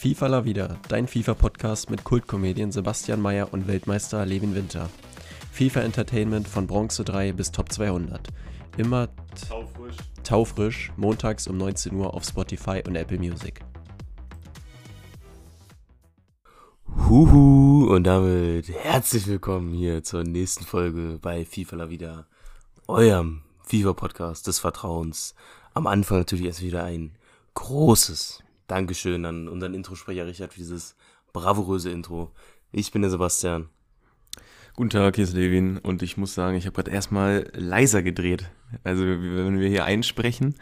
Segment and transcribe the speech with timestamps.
[0.00, 4.88] FIFA La Vida, dein FIFA-Podcast mit Kultkomedien Sebastian Mayer und Weltmeister Levin Winter.
[5.52, 8.28] FIFA Entertainment von Bronze 3 bis Top 200.
[8.78, 9.10] Immer
[9.46, 9.96] Taufrisch.
[10.24, 13.60] taufrisch, montags um 19 Uhr auf Spotify und Apple Music.
[17.06, 22.26] Huhu und damit herzlich willkommen hier zur nächsten Folge bei FIFA La Vida,
[22.86, 25.34] eurem FIFA-Podcast des Vertrauens.
[25.74, 27.18] Am Anfang natürlich erst wieder ein
[27.52, 30.94] großes Dankeschön an unseren Introsprecher Richard für dieses
[31.32, 32.30] bravouröse Intro.
[32.70, 33.68] Ich bin der Sebastian.
[34.76, 38.48] Guten Tag, hier ist Levin und ich muss sagen, ich habe gerade erstmal leiser gedreht.
[38.84, 40.54] Also wenn wir hier einsprechen,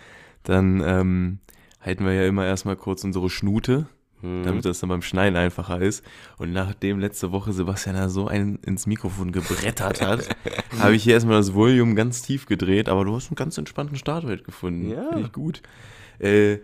[0.42, 1.38] dann ähm,
[1.82, 3.86] halten wir ja immer erstmal kurz unsere Schnute,
[4.20, 4.42] Mhm.
[4.42, 6.04] damit das dann beim Schneiden einfacher ist.
[6.38, 10.28] Und nachdem letzte Woche Sebastian da so einen ins Mikrofon gebrettert hat,
[10.80, 13.96] habe ich hier erstmal das Volume ganz tief gedreht, aber du hast einen ganz entspannten
[13.96, 14.90] Startwert gefunden.
[14.90, 15.08] Ja.
[15.10, 15.62] Finde ich gut.
[16.18, 16.58] Äh,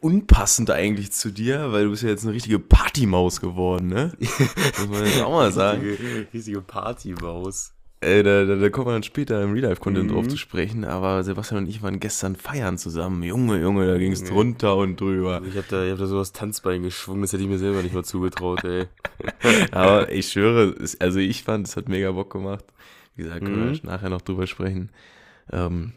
[0.00, 4.12] unpassend eigentlich zu dir, weil du bist ja jetzt eine richtige Partymaus geworden, ne?
[4.18, 5.82] Muss man jetzt auch mal sagen.
[5.82, 7.72] Richtige, richtige Partymaus.
[8.00, 10.14] Äh, da, da, da kommen wir dann später im Real-Life-Content Mhm.
[10.14, 13.24] drauf zu sprechen, aber Sebastian und ich waren gestern feiern zusammen.
[13.24, 15.42] Junge, Junge, da ging es drunter und drüber.
[15.44, 17.82] Ich habe da, ich hab da so das Tanzbein geschwungen, das hätte ich mir selber
[17.82, 18.86] nicht mal zugetraut, ey.
[19.72, 22.64] Aber ich schwöre, es, also ich fand, es hat mega Bock gemacht.
[23.16, 23.72] Wie gesagt, können Mhm.
[23.82, 24.90] wir nachher noch drüber sprechen.
[25.50, 25.92] Ähm,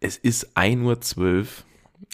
[0.00, 0.76] es ist 1.12
[1.40, 1.46] Uhr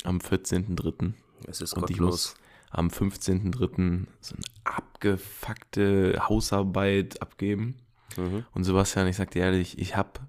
[0.05, 1.13] am 14.03.
[1.47, 2.35] Es ist Und ich muss
[2.71, 4.07] am 15.03.
[4.21, 7.77] so eine abgefuckte Hausarbeit abgeben.
[8.17, 8.45] Mhm.
[8.55, 10.21] Und Sebastian, ich sag dir ehrlich, ich habe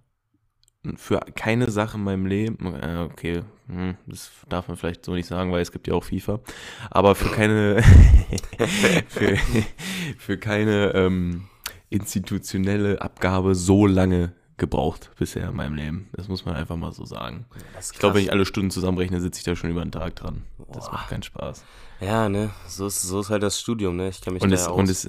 [0.97, 5.27] für keine Sache in meinem Leben, äh, okay, hm, das darf man vielleicht so nicht
[5.27, 6.41] sagen, weil es gibt ja auch FIFA,
[6.89, 7.81] aber für keine,
[9.07, 9.37] für,
[10.17, 11.47] für keine ähm,
[11.89, 16.09] institutionelle Abgabe so lange gebraucht bisher in meinem Leben.
[16.13, 17.45] Das muss man einfach mal so sagen.
[17.75, 20.15] Das Ich glaube, wenn ich alle Stunden zusammenrechne, sitze ich da schon über einen Tag
[20.15, 20.43] dran.
[20.71, 20.93] Das Boah.
[20.93, 21.63] macht keinen Spaß.
[21.99, 24.09] Ja, ne, so ist, so ist halt das Studium, ne?
[24.09, 25.07] Ich kann mich Und da es, ja und es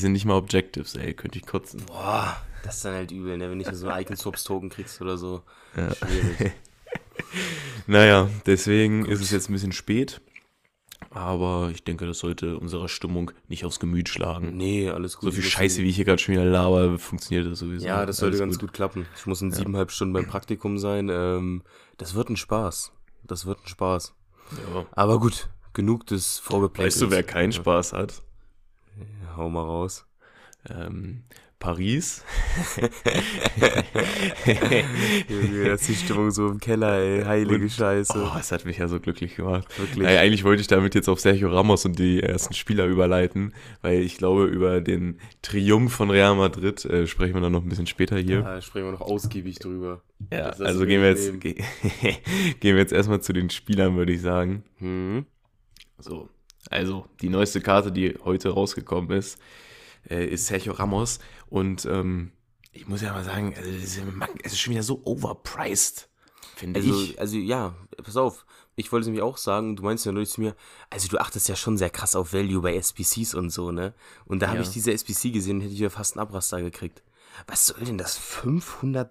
[0.00, 1.82] sind nicht mal Objectives, ey, könnte ich kotzen.
[1.86, 3.50] Boah, das ist dann halt übel, ne?
[3.50, 5.42] Wenn du so einen Icon-Swaps-Token kriegst oder so.
[5.76, 5.94] Ja.
[5.94, 6.52] Schwierig.
[7.86, 10.20] Naja, deswegen ist es jetzt ein bisschen spät.
[11.14, 14.56] Aber ich denke, das sollte unserer Stimmung nicht aufs Gemüt schlagen.
[14.56, 15.24] Nee, alles gut.
[15.24, 17.86] So viel Scheiße, wie ich hier gerade schon wieder laber, funktioniert das sowieso.
[17.86, 18.72] Ja, das sollte Alles ganz gut.
[18.72, 19.06] klappen.
[19.16, 21.10] Ich muss in siebeneinhalb Stunden beim Praktikum sein.
[21.12, 21.62] Ähm,
[21.98, 22.92] das wird ein Spaß.
[23.24, 24.14] Das wird ein Spaß.
[24.74, 24.86] Ja.
[24.92, 26.94] Aber gut, genug des Vorgeplänkels.
[26.94, 28.22] Weißt du, wer keinen Spaß hat?
[29.36, 30.06] Hau mal raus.
[30.68, 31.24] Ähm,
[31.62, 32.24] Paris.
[35.28, 37.22] Junge, das ist die Stimmung so im Keller, ey.
[37.24, 38.14] Heilige Und- Scheiße.
[38.16, 39.66] Oh, es hat mich ja so glücklich gemacht.
[39.78, 40.02] Wirklich.
[40.02, 44.00] Naja, eigentlich wollte ich damit jetzt auf Sergio Ramos und die ersten Spieler überleiten, weil
[44.02, 47.86] ich glaube, über den Triumph von Real Madrid äh, sprechen wir dann noch ein bisschen
[47.86, 48.42] später hier.
[48.42, 50.02] Da sprechen wir noch ausgiebig drüber.
[50.32, 51.54] Ja, also gehen wir jetzt, ge
[52.60, 54.64] gehen wir jetzt erstmal zu den Spielern, würde ich sagen.
[54.78, 55.26] Hm?
[55.98, 56.28] So,
[56.70, 59.38] also die neueste Karte, die heute rausgekommen ist,
[60.08, 61.18] äh, ist Sergio Ramos.
[61.48, 62.32] Und ähm,
[62.72, 66.08] ich muss ja mal sagen, also, es ist schon wieder so overpriced,
[66.56, 67.20] finde Also, ich.
[67.20, 68.46] also ja, pass auf.
[68.74, 70.56] Ich wollte es nämlich auch sagen, du meinst ja neulich zu mir,
[70.88, 73.92] also du achtest ja schon sehr krass auf Value bei SPCs und so, ne?
[74.24, 74.62] Und da habe Ja.
[74.62, 77.02] ich diese SPC gesehen, hätte ich ja fast einen Abraster gekriegt.
[77.46, 78.18] Was soll denn das?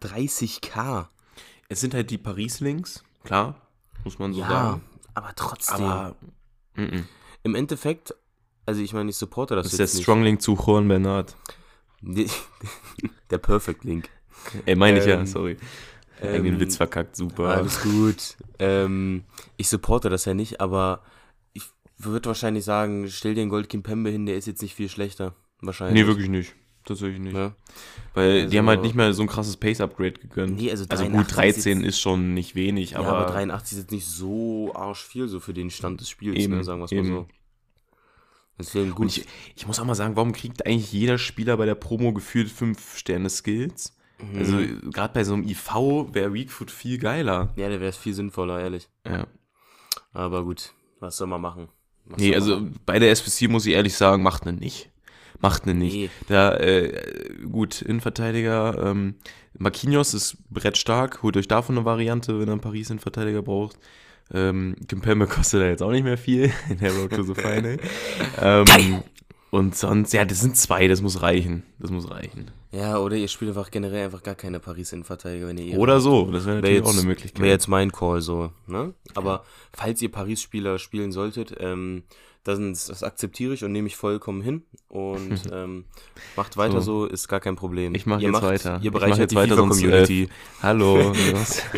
[0.02, 1.08] 530k?
[1.70, 3.62] Es sind halt die Paris-Links, klar,
[4.04, 4.82] muss man so ja, sagen.
[5.14, 5.84] aber trotzdem.
[5.86, 6.16] Aber
[6.76, 7.04] mm -mm.
[7.44, 8.14] Im Endeffekt,
[8.72, 10.04] also ich meine, ich supporte das, das ist der jetzt nicht.
[10.04, 11.36] Stronglink zu Juan Bernard.
[13.30, 14.10] der Perfect Link.
[14.66, 15.58] Ey, meine ich ja, Ähm, sorry.
[16.22, 17.50] ähm, Irgendwie den Witz verkackt, super.
[17.50, 18.38] Alles gut.
[18.60, 19.24] ähm,
[19.58, 21.02] ich supporte das ja nicht, aber
[21.54, 21.64] ich
[21.98, 25.36] würde wahrscheinlich sagen, stell dir einen Gold Pembe hin, der ist jetzt nicht viel schlechter.
[25.62, 26.02] Wahrscheinlich.
[26.02, 26.56] Nee, wirklich nicht.
[26.86, 27.36] Tatsächlich nicht.
[27.36, 27.54] Ja.
[28.16, 30.56] Weil die haben halt Also- nicht mehr so ein krasses Pace-Upgrade gegönnt.
[30.58, 33.84] Nee, also also 83 gut, 13 ist- schon nicht wenig, Ja, aber, aber 83 ist
[33.84, 36.86] jetzt nicht so arsch viel so für den Stand des Spiels, Eben, ne, sagen wir
[36.86, 37.08] es mal eben.
[37.10, 37.28] so.
[38.60, 39.08] Deswegen Und gut.
[39.08, 39.26] ich,
[39.56, 42.98] ich muss auch mal sagen, warum kriegt eigentlich jeder Spieler bei der Promo gefühlt 5
[42.98, 43.96] Sterne Skills?
[44.22, 44.38] Mhm.
[44.40, 44.58] Also
[44.92, 45.68] gerade bei so einem IV
[46.14, 47.54] wäre Weakfoot viel geiler.
[47.56, 48.88] ja, der wäre viel sinnvoller, ehrlich.
[49.08, 49.26] Ja.
[50.14, 51.70] Aber gut, was soll man machen?
[52.06, 52.80] Was Nee, also machen?
[52.86, 54.90] bei der SPC muss ich ehrlich sagen, macht ne nicht.
[55.40, 55.94] Macht ne nicht.
[55.96, 56.10] Nee.
[56.28, 59.16] Da, äh, gut, Innenverteidiger, ähm,
[59.58, 63.78] Marquinhos ist brettstark, holt euch davon eine Variante, wenn ihr einen Paris Innenverteidiger braucht.
[64.34, 67.78] Ähm, Kimpembe kostet da jetzt auch nicht mehr viel in der Road to the Final.
[68.42, 69.04] ähm,
[69.52, 71.64] und sonst, ja, das sind zwei, das muss reichen.
[71.78, 72.52] Das muss reichen.
[72.72, 76.46] Ja, oder ihr spielt einfach generell einfach gar keine Paris-Innenverteidiger, wenn ihr Oder so, das
[76.46, 77.42] wäre natürlich jetzt, auch eine Möglichkeit.
[77.42, 78.94] Wäre jetzt mein Call so, ne?
[79.14, 79.44] Aber
[79.74, 82.04] falls ihr Paris-Spieler spielen solltet, ähm,
[82.44, 85.86] das, das akzeptiere ich und nehme ich vollkommen hin und ähm,
[86.36, 87.06] macht weiter so.
[87.06, 87.94] ist gar kein Problem.
[87.96, 88.80] Ich mache jetzt macht- weiter.
[88.82, 90.24] Ihr bereichert jetzt die weiter, sonst, FIFA-Community.
[90.24, 90.28] Äh,
[90.62, 91.14] hallo.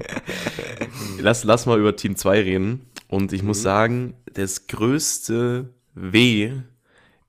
[1.20, 2.86] lass, lass mal über Team 2 reden.
[3.08, 3.62] Und ich muss Mhm.
[3.62, 6.52] sagen, das größte Weh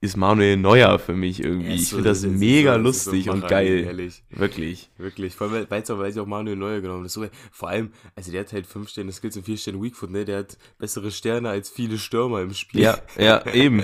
[0.01, 1.75] ist Manuel Neuer für mich irgendwie.
[1.75, 3.83] Ich finde das mega lustig und geil.
[3.85, 4.23] Ehrlich.
[4.31, 4.89] Wirklich.
[4.97, 5.35] Wirklich.
[5.35, 7.13] Vor allem, weil es auch, Manuel Neuer genommen ist.
[7.13, 10.25] So, vor allem, also der hat halt 5 Sterne Skills und 4 Sterne Weakfoot, ne?
[10.25, 12.81] Der hat bessere Sterne als viele Stürmer im Spiel.
[12.81, 13.83] Ja, ja, eben.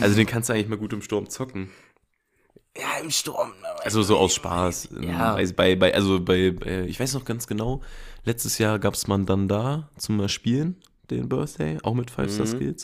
[0.00, 1.70] Also den kannst du eigentlich mal gut im Sturm zocken.
[2.76, 3.52] Ja, im Sturm.
[3.84, 4.88] Also so aus Spaß.
[5.00, 5.38] Ja.
[5.54, 7.82] Bei, bei, also bei, äh, ich weiß noch ganz genau,
[8.24, 10.76] letztes Jahr gab es man dann da zum Spielen,
[11.08, 12.74] den Birthday, auch mit Five Star Mhm.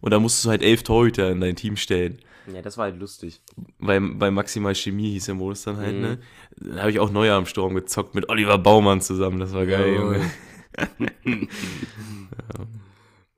[0.00, 2.18] Und da musstest du halt elf Torhüter in dein Team stellen.
[2.52, 3.42] Ja, das war halt lustig.
[3.78, 6.00] Bei, bei Maximal Chemie hieß der Modus dann halt, Mhm.
[6.00, 6.18] ne?
[6.56, 9.38] Da habe ich auch Neuer am Sturm gezockt mit Oliver Baumann zusammen.
[9.40, 9.94] Das war geil.
[9.94, 10.30] Junge.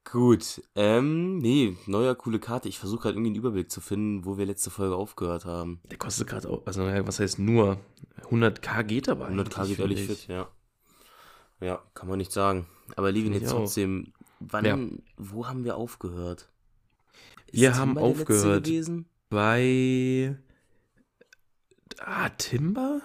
[0.04, 2.68] Gut, ähm, nee, neuer coole Karte.
[2.68, 5.80] Ich versuche gerade irgendwie einen Überblick zu finden, wo wir letzte Folge aufgehört haben.
[5.90, 7.78] Der kostet gerade auch, also was heißt nur?
[8.30, 10.48] 100k geht aber 100k eigentlich, geht ehrlich fit, ja.
[11.60, 12.66] Ja, kann man nicht sagen.
[12.96, 14.12] Aber Levin, jetzt trotzdem,
[14.48, 14.78] wann, Ja.
[15.16, 16.48] wo haben wir aufgehört?
[17.50, 18.68] Wir haben Timber aufgehört.
[19.28, 20.36] Bei.
[21.98, 23.00] Ah, Timber?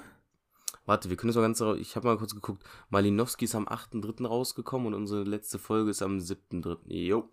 [0.85, 2.63] Warte, wir können das mal ganz, ich habe mal kurz geguckt.
[2.89, 4.25] Malinowski ist am 8.3.
[4.25, 6.77] rausgekommen und unsere letzte Folge ist am 7.3.
[6.87, 7.29] Jo,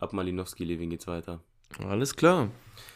[0.00, 1.40] ab Malinowski, Levin geht's weiter.
[1.78, 2.50] Alles klar.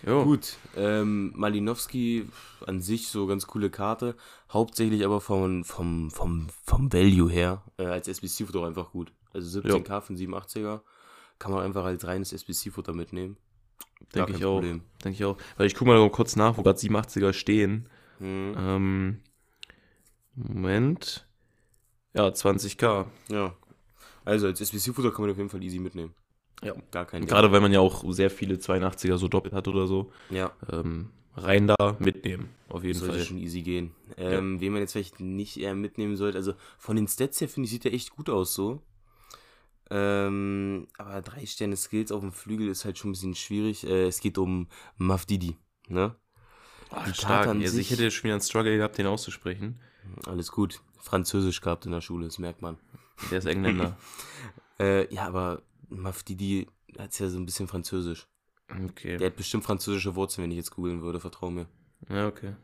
[0.06, 0.24] Jo.
[0.24, 2.28] Gut, ähm, Malinowski
[2.66, 4.16] an sich so ganz coole Karte,
[4.52, 9.12] hauptsächlich aber vom, vom, vom, vom Value her, äh, als SBC-Futter einfach gut.
[9.32, 10.80] Also 17k für einen 87er
[11.38, 13.36] kann man einfach als reines SBC-Futter mitnehmen.
[14.14, 14.60] Denke ich auch.
[14.60, 15.36] Denke ich auch.
[15.56, 17.88] Weil ich gucke mal noch kurz nach, wo gerade 87er stehen.
[18.18, 18.54] Mhm.
[18.58, 19.20] Ähm,
[20.34, 21.26] Moment.
[22.14, 23.06] Ja, 20k.
[23.28, 23.54] Ja.
[24.24, 26.14] Also als SBC-Futter kann man auf jeden Fall easy mitnehmen.
[26.62, 26.74] Ja.
[26.90, 30.12] Gar kein Gerade weil man ja auch sehr viele 82er so doppelt hat oder so.
[30.28, 32.50] Ja, Ähm, rein da mitnehmen.
[32.68, 33.24] Auf jeden sollte Fall.
[33.24, 33.92] schon easy gehen.
[34.16, 37.64] Ähm, Wen man jetzt vielleicht nicht eher mitnehmen sollte, also von den Stats her finde
[37.64, 38.82] ich, sieht er echt gut aus so.
[39.90, 43.84] Ähm, aber drei Sterne Skills auf dem Flügel ist halt schon ein bisschen schwierig.
[43.84, 45.56] Äh, es geht um Mafdidi,
[45.88, 46.14] ne?
[47.06, 47.46] Die stark.
[47.48, 49.80] An Also ich hätte schon wieder einen Struggle gehabt, den auszusprechen.
[50.26, 50.80] Alles gut.
[50.98, 52.78] Französisch gehabt in der Schule, das merkt man.
[53.30, 53.96] Der ist Engländer.
[54.78, 55.60] Äh, ja, aber
[55.90, 56.66] Mafdidi
[56.98, 58.26] hat ja so ein bisschen Französisch.
[58.88, 59.18] Okay.
[59.18, 61.66] Der hat bestimmt französische Wurzeln, wenn ich jetzt googeln würde, vertrau mir.
[62.08, 62.54] Ja, okay.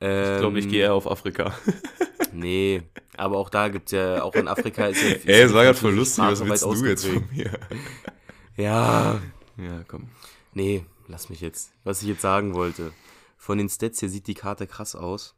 [0.00, 1.56] Ähm, Ich glaube, ich gehe eher auf Afrika.
[2.36, 2.82] Nee,
[3.16, 5.08] aber auch da gibt's ja, auch in Afrika ist ja.
[5.14, 6.24] ist Ey, ja das war gerade voll lustig.
[6.24, 7.58] Was willst du jetzt von mir?
[8.56, 9.20] Ja,
[9.58, 10.08] Ja, komm.
[10.54, 11.72] nee, lass mich jetzt.
[11.84, 12.92] Was ich jetzt sagen wollte.
[13.36, 15.34] Von den Stats hier sieht die Karte krass aus.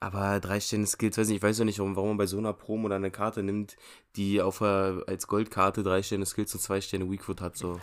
[0.00, 2.38] Aber drei Sterne Skills, weiß nicht, ich weiß ja nicht, warum, warum man bei so
[2.38, 3.76] einer Promo oder eine Karte nimmt,
[4.14, 7.56] die auf als Goldkarte drei Sterne Skills und zwei Sterne Weakfoot hat.
[7.56, 7.80] So.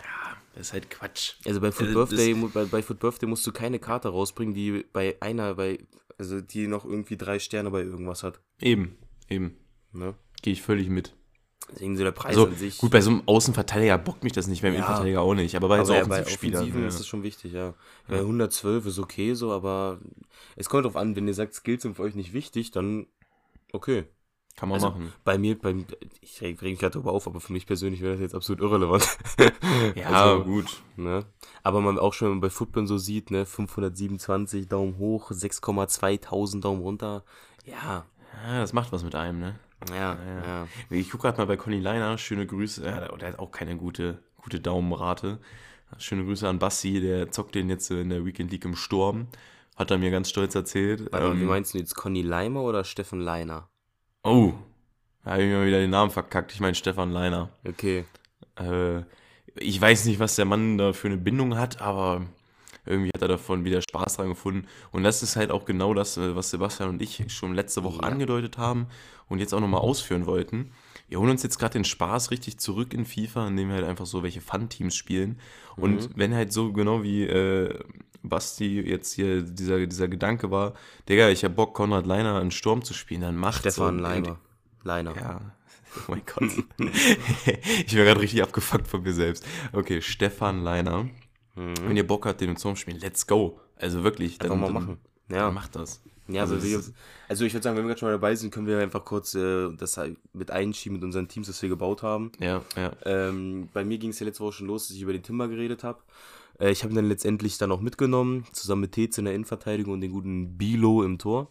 [0.54, 1.34] Das ist halt Quatsch.
[1.44, 4.86] Also bei Foot Äh, Birthday, bei, bei Foot Birthday musst du keine Karte rausbringen, die
[4.94, 5.78] bei einer, bei,
[6.18, 8.40] also die noch irgendwie drei Sterne bei irgendwas hat.
[8.60, 8.96] Eben,
[9.28, 9.56] eben.
[9.92, 10.14] Ne?
[10.42, 11.14] Gehe ich völlig mit.
[11.72, 12.78] Deswegen so der Preis Also, an sich.
[12.78, 14.78] gut, bei so einem Außenverteidiger bockt mich das nicht, beim Ja.
[14.78, 15.56] Innenverteidiger auch nicht.
[15.56, 16.60] Aber bei so aber ja, bei Offensivspielern.
[16.62, 16.88] Offensiven Ja.
[16.88, 17.74] ist das schon wichtig, ja.
[18.06, 19.98] Bei 112 ist okay so, aber
[20.54, 23.06] es kommt drauf an, wenn ihr sagt, Skills sind für euch nicht wichtig, dann
[23.72, 24.04] okay.
[24.56, 25.12] Kann man Also, machen.
[25.24, 25.84] Bei mir, beim,
[26.22, 28.62] ich reg reg mich gerade darüber auf, aber für mich persönlich wäre das jetzt absolut
[28.62, 29.06] irrelevant.
[29.94, 30.82] Ja, also, gut.
[30.96, 31.24] Ne?
[31.62, 36.80] Aber man auch schon bei Football so sieht, ne, 527 Daumen hoch, 6,2 tausend Daumen
[36.80, 37.24] runter.
[37.64, 38.06] Ja,
[38.46, 39.58] Ja, das macht was mit einem, ne?
[39.90, 40.46] ja, ja.
[40.46, 40.68] ja.
[40.88, 42.84] Ich gucke gerade mal bei Conny Leiner, schöne Grüße.
[42.84, 45.38] Ja, der, der hat auch keine gute, gute Daumenrate.
[45.98, 49.28] Schöne Grüße an Basti, der zockt den jetzt in der Weekend League im Sturm.
[49.76, 51.12] Hat er mir ganz stolz erzählt.
[51.12, 53.68] Warte Ähm, wie meinst du jetzt Conny Leimer oder Steffen Leiner?
[54.26, 54.52] Oh,
[55.24, 56.52] da habe ich mir mal wieder den Namen verkackt.
[56.52, 57.50] Ich meine Stefan Leiner.
[57.66, 58.04] Okay.
[58.56, 59.02] Äh,
[59.56, 62.26] ich weiß nicht, was der Mann da für eine Bindung hat, aber
[62.84, 64.68] irgendwie hat er davon wieder Spaß dran gefunden.
[64.92, 68.02] Und das ist halt auch genau das, äh, was Sebastian und ich schon letzte Woche
[68.02, 68.08] Ja.
[68.08, 68.86] angedeutet haben
[69.28, 70.72] und jetzt auch nochmal ausführen wollten.
[71.08, 74.06] Wir holen uns jetzt gerade den Spaß richtig zurück in FIFA, indem wir halt einfach
[74.06, 75.38] so welche Fun-Teams spielen.
[75.76, 77.78] Und wenn halt so genau wie äh,
[78.22, 80.74] Basti jetzt hier dieser, dieser Gedanke war,
[81.08, 84.02] Digga, ich hab Bock, Konrad Leiner in Sturm zu spielen, dann macht Stefan so.
[84.02, 84.38] Leimer.
[84.82, 85.16] Leiner.
[85.16, 85.40] Ja.
[85.98, 86.50] Oh mein Gott.
[87.86, 89.46] ich war gerade richtig abgefuckt von mir selbst.
[89.72, 91.08] Okay, Stefan Leiner.
[91.54, 93.58] Wenn ihr Bock habt, den im Zorn spielen, let's go.
[93.76, 94.38] Also wirklich.
[94.42, 94.98] Einfach mal machen.
[95.30, 95.36] Ja.
[95.36, 95.50] Ja.
[95.50, 96.02] Macht das.
[96.28, 96.82] Ja, Also wir,
[97.28, 99.34] also ich würde sagen, wenn wir gerade schon mal dabei sind, können wir einfach kurz
[99.34, 102.32] äh, das halt mit einschieben mit unseren Teams, das wir gebaut haben.
[102.40, 102.92] Ja, ja.
[103.04, 105.48] Ähm, bei mir ging es ja letzte Woche schon los, dass ich über den Timber
[105.48, 106.00] geredet habe.
[106.58, 109.94] Äh, ich habe ihn dann letztendlich dann auch mitgenommen, zusammen mit Tez in der Innenverteidigung
[109.94, 111.50] und den guten Bilo im Tor.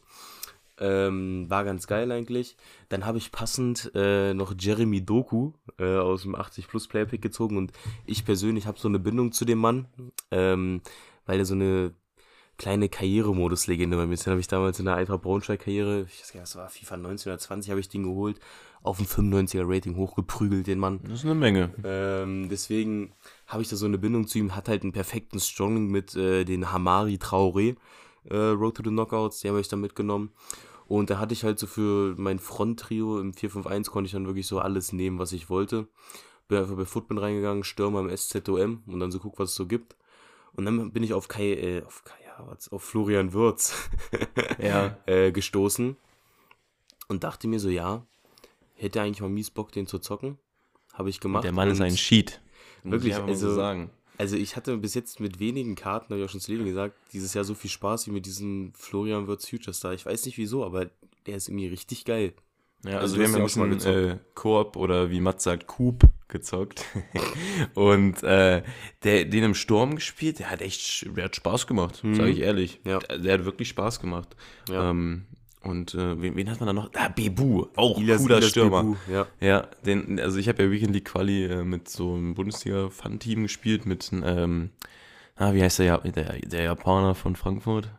[0.77, 2.57] Ähm, war ganz geil eigentlich.
[2.89, 7.21] Dann habe ich passend äh, noch Jeremy Doku äh, aus dem 80 Plus Player Pick
[7.21, 7.71] gezogen und
[8.05, 9.87] ich persönlich habe so eine Bindung zu dem Mann,
[10.31, 10.81] ähm,
[11.25, 11.93] weil er so eine
[12.57, 14.15] kleine Karrieremodus-Legende bei mir.
[14.15, 16.97] Den habe ich damals in der Eintracht Braunschweig-Karriere, ich weiß gar nicht, was war FIFA
[16.97, 18.39] 19 oder 20, habe ich den geholt.
[18.83, 20.99] auf ein 95er Rating hochgeprügelt, den Mann.
[21.03, 21.71] Das ist eine Menge.
[21.83, 23.13] Ähm, deswegen
[23.47, 24.55] habe ich da so eine Bindung zu ihm.
[24.55, 27.77] Hat halt einen perfekten Strong mit äh, den Hamari Traoré.
[28.29, 30.31] Äh, Road to the Knockouts, die habe ich da mitgenommen.
[30.87, 34.45] Und da hatte ich halt so für mein Front-Trio im 4-5-1 konnte ich dann wirklich
[34.45, 35.87] so alles nehmen, was ich wollte.
[36.47, 39.65] Bin einfach bei Football reingegangen, Stürmer im SZOM und dann so guck, was es so
[39.65, 39.95] gibt.
[40.53, 43.73] Und dann bin ich auf Kai, äh, auf Kai Havertz, auf Florian Würz
[44.61, 44.97] Ja.
[45.05, 45.95] äh, gestoßen
[47.07, 48.05] und dachte mir so, ja,
[48.75, 50.37] hätte eigentlich mal mies Bock, den zu zocken.
[50.93, 51.43] Habe ich gemacht.
[51.43, 52.41] Der Mann ist ein Sheet.
[52.83, 53.89] Wirklich, mal so also- sagen.
[54.17, 56.95] Also ich hatte bis jetzt mit wenigen Karten, habe ich auch schon zu Leben gesagt,
[57.11, 59.93] dieses Jahr so viel Spaß wie mit diesem Florian Würz Future Star.
[59.93, 60.89] Ich weiß nicht wieso, aber
[61.25, 62.33] der ist irgendwie richtig geil.
[62.85, 66.05] Ja, Also also, wir haben ja auch schon äh, Koop oder wie Matt sagt, Coop
[66.37, 66.83] gezockt.
[67.73, 68.63] und äh,
[69.03, 72.15] der, den im Sturm gespielt, der hat echt, der hat Spaß gemacht, Mhm.
[72.15, 72.79] sage ich ehrlich.
[72.83, 72.99] Ja.
[72.99, 74.35] Der, der hat wirklich Spaß gemacht.
[74.69, 74.89] Ja.
[74.91, 75.25] Ähm,
[75.61, 76.91] und äh, wen, wen hat man da noch?
[76.93, 78.83] Ah, Bebu, auch Ilas- cooler Ilas Stürmer.
[78.83, 79.27] Bebu, Ja.
[79.39, 83.85] Ja, den, also ich habe ja Weekend League Quali äh, mit so einem Bundesliga-Fun-Team gespielt,
[83.87, 84.69] mit, ähm,
[85.35, 87.89] ah, wie heißt der, Ja- der, der Japaner von Frankfurt?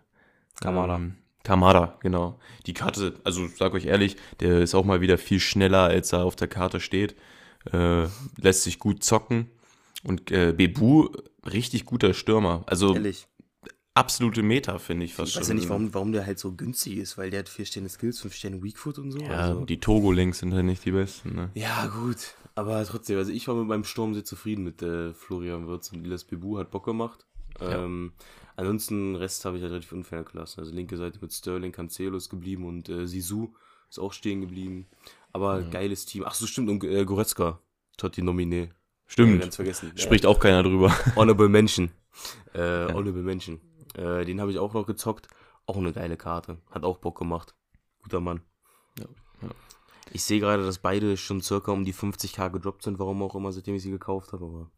[0.61, 0.95] Kamada.
[0.97, 2.39] Ähm, Kamada, genau.
[2.67, 6.25] Die Karte, also sag euch ehrlich, der ist auch mal wieder viel schneller, als er
[6.25, 7.15] auf der Karte steht.
[7.73, 9.51] Äh, lässt sich gut zocken.
[10.05, 11.09] Und äh, Bebu,
[11.45, 12.63] richtig guter Stürmer.
[12.67, 13.27] Also Ehrlich.
[13.95, 16.99] absolute Meta, finde ich fast Ich weiß ja nicht, warum, warum der halt so günstig
[16.99, 19.19] ist, weil der hat vier Sterne Skills, fünf Sterne Weakfoot und so.
[19.19, 19.65] Ja, also.
[19.65, 21.51] die Togo-Links sind halt nicht die besten, ne?
[21.55, 22.35] ja, gut.
[22.55, 26.05] Aber trotzdem, also ich war mit meinem Sturm sehr zufrieden mit äh, Florian Würz und
[26.05, 27.27] Ilas Bebu, hat Bock gemacht.
[27.61, 27.85] Ja.
[27.85, 28.13] Ähm,
[28.57, 30.61] ansonsten, Rest habe ich halt relativ unfair gelassen.
[30.61, 33.53] Also linke Seite mit Sterling, Cancelo ist geblieben und äh, Sisu
[33.91, 34.87] ist auch stehen geblieben.
[35.37, 36.25] Aber geiles Team.
[36.27, 37.59] Ach so, stimmt, und äh, Goretzka,
[37.97, 38.71] Totti Nominé.
[39.07, 39.41] Stimmt.
[39.41, 39.93] Ganz vergessen.
[39.97, 40.93] Spricht auch keiner drüber.
[41.17, 41.91] Honorable Mention.
[42.55, 42.59] Äh,
[42.93, 43.61] Honorable Mention.
[43.95, 45.29] Äh, den habe ich auch noch gezockt.
[45.67, 46.59] Auch eine geile Karte.
[46.71, 47.55] Hat auch Bock gemacht.
[48.03, 48.41] Guter Mann.
[48.99, 49.05] Ja,
[49.43, 49.49] ja.
[50.13, 53.53] Ich sehe gerade, dass beide schon circa um die 50k gedroppt sind, warum auch immer,
[53.53, 54.45] seitdem ich sie gekauft habe.
[54.45, 54.71] Aber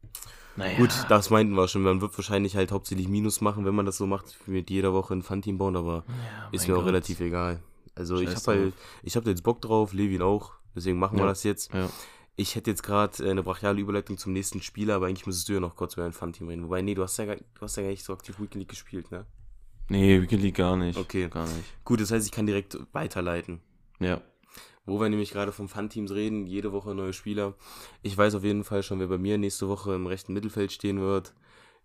[0.57, 0.79] Naja.
[0.79, 1.83] gut, das meinten wir schon.
[1.83, 5.15] Man wird wahrscheinlich halt hauptsächlich Minus machen, wenn man das so macht, mit jeder Woche
[5.15, 6.87] ein Fun-Team bauen, aber Ja, ist mir auch Gott.
[6.89, 7.63] relativ egal.
[7.99, 11.25] Also ich Scheiß habe halt, ich habe jetzt Bock drauf, Levin auch, deswegen machen wir
[11.25, 11.31] Ja.
[11.31, 11.73] das jetzt.
[11.75, 11.91] Ja.
[12.37, 15.55] Ich hätte jetzt gerade äh, eine brachiale Überleitung zum nächsten Spieler, aber eigentlich müsstest du
[15.55, 16.65] ja noch kurz über ein Fun-Team reden.
[16.65, 18.69] Wobei, nee, du hast ja, gar, du hast ja gar nicht so aktiv Weekend League
[18.69, 19.27] gespielt, ne?
[19.89, 20.99] Nee, Weekend League gar nicht.
[20.99, 21.29] Okay.
[21.29, 21.85] Gar nicht.
[21.85, 23.61] Gut, das heißt, ich kann direkt weiterleiten.
[23.99, 24.21] Ja.
[24.87, 27.55] Wo wir nämlich gerade vom Fun-Teams reden, jede Woche neue Spieler.
[28.03, 31.01] Ich weiß auf jeden Fall schon, wer bei mir nächste Woche im rechten Mittelfeld stehen
[31.01, 31.35] wird.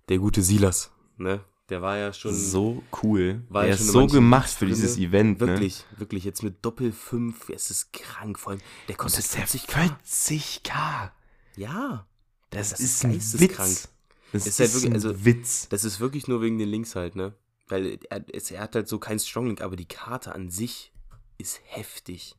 [0.09, 1.41] Der gute Silas, ne?
[1.69, 3.41] Der war ja schon so cool.
[3.49, 5.47] war er ja ist so gemacht für dieses Event, ne?
[5.47, 9.73] wirklich, wirklich jetzt mit Doppel 5, es ist krank, vor allem der kostet das ist
[9.73, 9.95] der 40k.
[10.05, 11.11] 40k.
[11.55, 12.05] Ja,
[12.49, 13.69] Das, Das ist geisteskrank.
[13.69, 13.89] Witz.
[14.33, 15.69] Das Ist ist, halt wirklich- also- Witz.
[15.69, 17.33] das ist wirklich nur wegen den Links halt, ne?
[17.69, 20.91] Weil er, er hat halt so keinen Stronglink, aber die Karte an sich
[21.37, 22.35] ist heftig.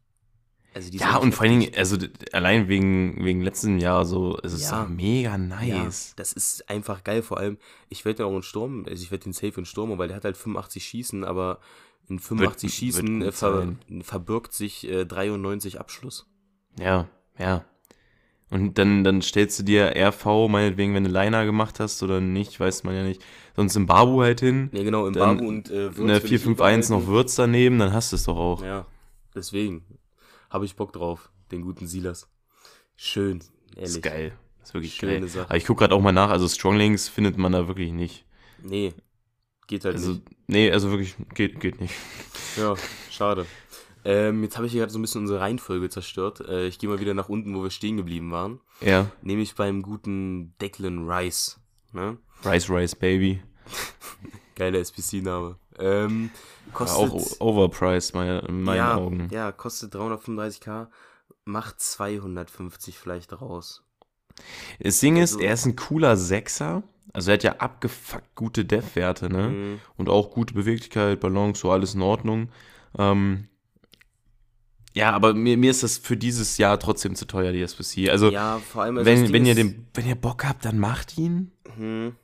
[0.75, 1.61] Also die Ja, und vor allen.
[1.61, 1.97] Dingen, also
[2.33, 4.87] allein wegen, wegen letzten Jahr so, es ist Ja.
[4.87, 6.15] mega Ja, nice.
[6.17, 7.23] das ist einfach geil.
[7.23, 9.97] Vor allem, ich werde ja auch einen Sturm, also ich werde den safe in Sturm,
[9.99, 11.61] weil der hat halt 85 Schießen, aber
[12.09, 13.69] in 85 wird Schießen gut äh, ver,
[14.03, 16.27] verbirgt sich äh, 93 Abschluss.
[16.79, 17.65] Ja, ja.
[18.51, 22.61] Und dann, dann stellst du dir RV, meinetwegen, wenn du Liner gemacht hast oder nicht,
[22.61, 23.25] weiß man ja nicht.
[23.57, 24.71] Sonst im Babu halt hin.
[24.73, 27.07] Ja, genau, im Babu und äh, Würz will ich 451 noch.
[27.07, 28.63] Würz daneben, dann hast du es doch auch.
[28.63, 28.87] Ja,
[29.35, 29.83] deswegen
[30.55, 32.29] habe ich Bock drauf, den guten Silas.
[32.97, 33.41] Schön,
[33.75, 33.91] ehrlich.
[33.97, 34.39] ist geil.
[34.63, 35.29] Ist wirklich Schöne geil.
[35.29, 35.47] Sache.
[35.47, 38.25] Aber ich gucke gerade auch mal nach, also Stronglings findet man da wirklich nicht.
[38.63, 38.95] Nee,
[39.67, 40.23] geht halt Also, nicht.
[40.47, 41.93] nee, also wirklich, geht, geht nicht.
[42.57, 42.77] Ja,
[43.11, 43.47] schade.
[44.05, 46.39] Ähm, jetzt habe ich hier gerade so ein bisschen unsere Reihenfolge zerstört.
[46.47, 48.61] Äh, ich gehe mal wieder nach unten, wo wir stehen geblieben waren.
[48.81, 49.11] Ja.
[49.23, 51.59] Nämlich beim guten Declan Rice.
[51.93, 52.17] Ne?
[52.45, 53.43] Rice Rice Baby.
[54.55, 55.59] Geiler SPC-Name.
[55.79, 56.31] Ähm,
[56.73, 59.29] kostet, auch overpriced, meine, in meinen ja, Augen.
[59.31, 60.89] Ja, kostet 335k,
[61.45, 63.83] macht 250 vielleicht raus.
[64.81, 66.83] Das Ding ist, Also- er ist ein cooler Sechser.
[67.13, 69.49] Also er hat ja abgefuckt gute Dev-Werte, ne?
[69.49, 69.81] Mhm.
[69.97, 72.49] Und auch gute Beweglichkeit, Balance, so alles in Ordnung.
[72.99, 73.49] Ähm,
[74.95, 78.11] ja, aber mir, mir ist das für dieses Jahr trotzdem zu teuer, die SPC.
[78.11, 81.19] Also, ja, vor allem, also wenn, wenn, ihr den, wenn ihr Bock habt, dann macht
[81.19, 81.53] ihn.
[81.77, 82.15] Hm,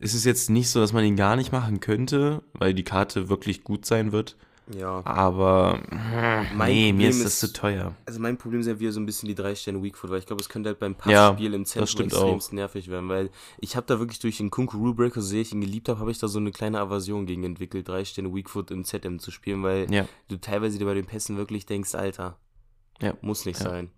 [0.00, 3.28] Es ist jetzt nicht so, dass man ihn gar nicht machen könnte, weil die Karte
[3.28, 4.36] wirklich gut sein wird.
[4.72, 5.00] ja.
[5.04, 5.80] Aber
[6.54, 7.94] Mein nee, mir Problem ist das ist- zu teuer.
[8.06, 10.40] Also mein Problem sind wieder so ein bisschen die drei Sterne Weakfoot, weil ich glaube,
[10.42, 13.86] es könnte halt beim Ja, Passspiel im das Zentrum extremst nervig werden, weil ich habe
[13.86, 16.18] da wirklich durch den Kunku Rule Breaker, so sehr ich ihn geliebt habe, habe ich
[16.18, 19.92] da so eine kleine Aversion gegen entwickelt, drei Sterne Weakfoot im ZM zu spielen, weil
[19.92, 20.06] Ja.
[20.28, 22.36] du teilweise dir bei den Pässen wirklich denkst, Alter,
[23.00, 23.14] Ja.
[23.22, 23.70] muss nicht Ja.
[23.70, 23.90] sein.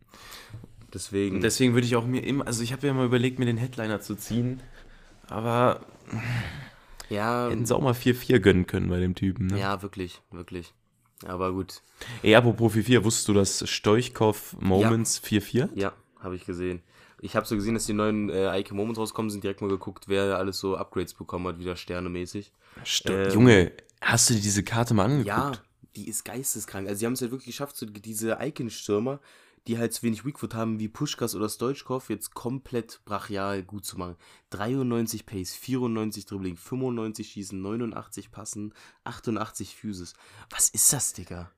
[0.94, 3.44] Deswegen, Und deswegen würde ich auch mir immer, also ich habe ja mal überlegt, mir
[3.46, 4.60] den Headliner zu ziehen,
[5.30, 5.80] aber
[7.08, 9.58] ja, hätten sie auch mal 4-4 gönnen können bei dem Typen, ne?
[9.58, 10.74] ja, wirklich, wirklich.
[11.24, 11.82] Aber gut.
[12.22, 15.68] Ey, apropos 4-4, wusstest du, dass Stoichkov Moments 4-4?
[15.74, 16.82] Ja, habe ich gesehen.
[17.20, 20.04] Ich habe so gesehen, dass die neuen äh, Ike Moments rauskommen sind, direkt mal geguckt,
[20.08, 22.52] wer alles so Upgrades bekommen hat, wieder sternemäßig.
[22.84, 25.26] Sto Ähm, Junge, hast du dir diese Karte mal angeguckt?
[25.26, 25.52] Ja,
[25.96, 26.88] die ist geisteskrank.
[26.88, 29.20] Also, sie haben es halt wirklich geschafft, so diese Icon-Stürmer,
[29.66, 33.98] die halt so wenig Weakfoot haben wie Pushkas oder Stoichkov, jetzt komplett brachial gut zu
[33.98, 34.16] machen.
[34.50, 38.72] 93 Pace, 94 Dribbling, 95 Schießen, 89 Passen,
[39.04, 40.14] 88 Physis.
[40.50, 41.50] Was ist das, Digga?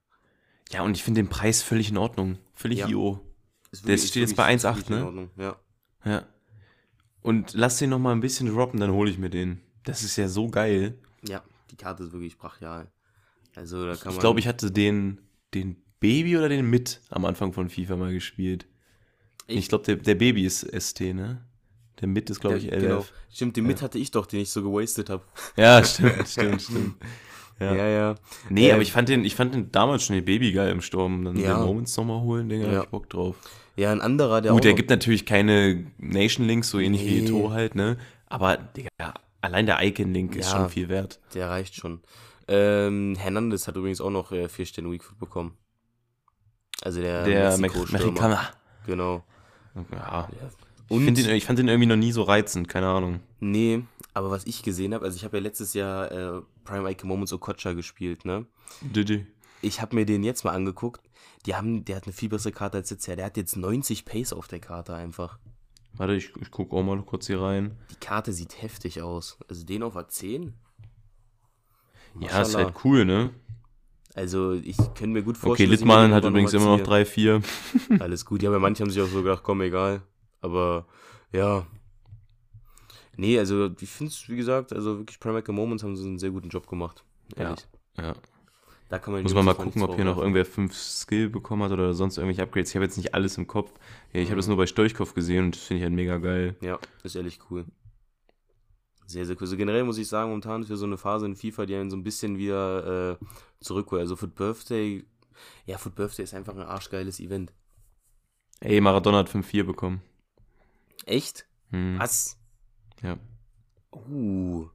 [0.70, 2.38] Ja, und ich finde den Preis völlig in Ordnung.
[2.54, 2.88] Völlig Ja.
[2.88, 3.20] IO.
[3.84, 5.06] Der steht jetzt bei wirklich 1,8, wirklich in ne?
[5.06, 5.56] Ordnung, Ja.
[6.04, 6.26] Ja.
[7.20, 9.60] Und lass den noch mal ein bisschen droppen, dann hole ich mir den.
[9.84, 10.98] Das ist ja so geil.
[11.22, 12.90] ja, die Karte ist wirklich brachial.
[13.54, 14.14] Also, da kann man.
[14.14, 15.20] Ich glaube, ich hatte den,
[15.54, 18.66] den Baby oder den Mit am Anfang von FIFA mal gespielt.
[19.46, 21.42] Ich- Ich glaube, der, der Baby ist ST, ne?
[22.00, 22.82] Der Mit ist, glaube ich, Ja, 11.
[22.82, 23.06] genau.
[23.32, 25.22] Stimmt, den mit hatte ich doch, den ich so gewastet habe.
[25.56, 26.96] Ja, stimmt, stimmt, stimmt.
[27.60, 27.74] Ja.
[27.74, 28.14] Ja, ja.
[28.50, 30.80] Nee, Ähm, aber ich fand den, ich fand den damals schon den Baby geil im
[30.82, 31.24] Sturm.
[31.24, 31.54] Dann Ja.
[31.58, 32.78] den Moments nochmal holen, Digga, Ja.
[32.78, 33.36] hab ich Bock drauf.
[33.76, 37.20] Ja, ein anderer, der Gut, auch der gibt natürlich keine Nation Links, so ähnlich wie
[37.22, 37.28] Nee.
[37.28, 37.96] Eto'o halt, ne?
[38.26, 38.88] Aber, Digga,
[39.40, 40.58] allein der Icon-Link ist Ja.
[40.58, 41.20] schon viel wert.
[41.34, 42.00] Der reicht schon.
[42.48, 45.52] Ähm, Hernandez hat übrigens auch noch äh, vier Sterne Weakfoot bekommen.
[46.82, 47.58] Also der, Der.
[47.58, 48.50] Mexikaner.
[48.86, 49.24] Genau.
[49.92, 50.28] Ja.
[50.30, 53.20] Ich, Und find den, ich fand den irgendwie noch nie so reizend, keine Ahnung.
[53.40, 53.82] nee,
[54.14, 57.32] aber was ich gesehen habe, also ich habe ja letztes Jahr äh, Prime Ike Moments
[57.32, 58.44] Okocha gespielt, ne?
[58.82, 59.26] Didi.
[59.62, 61.00] Ich habe mir den jetzt mal angeguckt.
[61.46, 63.16] Die haben, der hat eine viel bessere Karte als jetzt her.
[63.16, 65.38] Der hat jetzt 90 Pace auf der Karte einfach.
[65.94, 67.78] Warte, ich, ich guck auch mal kurz hier rein.
[67.90, 69.38] Die Karte sieht heftig aus.
[69.48, 70.52] Also den auf A10?
[72.20, 72.64] Ja, ist Maschallah.
[72.66, 73.30] halt cool, ne?
[74.14, 75.70] Also ich könnte mir gut Okay, vorstellen.
[75.70, 76.86] mir Littmann hat übrigens immer noch ziehe.
[76.86, 77.42] 3, 4.
[78.00, 78.42] Alles gut.
[78.42, 80.02] Ja, aber manche haben sich auch so gedacht, komm, egal.
[80.40, 80.86] Aber
[81.32, 81.66] ja.
[83.16, 86.30] Nee, also ich finde es, wie gesagt, also wirklich Primaker Moments haben sie einen sehr
[86.30, 87.04] guten Job gemacht.
[87.36, 87.44] Ja.
[87.44, 87.66] Ehrlich.
[87.98, 88.14] Ja.
[88.88, 91.72] Da kann man Muss man mal gucken, ob hier noch irgendwer 5 Skill bekommen hat
[91.72, 92.68] oder sonst irgendwelche Upgrades.
[92.70, 93.70] Ich habe jetzt nicht alles im Kopf.
[94.12, 94.38] Ja, ich habe Mhm.
[94.40, 96.56] das nur bei Stoichkov gesehen und das finde ich halt mega geil.
[96.60, 97.64] Ja, ist ehrlich cool.
[99.06, 99.42] Sehr, sehr cool.
[99.42, 101.96] Also generell muss ich sagen, momentan für so eine Phase in FIFA, die einen so
[101.96, 103.16] ein bisschen wieder äh,
[103.62, 104.00] zurückholt.
[104.00, 105.04] Also Foot Birthday,
[105.66, 107.52] ja, Foot Birthday ist einfach ein arschgeiles Event.
[108.60, 110.02] Ey, Maradona hat 5-4 bekommen.
[111.06, 111.46] Echt?
[111.70, 111.98] Hm.
[111.98, 112.38] Was?
[113.02, 113.18] Ja.
[113.92, 114.68] Uh.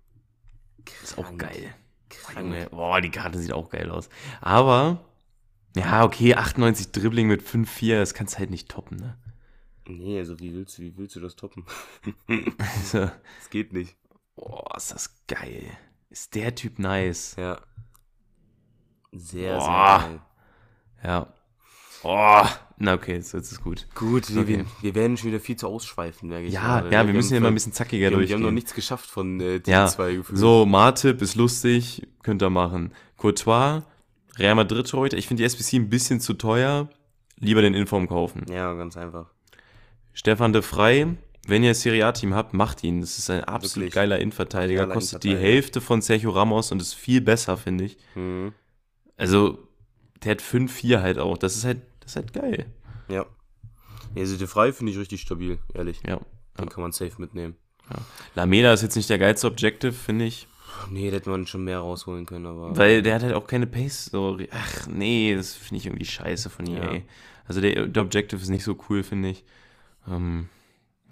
[1.03, 1.73] Ist auch krank, geil.
[2.09, 2.69] Krank.
[2.71, 4.09] Boah, die Karte sieht auch geil aus.
[4.41, 5.03] Aber,
[5.75, 9.17] ja, okay, 98 Dribbling mit 5-4, das kannst du halt nicht toppen, ne?
[9.87, 11.65] Nee, also wie willst du, wie willst du das toppen?
[12.57, 12.99] Also,
[13.39, 13.95] Das geht nicht.
[14.35, 15.65] boah, ist das geil.
[16.09, 17.35] Ist der Typ nice.
[17.37, 17.61] Ja.
[19.11, 19.99] Sehr, Boah.
[19.99, 20.19] sehr geil.
[21.03, 21.27] Ja.
[22.03, 22.45] Oh,
[22.77, 23.87] na okay, jetzt jetzt ist gut.
[23.95, 24.57] Gut, wir, Okay.
[24.59, 26.53] wir, wir werden schon wieder viel zu ausschweifen, merke ich.
[26.53, 26.93] Ja, gerade.
[26.93, 28.35] ja, wir müssen ja mal ein bisschen zackiger wir, haben- wir durchgehen.
[28.37, 30.37] haben noch nichts geschafft von äh, Team Ja, 2 gefühlt.
[30.37, 32.93] So, Martip ist lustig, könnt ihr machen.
[33.17, 33.81] Courtois,
[34.37, 36.87] Real Madrid heute, ich finde die SBC ein bisschen zu teuer.
[37.39, 38.45] Lieber den Inform kaufen.
[38.49, 39.27] Ja, ganz einfach.
[40.13, 41.07] Stefan de Frey,
[41.47, 43.01] wenn ihr ein Serie A-Team habt, macht ihn.
[43.01, 43.93] Das ist ein absolut Wirklich.
[43.93, 44.81] geiler Innenverteidiger.
[44.81, 45.55] Geiler Kostet die Innenverteidiger.
[45.55, 47.97] Hälfte von Sergio Ramos und ist viel besser, finde ich.
[48.15, 48.53] Mhm.
[49.17, 49.57] Also,
[50.23, 51.37] der hat 5-4 halt auch.
[51.37, 52.65] Das ist halt, das ist halt geil.
[53.09, 53.25] Ja.
[54.15, 56.01] Ja, also der Frei finde ich richtig stabil, ehrlich.
[56.07, 56.19] Ja.
[56.59, 57.55] Den kann man safe mitnehmen.
[58.35, 60.47] Lamela ist jetzt nicht der geilste Objective, finde ich.
[60.91, 62.75] Nee, da hätte man schon mehr rausholen können, aber.
[62.75, 64.05] Weil der hat halt auch keine Pace.
[64.05, 66.95] So, ach nee, das finde ich irgendwie scheiße von EA.
[66.95, 67.01] Ja.
[67.45, 69.45] Also der, der Objective ist nicht so cool, finde ich.
[70.07, 70.49] Ähm,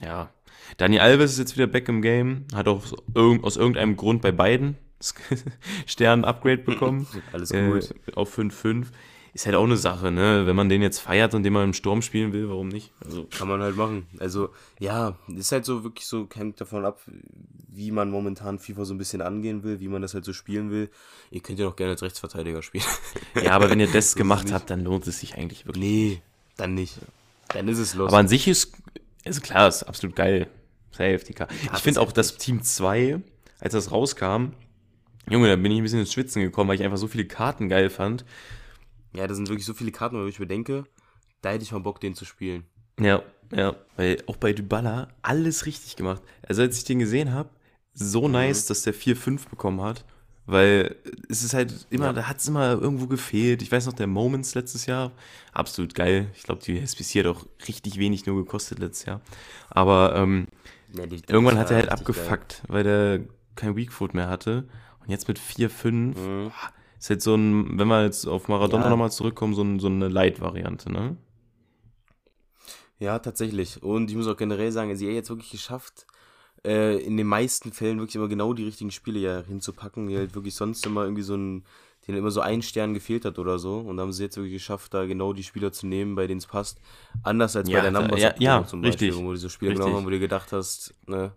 [0.03, 0.29] ja.
[0.77, 2.45] Dani Alves ist jetzt wieder back im Game.
[2.53, 2.83] Hat auch
[3.15, 4.77] aus irgendeinem Grund bei beiden
[5.85, 7.07] Sternen Upgrade bekommen.
[7.33, 7.93] Alles äh, gut.
[8.15, 8.87] auf 5-5.
[9.35, 10.47] Ist halt auch eine Sache, ne?
[10.47, 12.93] Wenn man den jetzt feiert und den mal im Sturm spielen will, warum nicht?
[13.03, 14.07] Also, Kann man halt machen.
[14.17, 17.01] Also, ja, ist halt so wirklich so, hängt davon ab,
[17.67, 20.71] wie man momentan FIFA so ein bisschen angehen will, wie man das halt so spielen
[20.71, 20.89] will.
[21.31, 22.85] Ihr könnt ja auch gerne als Rechtsverteidiger spielen.
[23.43, 25.83] ja, aber wenn ihr das ist gemacht habt, dann lohnt es sich eigentlich wirklich.
[25.83, 26.21] nee,
[26.55, 26.97] dann nicht.
[27.49, 28.07] Dann ist es los.
[28.07, 28.71] Aber an sich ist,
[29.25, 30.47] ist klar, ist absolut geil.
[30.91, 31.53] Safe, die Karte.
[31.61, 33.19] Ich das finde auch das Team 2,
[33.59, 34.53] als das rauskam,
[35.29, 37.69] Junge, da bin ich ein bisschen ins Schwitzen gekommen, weil ich einfach so viele Karten
[37.69, 38.25] geil fand.
[39.13, 40.83] ja, da sind wirklich so viele Karten, wo ich bedenke,
[41.41, 42.65] da hätte ich mal Bock, den zu spielen.
[42.99, 43.75] Ja, ja.
[43.97, 46.21] Weil auch bei Dybala alles richtig gemacht.
[46.47, 47.49] Also als ich den gesehen habe,
[47.93, 50.05] so nice, dass der 4-5 bekommen hat.
[50.47, 50.95] Weil
[51.27, 52.13] es ist halt immer, Ja.
[52.13, 53.63] da hat es immer irgendwo gefehlt.
[53.63, 55.11] Ich weiß noch, der Moments letztes Jahr,
[55.53, 56.27] absolut geil.
[56.35, 59.21] Ich glaube, die SPC hat auch richtig wenig nur gekostet letztes Jahr.
[59.69, 60.47] Aber ähm,
[60.93, 62.25] Nee, die- Irgendwann das hat er halt richtig geil.
[62.29, 63.21] abgefuckt, weil der
[63.55, 64.67] kein Weakfoot mehr hatte.
[65.05, 66.51] Und jetzt mit 4-5 Mhm.
[66.99, 68.89] ist halt so ein, wenn wir jetzt auf Maradona Ja.
[68.89, 71.17] nochmal zurückkommen, so, ein, so eine Light-Variante, ne?
[72.97, 73.83] Ja, tatsächlich.
[73.83, 76.05] Und ich muss auch generell sagen, sie hat jetzt wirklich geschafft,
[76.65, 80.33] äh, in den meisten Fällen wirklich immer genau die richtigen Spiele ja hinzupacken, die halt
[80.33, 81.65] wirklich sonst immer irgendwie so ein
[82.07, 83.79] denen immer so ein Stern gefehlt hat oder so.
[83.79, 86.37] Und da haben sie jetzt wirklich geschafft, da genau die Spieler zu nehmen, bei denen
[86.37, 86.79] es passt.
[87.23, 89.25] Anders als Ja, bei der Numbers ja, ja, zum Beispiel, richtig.
[89.25, 89.59] wo die so Richtig.
[89.73, 91.31] genommen haben, wo du dir gedacht hast, ne,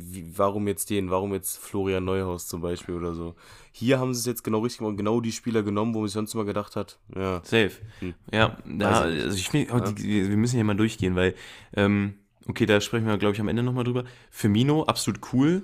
[0.00, 3.34] wie, warum jetzt den, warum jetzt Florian Neuhaus zum Beispiel oder so.
[3.72, 6.08] Hier haben sie es jetzt genau richtig gemacht und genau die Spieler genommen, wo man
[6.08, 7.72] sich sonst immer gedacht hat, ja, Safe.
[8.00, 8.14] Hm.
[8.32, 9.92] Ja, da, also ich oh, Ja.
[9.92, 11.34] die- wir müssen hier mal durchgehen, weil,
[11.74, 12.14] ähm,
[12.46, 14.04] okay, da sprechen wir, glaube ich, am Ende nochmal drüber.
[14.30, 15.62] Firmino, absolut cool.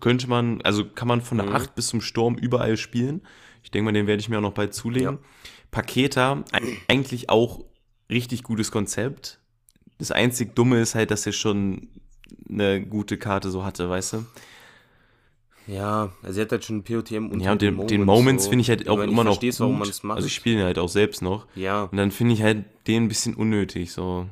[0.00, 1.54] Könnte man, also kann man von der Mhm.
[1.54, 3.22] 8 bis zum Sturm überall spielen.
[3.62, 5.14] Ich denke mal, den werde ich mir auch noch bald zulegen.
[5.14, 5.18] Ja.
[5.70, 6.44] Paketa,
[6.88, 7.64] eigentlich auch
[8.08, 9.40] richtig gutes Konzept.
[9.98, 11.88] Das einzig Dumme ist halt, dass er schon
[12.48, 14.26] eine gute Karte so hatte, weißt du?
[15.66, 18.50] Ja, also er hat halt schon POTM und Ja, und den, den Moments so.
[18.50, 19.88] finde ich halt auch meine, immer noch warum gut.
[19.88, 20.16] es macht.
[20.16, 21.46] Also ich spiele halt auch selbst noch.
[21.56, 24.26] ja, Und dann finde ich halt den ein bisschen unnötig, so.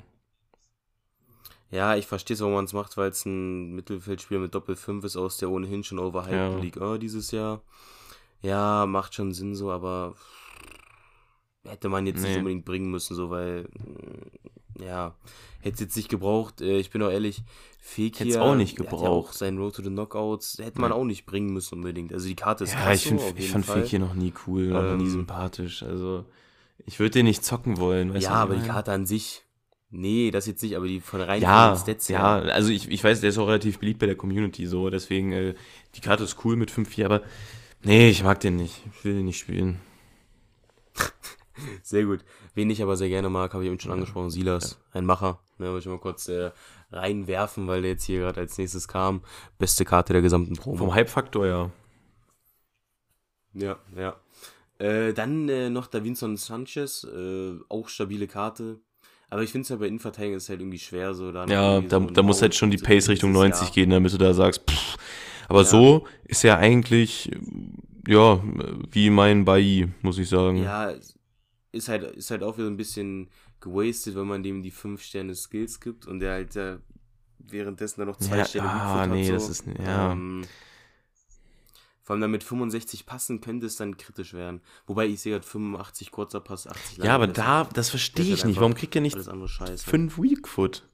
[1.70, 5.04] ja, ich verstehe es, warum man es macht, weil es ein Mittelfeldspieler mit Doppel 5
[5.04, 6.56] ist, aus der ohnehin schon overhyped Ja.
[6.58, 7.62] League oh, dieses Jahr.
[8.42, 10.14] Ja, macht schon Sinn so, aber
[11.64, 12.28] hätte man jetzt Nee.
[12.28, 13.66] nicht unbedingt bringen müssen, so, weil,
[14.78, 15.14] ja,
[15.60, 16.60] hätte es jetzt nicht gebraucht.
[16.60, 17.42] Äh, Ich bin auch ehrlich,
[17.80, 19.28] Fekir Hätt's auch nicht hat Ja gebraucht.
[19.28, 22.12] auch sein Road to the Knockouts hätte man auch nicht bringen müssen unbedingt.
[22.12, 23.82] Also die Karte ist Ja, krass ich, find, ich fand Fall.
[23.82, 25.82] Fekir noch nie cool, noch nie Ähm, sympathisch.
[25.82, 26.24] Also,
[26.86, 28.14] ich würde den nicht zocken wollen.
[28.14, 28.66] Weißt Ja, aber die?
[28.66, 29.42] Karte an sich,
[29.90, 33.20] nee, das jetzt nicht, aber die von rein Ja, Stats ja, also ich, ich weiß,
[33.20, 35.54] der ist auch relativ beliebt bei der Community, so, deswegen, äh,
[35.94, 37.22] die Karte ist cool mit 5-4, aber
[37.82, 38.80] nee, ich mag den nicht.
[38.98, 39.78] Ich will den nicht spielen.
[41.82, 42.20] Sehr gut.
[42.54, 45.40] Wen ich aber sehr gerne mag, habe ich eben schon angesprochen, Silas, ein Macher.
[45.58, 46.50] Ne, wollte ich mal kurz äh,
[46.92, 49.22] reinwerfen, weil der jetzt hier gerade als nächstes kam.
[49.58, 50.76] Beste Karte der gesamten Promo.
[50.76, 51.70] Vom Hype-Faktor, ja.
[53.54, 54.16] Ja, ja.
[54.78, 58.80] Äh, dann äh, noch Davinson Sanchez, äh, auch stabile Karte.
[59.30, 61.46] Aber ich finde es ja bei Innenverteidigung ist halt irgendwie schwer, so da.
[61.46, 63.70] Ja, da, so da muss halt schon die Pace Richtung dieses 90 Jahr.
[63.74, 64.96] gehen, damit du da sagst, pff.
[65.48, 65.64] Aber Ja.
[65.64, 67.30] so ist ja eigentlich,
[68.06, 68.40] ja,
[68.90, 70.62] wie mein Bailly, muss ich sagen.
[70.62, 70.92] Ja,
[71.74, 73.28] ist halt, ist halt auch wieder ein bisschen
[73.60, 76.78] gewastet, wenn man dem die 5 Sterne Skills gibt und der halt äh,
[77.38, 79.34] währenddessen dann noch 2 Ja, Sterne ah, nee, hat.
[79.34, 79.50] das So.
[79.52, 80.12] ist- ja.
[80.12, 80.44] Ähm,
[82.02, 84.60] vor allem dann mit 65 passen könnte es dann kritisch werden.
[84.86, 88.38] Wobei ich sehe gerade 85 kurzer Pass, 80 Ja, aber da, das verstehe ist halt
[88.40, 88.60] ich nicht.
[88.60, 89.86] Warum kriegt er nicht alles andere Scheiße.
[89.88, 90.86] fünf Weakfoot?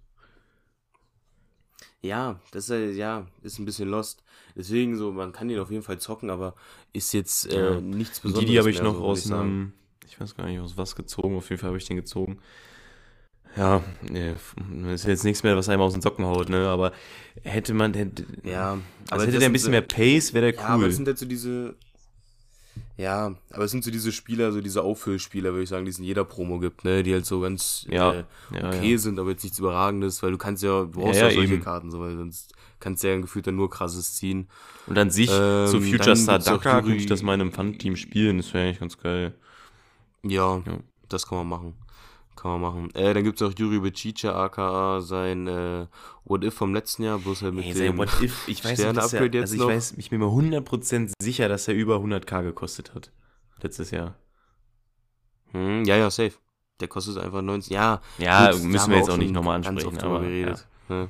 [2.03, 4.23] Ja, das ist ja, ist ein bisschen lost.
[4.57, 6.55] Deswegen so, man kann den auf jeden Fall zocken, aber
[6.93, 7.81] ist jetzt äh, Ja.
[7.81, 8.47] nichts Besonderes.
[8.47, 9.73] die, die habe ich noch so, aus ich einem,
[10.11, 12.39] ich weiß gar nicht aus was gezogen, auf jeden Fall habe ich den gezogen.
[13.57, 14.35] Ja, nee,
[14.95, 16.93] ist jetzt nichts mehr, was einem aus den Socken haut, ne, aber
[17.43, 18.79] hätte man, hätte, Ja,
[19.11, 20.89] also hätte das der ein bisschen so- mehr Pace, wäre der Ja, aber cool.
[20.89, 21.75] es sind halt so diese.
[22.97, 25.99] Ja, aber es sind so diese Spieler, so diese Auffüllspieler, würde ich sagen, die es
[25.99, 27.03] in jeder Promo gibt, ne?
[27.03, 28.25] Die halt so ganz Ja, äh,
[28.63, 28.99] okay ja.
[28.99, 31.63] sind, aber jetzt nichts Überragendes, weil du kannst ja, du brauchst Ja, ja, solche eben.
[31.65, 34.49] Karten, so, weil sonst kannst du ja gefühlt dann nur krasses ziehen.
[34.87, 37.35] Und an sich, so Ähm, Future dann Star gibt's auch Daka, könnte ich das mal
[37.35, 39.35] in einem Fun-Team spielen, das wäre eigentlich ganz geil.
[40.23, 40.79] Ja, Ja.
[41.09, 41.75] das kann man machen.
[42.37, 42.95] Kann man machen.
[42.95, 45.87] Äh, dann gibt es noch Juri Becica, aka sein äh,
[46.25, 48.97] What If vom letzten Jahr, bloß halt mit Ey, dem What If, ich weiß nicht,
[48.97, 49.69] dass er, jetzt also ich noch.
[49.69, 53.11] weiß, ich bin mir 100% sicher, dass er über 100k gekostet hat.
[53.63, 54.15] Letztes Jahr.
[55.53, 56.33] Hm, ja, ja, safe.
[56.81, 57.75] Der kostet einfach 19.
[57.75, 60.67] Ja, Ja, Gut, müssen wir jetzt auch nicht nochmal ganz ansprechen, drüber aber geredet.
[60.89, 61.09] Ne?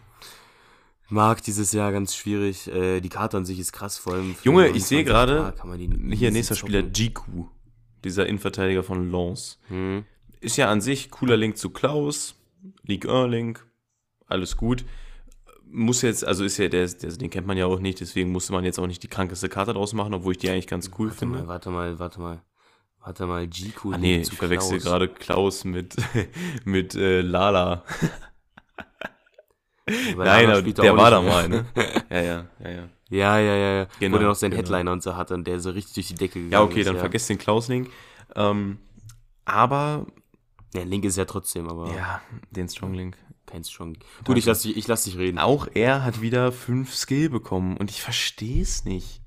[1.10, 2.66] Mag dieses Jahr ganz schwierig.
[2.68, 4.34] Äh, die Karte an sich ist krass, vor allem.
[4.42, 6.14] Junge, 29 ich sehe gerade, ja.
[6.14, 6.80] hier nächster Spieler.
[6.80, 7.46] Jiku,
[8.04, 9.58] dieser Innenverteidiger von Lens.
[9.68, 10.04] Hm.
[10.40, 12.34] Ist ja an sich cooler Link zu Klaus,
[12.82, 13.66] League 1 Link,
[14.26, 14.84] alles gut.
[15.72, 18.52] Muss jetzt, also ist ja, der, der, den kennt man ja auch nicht, deswegen musste
[18.52, 21.08] man jetzt auch nicht die krankeste Karte draus machen, obwohl ich die eigentlich ganz cool
[21.08, 21.38] Warte finde.
[21.40, 22.42] mal, warte mal, warte mal.
[23.02, 23.92] Warte mal, Jiku.
[23.92, 25.96] Ah nee, ich verwechsel gerade Klaus mit,
[26.64, 27.84] mit äh, Lala.
[30.16, 31.66] Nein, aber der war da mal, ne?
[32.10, 32.88] Ja, ja, ja, ja.
[33.10, 33.86] Ja, ja, ja, ja.
[33.98, 34.62] Genau, Wo der noch seinen genau.
[34.62, 36.86] Headliner und so hatte und der so richtig durch die Decke gegangen Ja, okay, ist,
[36.86, 37.00] dann ja.
[37.00, 37.90] vergesst den Klaus-Link.
[38.36, 38.78] Ähm,
[39.44, 40.06] aber,
[40.74, 42.20] Ja, Link ist ja trotzdem, aber ja,
[42.50, 43.16] den Strong-Link.
[43.46, 43.96] kein Strong.
[44.24, 45.38] Gut, ich lass dich, ich lass dich reden.
[45.40, 49.20] Auch er hat wieder fünf Skill bekommen und ich verstehe es nicht.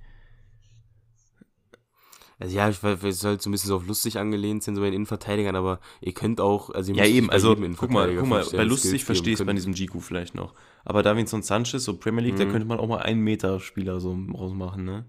[2.43, 4.75] Also ja, ich weiß, es soll halt so ein bisschen so auf lustig angelehnt sein,
[4.75, 8.13] so bei den Innenverteidigern, aber ihr könnt auch, also ihr Ja, eben, also guck mal,
[8.17, 10.53] guck mal, bei lustig verstehe ich es bei diesem Jiku vielleicht noch.
[10.83, 12.51] Aber Davinson Sanchez, so Premier League, da Mhm.
[12.51, 15.05] könnte man auch mal einen Meter-Spieler so rausmachen, ne?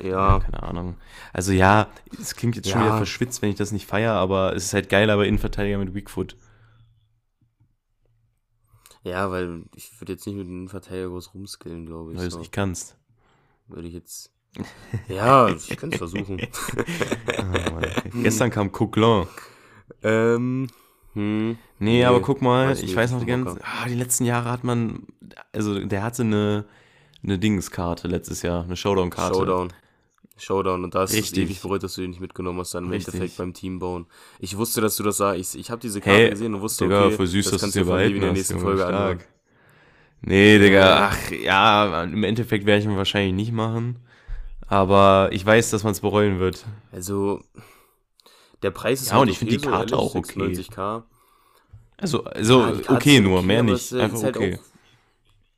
[0.00, 0.96] Ja, Keine Ahnung.
[1.32, 1.88] Also ja,
[2.20, 2.86] es klingt jetzt schon Ja.
[2.86, 5.94] wieder verschwitzt, wenn ich das nicht feiere, aber es ist halt geiler bei Innenverteidiger mit
[5.94, 6.36] Weakfoot.
[9.02, 12.16] ja, weil ich würde jetzt nicht mit einem Innenverteidiger groß rumskillen, glaube ich.
[12.18, 12.38] weil du es So.
[12.38, 12.96] nicht kannst.
[13.68, 14.30] Würde ich jetzt.
[15.08, 16.40] Ja, ich kann es versuchen.
[17.26, 18.10] Okay.
[18.22, 19.26] Gestern kam Coquelin.
[20.02, 20.68] ähm,
[21.14, 24.24] hm, Nee, Nee, aber guck mal, weiß ich nicht, weiß noch ganz, ah, die letzten
[24.24, 25.02] Jahre hat man,
[25.52, 26.64] also der hatte eine,
[27.22, 29.34] eine Dingskarte letztes Jahr, eine Showdown-Karte.
[29.34, 29.72] Showdown.
[30.36, 31.44] Showdown und da hast du es Richtig.
[31.44, 33.14] ewig bereut, dass du den nicht mitgenommen hast, dann im Richtig.
[33.14, 34.06] Endeffekt beim Teambauen.
[34.40, 35.54] Ich wusste, dass du das sagst.
[35.54, 37.76] Ich, ich habe diese Karte Hey, gesehen und wusste, Digga, okay, voll süß, es kannst
[37.76, 38.94] dir du Levi in der nächsten Folge stark.
[38.94, 39.20] anhören.
[40.22, 43.96] Nee, Digga, ach ja, im Endeffekt werde ich ihn wahrscheinlich nicht machen.
[44.74, 46.64] Aber ich weiß, dass man es bereuen wird.
[46.92, 47.40] Also,
[48.62, 50.40] der Preis ist Ja, und halt ich finde die so, Karte ehrlich, auch okay.
[50.40, 51.04] 96k.
[51.96, 53.92] Also, also Ja, okay nur, mehr aber nicht.
[53.92, 54.56] es, Einfach halt okay.
[54.56, 54.64] Auch,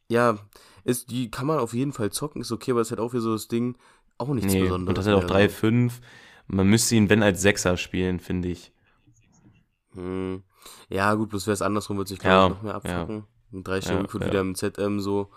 [0.09, 0.39] ja,
[0.85, 3.23] ist, die kann man auf jeden Fall zocken, ist okay, aber ist halt auch wieder
[3.23, 3.77] so das Ding,
[4.19, 4.89] auch nichts Nee, Besonderes.
[4.89, 5.55] und das hat auch mehr, 3, so.
[5.55, 6.01] 5.
[6.47, 8.73] Man müsste ihn, wenn, als Sechser spielen, finde ich.
[9.95, 10.43] Hm.
[10.89, 13.25] Ja, gut, bloß wäre es andersrum, würde sich, glaube Ja, noch mehr abfacken.
[13.51, 14.27] Mit drei Ja, Stunden ja.
[14.27, 15.31] wieder im ZM so.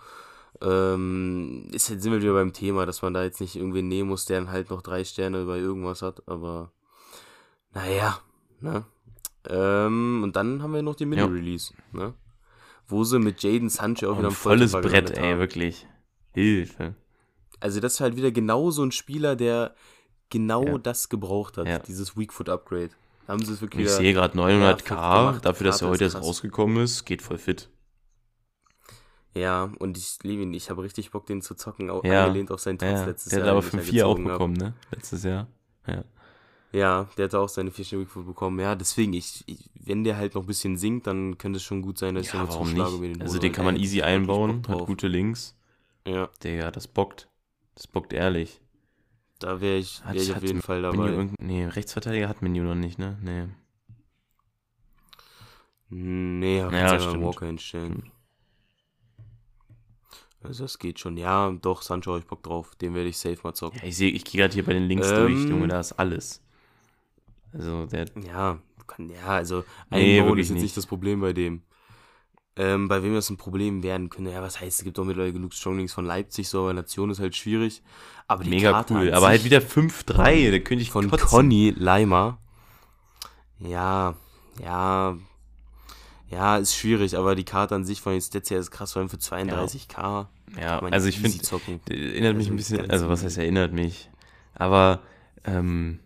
[0.62, 4.26] Ähm, ist sind wir wieder beim Thema, dass man da jetzt nicht irgendwen nehmen muss,
[4.26, 6.70] der dann halt noch drei Sterne bei irgendwas hat, aber
[7.72, 8.18] naja,
[8.60, 8.84] ne?
[9.48, 11.06] Ähm, und dann haben wir noch Ja.
[11.06, 12.12] Mini-Release, ne?
[12.86, 15.38] Wo sie mit Jaden Sancho auch wieder Ein volles Brett, ey, haben.
[15.38, 15.86] wirklich.
[16.32, 16.94] Hilfe.
[17.60, 19.74] Also das ist halt wieder genau so ein Spieler, der
[20.28, 20.78] genau Ja.
[20.78, 21.78] das gebraucht hat, Ja.
[21.78, 22.90] dieses Weakfoot-Upgrade.
[23.28, 25.44] Haben sie es wirklich Ich sehe gerade Ja, 900k, fit gemacht.
[25.46, 27.70] dafür, dass er heute erst rausgekommen ist, geht voll fit.
[29.34, 30.52] Ja, und ich liebe ihn.
[30.54, 33.30] Ich habe richtig Bock, den zu zocken, auch Ja, angelehnt auf seinen Trotz Ja, letztes
[33.30, 33.56] der hat Jahr.
[33.56, 34.32] aber den ich 5-4 da auch gezogen hab.
[34.38, 34.74] bekommen, ne?
[34.90, 35.46] Letztes Jahr.
[35.86, 36.04] Ja.
[36.72, 38.60] Ja, der hat auch seine 4 Sterne Weakfoot bekommen.
[38.60, 41.82] Ja, deswegen, ich, ich, wenn der halt noch ein bisschen sinkt, dann könnte es schon
[41.82, 43.82] gut sein, dass ich Ja, noch warum zuschlage mir den Also den kann man der
[43.82, 45.56] easy hat einbauen, hat gute Links.
[46.06, 47.28] Ja, Digga, das bockt.
[47.74, 48.60] Das bockt ehrlich.
[49.40, 51.28] da wäre ich, Hat, wär ich auf hat jeden Fall dabei.
[51.40, 53.18] nee, Rechtsverteidiger hat Menu noch nicht, ne?
[53.22, 53.48] Nee.
[55.88, 58.12] Nee, hab Ja, Walker hinstellen.
[60.42, 61.16] Also das geht schon.
[61.16, 62.74] Ja, doch, Sancho hab ich Bock drauf.
[62.76, 63.78] Den werde ich safe mal zocken.
[63.80, 65.16] Ja, ich sehe, ich gehe gerade hier bei den Links Ähm.
[65.16, 66.42] durch, Junge, da ist alles.
[67.52, 70.62] Also der, Ja, kann, ja, also Nee, einbauen wirklich ist jetzt nicht.
[70.62, 71.62] nicht das Problem bei dem.
[72.56, 75.32] Ähm, bei wem das ein Problem werden könnte, ja, was heißt, es gibt auch mittlerweile
[75.32, 77.82] genug Stronglings von Leipzig, so, aber Nation ist halt schwierig.
[78.26, 79.14] Aber die mega Karte cool.
[79.14, 81.28] Aber halt wieder 5-3, da könnte ich von kotzen.
[81.28, 82.38] Conny Leimer.
[83.58, 84.14] Ja,
[84.62, 85.16] ja,
[86.30, 89.00] ja, ist schwierig, aber die Karte an sich von den Stats her ist krass, vor
[89.00, 90.28] allem für 32k.
[90.60, 91.38] Ja, also ich finde,
[91.88, 94.10] erinnert mich Also ein bisschen, ganz also was heißt erinnert mich?
[94.54, 95.00] Aber,
[95.44, 96.00] ähm,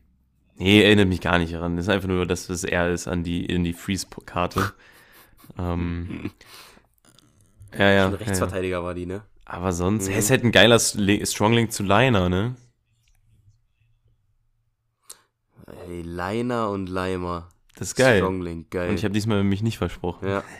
[0.56, 1.76] nee, erinnert mich gar nicht daran.
[1.76, 4.72] Das ist einfach nur, dass es eher ist an die, in die Freeze-Karte.
[5.58, 6.30] ähm,
[7.76, 8.50] ja, ja, Ein ja, ja.
[8.50, 9.22] Rechtsverteidiger war die, ne?
[9.44, 10.12] Aber sonst, Mhm.
[10.12, 12.56] es ist halt ein geiler Stronglink zu Liner, ne?
[15.87, 17.48] Ey, Leiner und Leimer.
[17.76, 18.18] Das ist geil.
[18.18, 18.90] Stronglink, geil.
[18.90, 20.28] Und ich habe diesmal mich nicht versprochen.
[20.28, 20.42] Ja.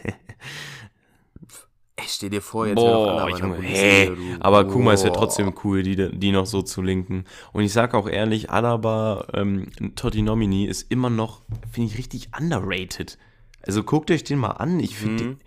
[1.97, 5.19] Ey, stell dir vor, jetzt Boah, der Junge, hey, aber es wäre Boah.
[5.21, 7.25] trotzdem cool, die, die noch so zu linken.
[7.53, 12.31] Und ich sag auch ehrlich, Alaba, ähm, Totti Nomini ist immer noch, finde ich, richtig
[12.39, 13.17] underrated.
[13.63, 14.81] Also guckt euch den mal an.
[14.81, 15.39] Ich finde, Mhm.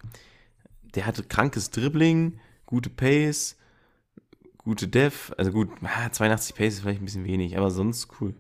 [0.96, 3.58] der hatte krankes Dribbling, gute Pace,
[4.58, 5.34] gute Def.
[5.38, 8.34] Also gut, ah, 82 Pace ist vielleicht ein bisschen wenig, aber sonst cool.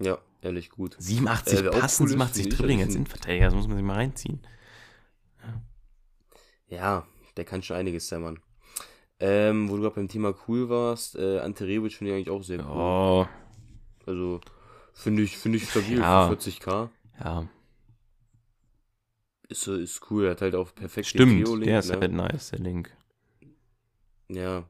[0.00, 0.96] Ja, ehrlich gut.
[0.98, 3.86] 87 Äh, Passen, cool ist, 87 finde ich, Dribbling als Innenverteidiger, das muss man sich
[3.86, 4.40] mal reinziehen.
[6.68, 8.40] Ja, der kann schon einiges, der Mann.
[9.20, 12.42] Ähm, wo du gerade beim Thema cool warst, äh, Ante Rebic finde ich eigentlich auch
[12.42, 12.66] sehr cool.
[12.76, 13.26] Oh,
[14.06, 14.40] Also,
[14.94, 16.28] finde ich, finde ich stabil Ja.
[16.28, 16.90] für 40k.
[17.24, 17.48] ja.
[19.48, 22.00] Ist, ist cool, er hat halt auch perfekt Stimmt, der ist ne?
[22.00, 22.94] halt nice, der Link.
[24.28, 24.64] Ja.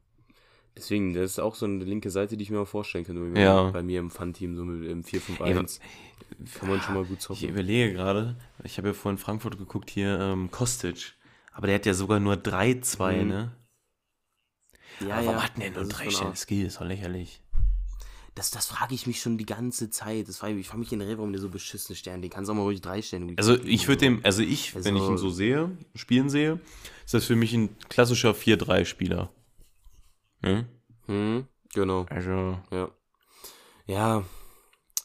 [0.78, 3.20] Deswegen, das ist auch so eine linke Seite, die ich mir mal vorstellen könnte.
[3.30, 3.70] bei- Ja.
[3.70, 5.80] Bei mir im Fun-Team, so mit im 4-5-1.
[6.54, 7.48] Kann man schon mal gut Ich zocken.
[7.48, 11.14] überlege gerade, ich habe ja vorhin Frankfurt geguckt, hier ähm, Kostic.
[11.52, 13.28] Aber der hat ja sogar nur 3-2, Mhm.
[13.28, 13.52] ne?
[15.00, 16.38] Ja, Aber warum hat denn der nur das ist drei schon Sterne arg.
[16.38, 16.64] Skill?
[16.64, 17.40] Das ist doch lächerlich.
[18.34, 20.28] Das, das frage ich mich schon die ganze Zeit.
[20.28, 22.20] Das frage ich, ich frage mich generell, warum der so beschissene Sterne.
[22.22, 23.34] Den kannst du auch mal ruhig drei Sterne.
[23.36, 26.60] Also ich würde dem, also ich, wenn ich Also- ihn so sehe, spielen sehe,
[27.04, 29.30] ist das für mich ein klassischer 4-3-Spieler.
[30.42, 30.68] Ne?
[31.06, 32.90] Hm, genau, Also ja.
[33.86, 34.22] Ja,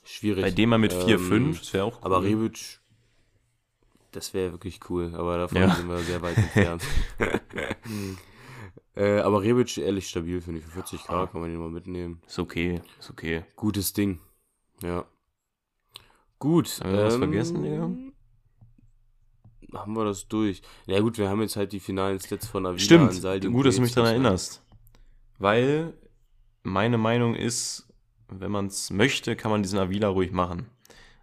[0.03, 0.43] schwierig.
[0.43, 2.01] bei dem mal mit Ähm, 4-5, das wäre auch cool.
[2.03, 2.81] Aber Rebic,
[4.11, 5.73] das wäre wirklich cool, aber davon Ja.
[5.75, 6.83] sind wir sehr weit entfernt.
[8.95, 10.65] äh, aber Rebic ehrlich stabil, finde ich.
[10.65, 12.21] Für 40k kann man den mal mitnehmen.
[12.27, 13.43] Ist okay, ist okay.
[13.55, 14.19] Gutes Ding.
[14.81, 15.05] Ja.
[16.39, 16.79] Gut.
[16.83, 17.89] Haben wir was vergessen, Digga?
[19.79, 20.61] Haben wir das durch?
[20.85, 23.81] Ja gut, wir haben jetzt halt die finalen Stats von Avila, Stimmt, gut, dass du
[23.81, 24.62] mich daran erinnerst.
[25.39, 25.93] Weil
[26.63, 27.87] meine Meinung ist,
[28.29, 30.67] wenn man es möchte, kann man diesen Avila ruhig machen.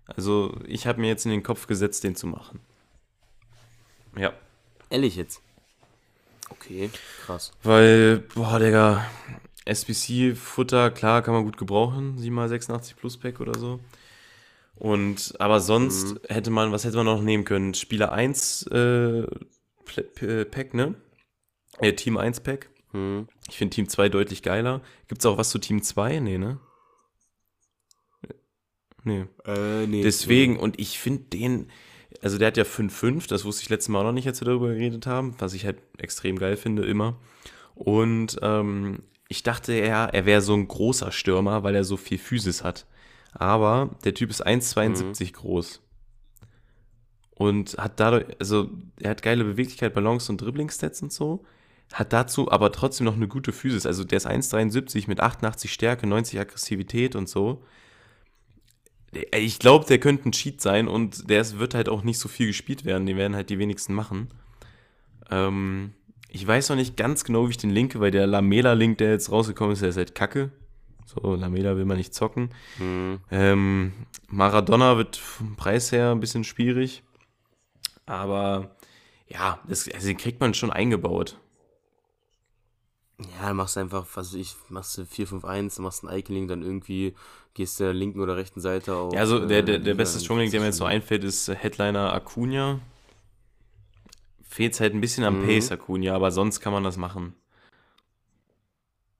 [0.06, 2.60] Also ich habe mir jetzt in den Kopf gesetzt, den zu machen.
[4.16, 4.32] Ja.
[4.90, 5.40] Ehrlich jetzt?
[6.50, 6.90] Okay,
[7.24, 7.52] krass.
[7.62, 9.06] Weil, boah, Digga,
[9.64, 12.18] SBC-Futter, klar, kann man gut gebrauchen.
[12.18, 13.78] 7x86 Plus Pack oder so.
[14.74, 16.18] Und, aber sonst Mhm.
[16.28, 17.74] hätte man, was hätte man noch nehmen können?
[17.74, 19.26] Spieler 1 äh,
[20.50, 20.94] Pack, ne?
[21.78, 22.69] Äh, Team 1 Pack.
[22.92, 23.28] Hm.
[23.48, 24.80] Ich finde Team 2 deutlich geiler.
[25.08, 26.20] Gibt es auch was zu Team 2?
[26.20, 26.58] Nee, ne?
[29.04, 29.26] Nee.
[29.46, 30.02] Äh, nee.
[30.02, 31.70] Deswegen, und ich finde den,
[32.22, 34.46] also der hat ja 5-5, das wusste ich letztes Mal auch noch nicht, als wir
[34.46, 37.16] darüber geredet haben, was ich halt extrem geil finde, immer.
[37.74, 42.18] Und ähm, ich dachte ja, er wäre so ein großer Stürmer, weil er so viel
[42.18, 42.86] Physis hat.
[43.32, 45.32] Aber der Typ ist 1,72 Mhm.
[45.32, 45.82] groß.
[47.30, 48.68] Und hat dadurch, also
[49.00, 51.44] er hat geile Beweglichkeit, Balance und Dribbling-Stats und so.
[51.92, 53.84] Hat dazu aber trotzdem noch eine gute Physis.
[53.84, 57.64] Also der ist 1,73 mit 88 Stärke, 90 Aggressivität und so.
[59.34, 62.46] Ich glaube, der könnte ein Cheat sein und der wird halt auch nicht so viel
[62.46, 63.06] gespielt werden.
[63.06, 64.28] Die werden halt die wenigsten machen.
[65.30, 65.94] Ähm,
[66.28, 69.32] ich weiß noch nicht ganz genau, wie ich den linke, weil der Lamela-Link, der jetzt
[69.32, 70.52] rausgekommen ist, der ist halt kacke.
[71.06, 72.50] So, Lamela will man nicht zocken.
[72.76, 73.18] Hm.
[73.32, 73.92] Ähm,
[74.28, 77.02] Maradona wird vom Preis her ein bisschen schwierig.
[78.06, 78.76] Aber
[79.26, 81.40] ja, das, also den kriegt man schon eingebaut.
[83.20, 86.48] Ja, dann machst du einfach, was weiß ich, machst du 4-5-1, dann machst einen Eikeling,
[86.48, 87.14] dann irgendwie
[87.54, 89.12] gehst du der linken oder rechten Seite auf.
[89.14, 91.24] Ja, also der, äh, der, der Liga, beste dann Stronglink, der mir jetzt so einfällt,
[91.24, 92.80] ist äh, Headliner Acuna.
[94.48, 95.46] Fehlt halt ein bisschen am Mhm.
[95.46, 97.34] Pace Acuna, aber sonst kann man das machen.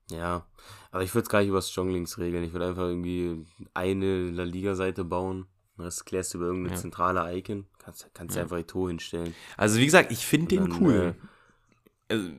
[0.09, 0.45] Ja,
[0.91, 2.43] aber ich würde es gar nicht über Stronglinks regeln.
[2.43, 5.45] Ich würde einfach irgendwie eine La Liga-Seite bauen.
[5.77, 6.81] Das klärst du über irgendeine Ja.
[6.81, 7.65] zentrale Icon.
[7.79, 8.43] Kannst, kannst du Ja.
[8.43, 9.33] einfach die Tor hinstellen.
[9.57, 11.15] Also wie gesagt, ich finde den dann, cool.
[12.09, 12.29] Also,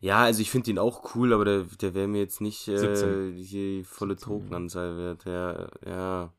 [0.00, 2.78] Ja, also ich finde ihn auch cool, aber der, der wäre mir jetzt nicht äh,
[2.78, 3.36] 17.
[3.36, 5.24] die volle 17, Tokenanzahl wert.
[5.24, 6.32] Ja, ja.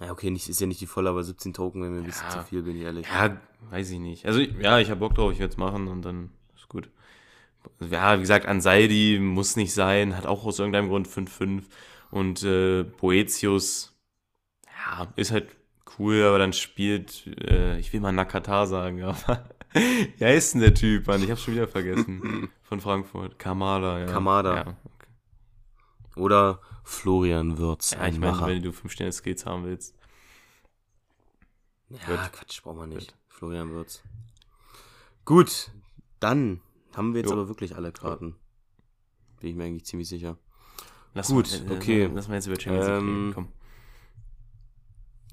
[0.00, 2.28] Ja, okay, nicht, ist ja nicht die volle, aber 17 Token wäre mir ein bisschen
[2.28, 2.42] Ja.
[2.42, 3.06] zu viel, bin ich ehrlich.
[3.06, 3.36] ja,
[3.70, 4.26] weiß ich nicht.
[4.26, 6.88] Also ja, ich habe Bock drauf, ich werde es machen und dann ist gut.
[7.90, 11.64] Ja, wie gesagt, Ansaldi muss nicht sein, hat auch aus irgendeinem Grund 5-5.
[12.10, 13.92] Und äh, Boetius,
[14.86, 15.48] ja, ist halt
[15.98, 19.44] cool, aber dann spielt, äh, ich will mal Nakata sagen, aber
[20.18, 21.22] wie heißt denn der Typ, Mann?
[21.22, 22.50] Ich habe schon wieder vergessen.
[22.62, 23.38] Von Frankfurt.
[23.38, 24.06] Kamada, ja.
[24.06, 24.54] Kamada.
[24.56, 26.20] Ja, okay.
[26.20, 29.94] Oder Florian Würz, ja ich meine, wenn du 5 Sterne Skills haben willst.
[31.90, 32.32] Ja, Gut.
[32.32, 33.08] Quatsch, brauchen wir nicht.
[33.12, 33.18] Gut.
[33.28, 34.02] Florian Würz.
[35.24, 35.70] Gut,
[36.20, 36.60] dann
[36.94, 37.36] haben wir jetzt Jo.
[37.36, 38.36] aber wirklich alle Karten.
[39.40, 40.36] Bin ich mir eigentlich ziemlich sicher.
[41.14, 42.10] Lass Gut, mal, äh, okay.
[42.12, 43.48] Lass mal jetzt über Champions League Ähm, reden, komm.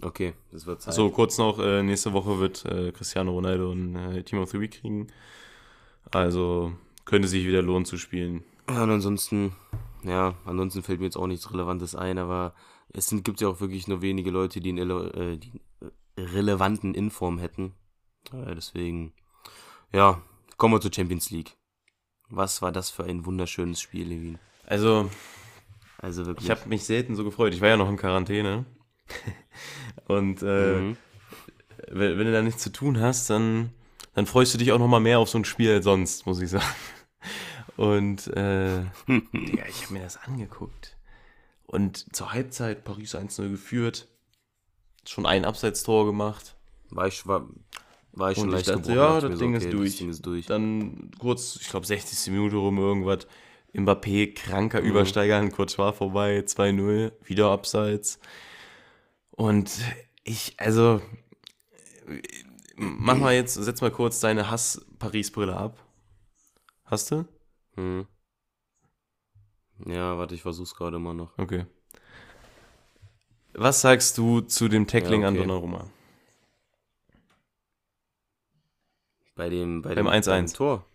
[0.05, 0.93] Okay, das wird Zeit.
[0.93, 4.59] So, kurz noch, äh, nächste Woche wird äh, Cristiano Ronaldo ein äh, Team of the
[4.59, 5.07] Week kriegen.
[6.11, 6.73] Also
[7.05, 8.43] könnte sich wieder lohnen zu spielen.
[8.69, 9.55] Ja, und ansonsten,
[10.03, 12.53] ja, ansonsten fällt mir jetzt auch nichts Relevantes ein, aber
[12.93, 16.93] es sind, gibt ja auch wirklich nur wenige Leute, die einen äh, die einen relevanten
[16.93, 17.73] Inform hätten.
[18.31, 19.11] Äh, deswegen,
[19.91, 20.21] ja,
[20.57, 21.57] kommen wir zur Champions League.
[22.29, 24.37] Was war das für ein wunderschönes Spiel, Levin?
[24.67, 25.09] Also,
[25.97, 26.45] Also wirklich.
[26.45, 27.55] ich habe mich selten so gefreut.
[27.55, 28.65] Ich war ja noch in Quarantäne.
[30.07, 30.97] Und äh, Mhm.
[31.89, 33.71] wenn, wenn du da nichts zu tun hast, dann,
[34.13, 36.41] dann freust du dich auch noch mal mehr auf so ein Spiel als sonst, muss
[36.41, 36.65] ich sagen.
[37.77, 40.95] Und äh, Digga, ich habe mir das angeguckt.
[41.65, 44.07] Und zur Halbzeit Paris 1-0 geführt.
[45.07, 46.55] Schon ein Abseitstor gemacht.
[46.89, 47.47] War ich, war,
[48.13, 49.97] war ich schon Und ich leicht dachte, gebrochen, ja, das Ding ist Das durch.
[49.97, 50.45] Ding ist durch.
[50.45, 52.31] Dann kurz, ich glaube 60.
[52.31, 53.27] Minute rum irgendwas.
[53.73, 54.87] Mbappé, kranker Mhm.
[54.87, 58.19] Übersteiger an Courtois vorbei, 2-0, wieder Abseits.
[59.35, 59.71] Und
[60.23, 61.01] ich, also,
[62.75, 65.77] mach mal jetzt, setz mal kurz deine Hass-Paris-Brille ab.
[66.85, 67.25] Hast du?
[67.75, 68.07] Mhm.
[69.85, 71.37] Ja, warte, ich versuch's gerade immer noch.
[71.37, 71.65] Okay.
[73.53, 75.43] Was sagst du zu dem Tackling Ja, an okay.
[75.43, 75.89] Donnarumma?
[79.35, 80.25] Bei dem, bei Beim dem, 1-1.
[80.29, 80.85] beim Tor.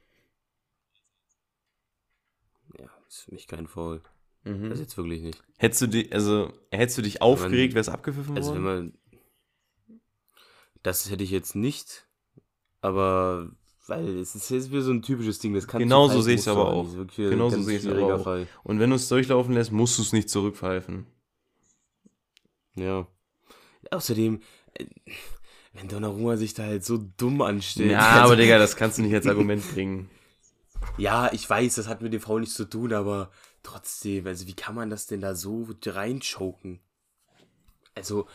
[2.79, 4.03] Ja, ist für mich kein Foul.
[4.44, 4.70] Mhm.
[4.70, 5.42] Das jetzt wirklich nicht.
[5.59, 8.92] Hättest du dich, also, hättest du dich aufgeregt, wäre es abgepfiffen Also wenn worden?
[9.88, 10.00] man.
[10.83, 12.09] Das hätte ich jetzt nicht,
[12.81, 13.50] aber
[13.87, 16.46] weil es ist jetzt wieder so ein typisches Ding, das kann Genau so sehe ich's
[16.46, 16.85] muss aber auch.
[16.85, 18.22] Das ist wirklich ein Genau so ganz sehe ich's aber schwieriger auch.
[18.24, 18.46] Fall.
[18.62, 21.07] Und wenn du es durchlaufen lässt, musst du es nicht zurückpfeifen.
[22.76, 23.07] Ja.
[23.90, 24.40] Außerdem,
[24.74, 24.87] äh,
[25.72, 27.90] wenn Donnarumma sich da halt so dumm anstellt.
[27.90, 30.09] Ja, also- aber Digga, das kannst du nicht als Argument bringen.
[30.96, 33.31] Ja, ich weiß, das hat mit dem Foul nichts zu tun, aber
[33.62, 36.81] trotzdem, also wie kann man das denn da so reinchoken?
[37.94, 38.27] Also,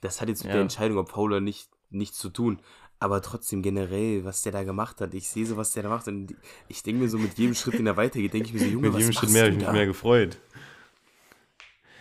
[0.00, 0.54] das hat jetzt mit Ja.
[0.54, 2.60] der Entscheidung, ob Foul oder nicht, nichts zu tun.
[2.98, 6.06] Aber trotzdem generell, was der da gemacht hat, ich sehe so, was der da macht
[6.06, 6.34] und
[6.68, 8.90] ich denke mir so, mit jedem Schritt, den er weitergeht, denke ich mir so, Junge,
[8.90, 10.38] Mit jedem Schritt mehr habe ich mich mehr gefreut.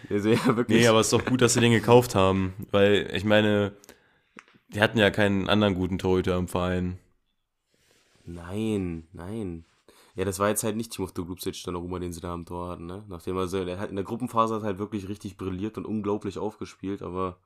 [0.10, 0.82] Also, ja, wirklich.
[0.82, 2.54] Nee, aber es ist doch gut, dass sie den gekauft haben.
[2.72, 3.74] Weil, ich meine,
[4.70, 7.00] die hatten ja keinen anderen guten Torhüter im Verein.
[8.26, 9.66] Nein, nein.
[10.16, 12.86] Ja, das war jetzt halt nicht Timothy Glubsic, Donnarumma, den sie da am Tor hatten,
[12.86, 13.04] ne?
[13.08, 16.38] Nachdem er so, der hat in der Gruppenphase hat halt wirklich richtig brilliert und unglaublich
[16.38, 17.38] aufgespielt, aber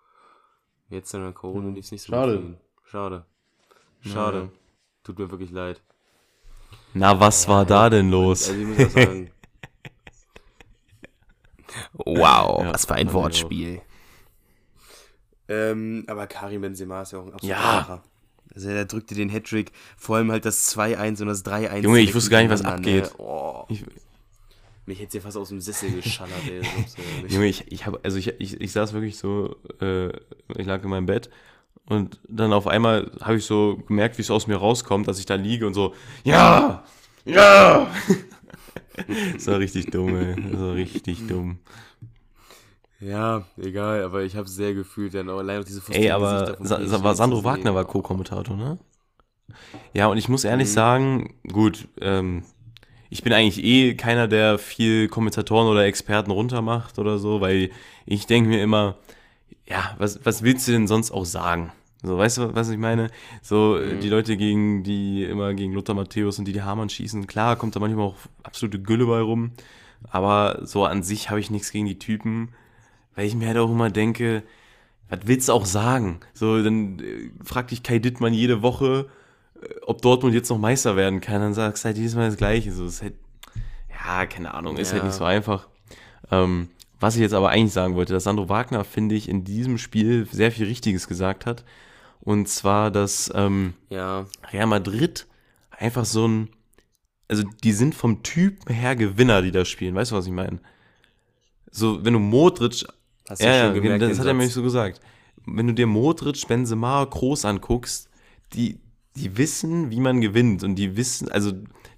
[0.90, 1.76] jetzt in der Corona Hm.
[1.76, 2.40] lief es nicht so Schade.
[2.42, 2.58] gut.
[2.86, 3.26] Schade.
[4.02, 4.38] Schade.
[4.38, 4.50] Naja.
[5.04, 5.82] Tut mir wirklich leid.
[6.94, 8.50] Na, was war da denn los?
[8.50, 9.32] Also ich muss sagen.
[11.94, 13.82] wow, Ja, was für ein ich Wortspiel.
[15.48, 17.76] Ähm, aber Karim Benzema ist ja auch ein absoluter Ja.
[17.82, 18.04] Macher.
[18.56, 21.80] Also er drückte den Hattrick, vor allem halt das 2-1 und das 3-1.
[21.82, 23.04] Junge, ich wusste gar nicht, was abgeht.
[23.04, 23.12] Ne?
[23.18, 23.84] Oh, Ich,
[24.86, 26.62] mich hätte ja fast aus dem Sessel geschallert, ey.
[27.28, 30.08] Junge, ich, ich habe, also ich, ich, ich saß wirklich so, äh,
[30.58, 31.30] ich lag in meinem Bett
[31.88, 35.26] und dann auf einmal habe ich so gemerkt, wie es aus mir rauskommt, dass ich
[35.26, 35.94] da liege und so,
[36.24, 36.84] ja,
[37.26, 37.88] ja.
[39.34, 40.36] das war richtig dumm, ey.
[40.52, 41.60] Das war richtig dumm.
[43.00, 47.04] Ja, egal, aber ich habe sehr gefühlt dann auch allein auf diese Ey, aber Sa
[47.04, 47.44] war Sandro.
[47.44, 48.78] Wagner war Co-Kommentator, ne?
[49.94, 50.74] Ja, und ich muss ehrlich Mhm.
[50.74, 52.44] sagen, gut, ähm,
[53.10, 57.70] ich bin eigentlich eh keiner, der viel Kommentatoren oder Experten runtermacht oder so, weil
[58.06, 58.98] ich denke mir immer,
[59.68, 61.72] ja, was, was willst du denn sonst auch sagen?
[62.04, 63.10] So, weißt du, was ich meine?
[63.42, 64.00] So, äh, Mhm.
[64.02, 67.76] die Leute, gegen die immer gegen Lothar Matthäus und die die Hamann schießen, klar, kommt
[67.76, 69.52] da manchmal auch absolute Gülle bei rum,
[70.10, 72.50] aber so an sich habe ich nichts gegen die Typen,
[73.16, 74.44] weil ich mir halt auch immer denke,
[75.10, 76.20] was willst du auch sagen?
[76.34, 79.08] So, dann äh, fragt dich Kai Dittmann jede Woche,
[79.62, 81.42] äh, ob Dortmund jetzt noch Meister werden kann.
[81.42, 82.72] Dann sagst du halt jedes Mal das Gleiche.
[82.72, 83.14] So, ist halt,
[83.90, 85.08] ja, keine Ahnung, ist halt Ja.
[85.08, 85.68] nicht so einfach.
[86.32, 89.78] Ähm, was ich jetzt aber eigentlich sagen wollte, dass Sandro Wagner, finde ich, in diesem
[89.78, 91.64] Spiel sehr viel Richtiges gesagt hat.
[92.22, 95.28] Und zwar, dass ähm, Ja, Real Madrid
[95.70, 96.50] einfach so ein,
[97.28, 99.94] also die sind vom Typ her Gewinner, die da spielen.
[99.94, 100.60] Weißt du, was ich meine?
[101.70, 102.86] So, wenn du Modric
[103.30, 105.00] hast ja, ja, gemerkt, das hat er mir nicht so gesagt.
[105.46, 108.10] Wenn du dir Modric, Benzema, Groß anguckst,
[108.54, 108.80] die,
[109.16, 111.52] die wissen, wie man gewinnt und die wissen, also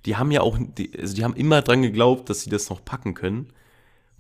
[0.06, 2.84] die haben ja auch, die, also die haben immer dran geglaubt, dass sie das noch
[2.84, 3.48] packen können.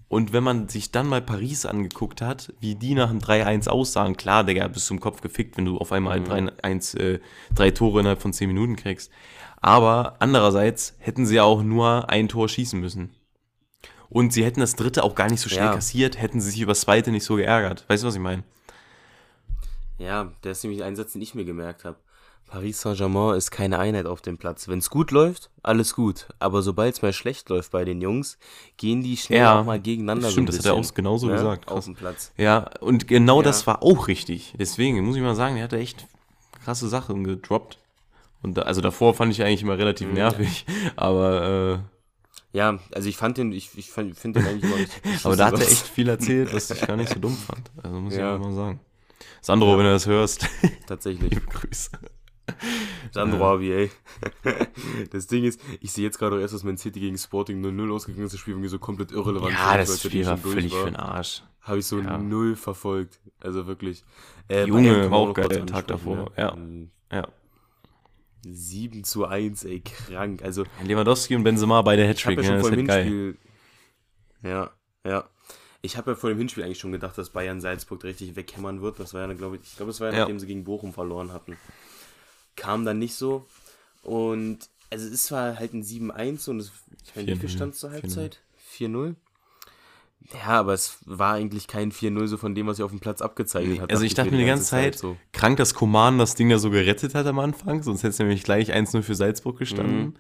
[0.10, 4.16] Und wenn man sich dann mal Paris angeguckt hat, wie die nach dem 3-1 aussahen,
[4.16, 6.26] klar, Digga, bist du im Kopf gefickt, wenn du auf einmal Mhm.
[6.62, 7.20] 3-1, äh,
[7.54, 9.12] drei Tore innerhalb von 10 Minuten kriegst.
[9.60, 13.10] Aber andererseits hätten sie ja auch nur ein Tor schießen müssen.
[14.10, 15.74] Und sie hätten das dritte auch gar nicht so schnell Ja.
[15.74, 17.86] kassiert, hätten sie sich über das zweite nicht so geärgert.
[17.88, 18.44] Weißt du, was ich meine?
[19.98, 21.98] Ja, der ist nämlich ein Satz, den ich mir gemerkt habe.
[22.50, 24.70] Paris Saint-Germain ist keine Einheit auf dem Platz.
[24.70, 26.28] Wenn es gut läuft, alles gut.
[26.40, 28.38] Aber sobald es mal schlecht läuft bei den Jungs,
[28.78, 30.30] gehen die schnell Ja, auch mal gegeneinander.
[30.32, 31.86] stimmt, so das hat er auch genauso ne, gesagt, Auf krass.
[31.86, 32.32] dem Platz.
[32.38, 33.44] Ja, und genau Ja.
[33.44, 34.54] das war auch richtig.
[34.58, 36.08] Deswegen muss ich mal sagen, er hatte echt
[36.64, 37.80] krasse Sachen gedroppt.
[38.44, 39.80] Und da, also davor fand ich eigentlich immer Mhm.
[39.80, 41.82] relativ nervig, aber,
[42.58, 45.06] Ja, also ich fand den, ich, ich finde den eigentlich immer richtig.
[45.06, 47.70] äh, aber da hat er echt viel erzählt, was ich gar nicht so dumm fand.
[47.84, 48.36] Also muss Ja.
[48.36, 48.80] ich mal sagen.
[49.42, 50.48] Sandro, wenn du das hörst,
[50.88, 51.30] Tatsächlich.
[51.36, 51.92] liebe Grüße.
[53.12, 53.92] Sandro Abi, ey.
[55.12, 58.26] Das Ding ist, ich sehe jetzt gerade erst, dass Man City gegen Sporting 0-0 ausgegangen
[58.26, 58.34] ist.
[58.34, 59.54] Das Spiel irgendwie so komplett irrelevant.
[59.54, 61.44] Ja, das Spiel war völlig für den Arsch.
[61.62, 62.18] Habe ich so Ja.
[62.18, 63.20] null verfolgt.
[63.42, 64.04] Also wirklich.
[64.50, 66.54] Äh, Junge, auch geil, der Tag davor, ja.
[66.54, 67.28] Ähm, Ja.
[68.44, 70.42] 7 zu 1, ey, krank.
[70.44, 73.04] Also, Lewandowski und Benzema beide ich Hattrick, ja ja, schon das vor dem halt geil.
[73.04, 73.38] Hinspiel.
[74.44, 74.72] Ja,
[75.04, 75.30] ja.
[75.82, 79.00] Ich habe ja vor dem Hinspiel eigentlich schon gedacht, dass Bayern Salzburg richtig weghämmern wird.
[79.00, 80.20] Das war ja, glaube ich, ich glaube, es war ja, Ja.
[80.22, 81.58] nachdem sie gegen Bochum verloren hatten.
[82.56, 83.46] Kam dann nicht so.
[84.02, 86.72] Und also es ist zwar halt ein 7-1 und es,
[87.06, 88.42] ich meine, wie 4-0, viel stand zur Halbzeit?
[88.78, 89.16] 4-0?
[90.34, 93.22] Ja, aber es war eigentlich kein 4-0 so von dem, was sich auf dem Platz
[93.22, 93.92] abgezeichnet Nee, hat.
[93.92, 95.16] also ich dachte mir die ganze Zeit, so.
[95.32, 98.44] krank, dass Koman das Ding da so gerettet hat am Anfang, sonst hätte es nämlich
[98.44, 100.00] gleich 1-0 für Salzburg gestanden.
[100.02, 100.14] Mhm.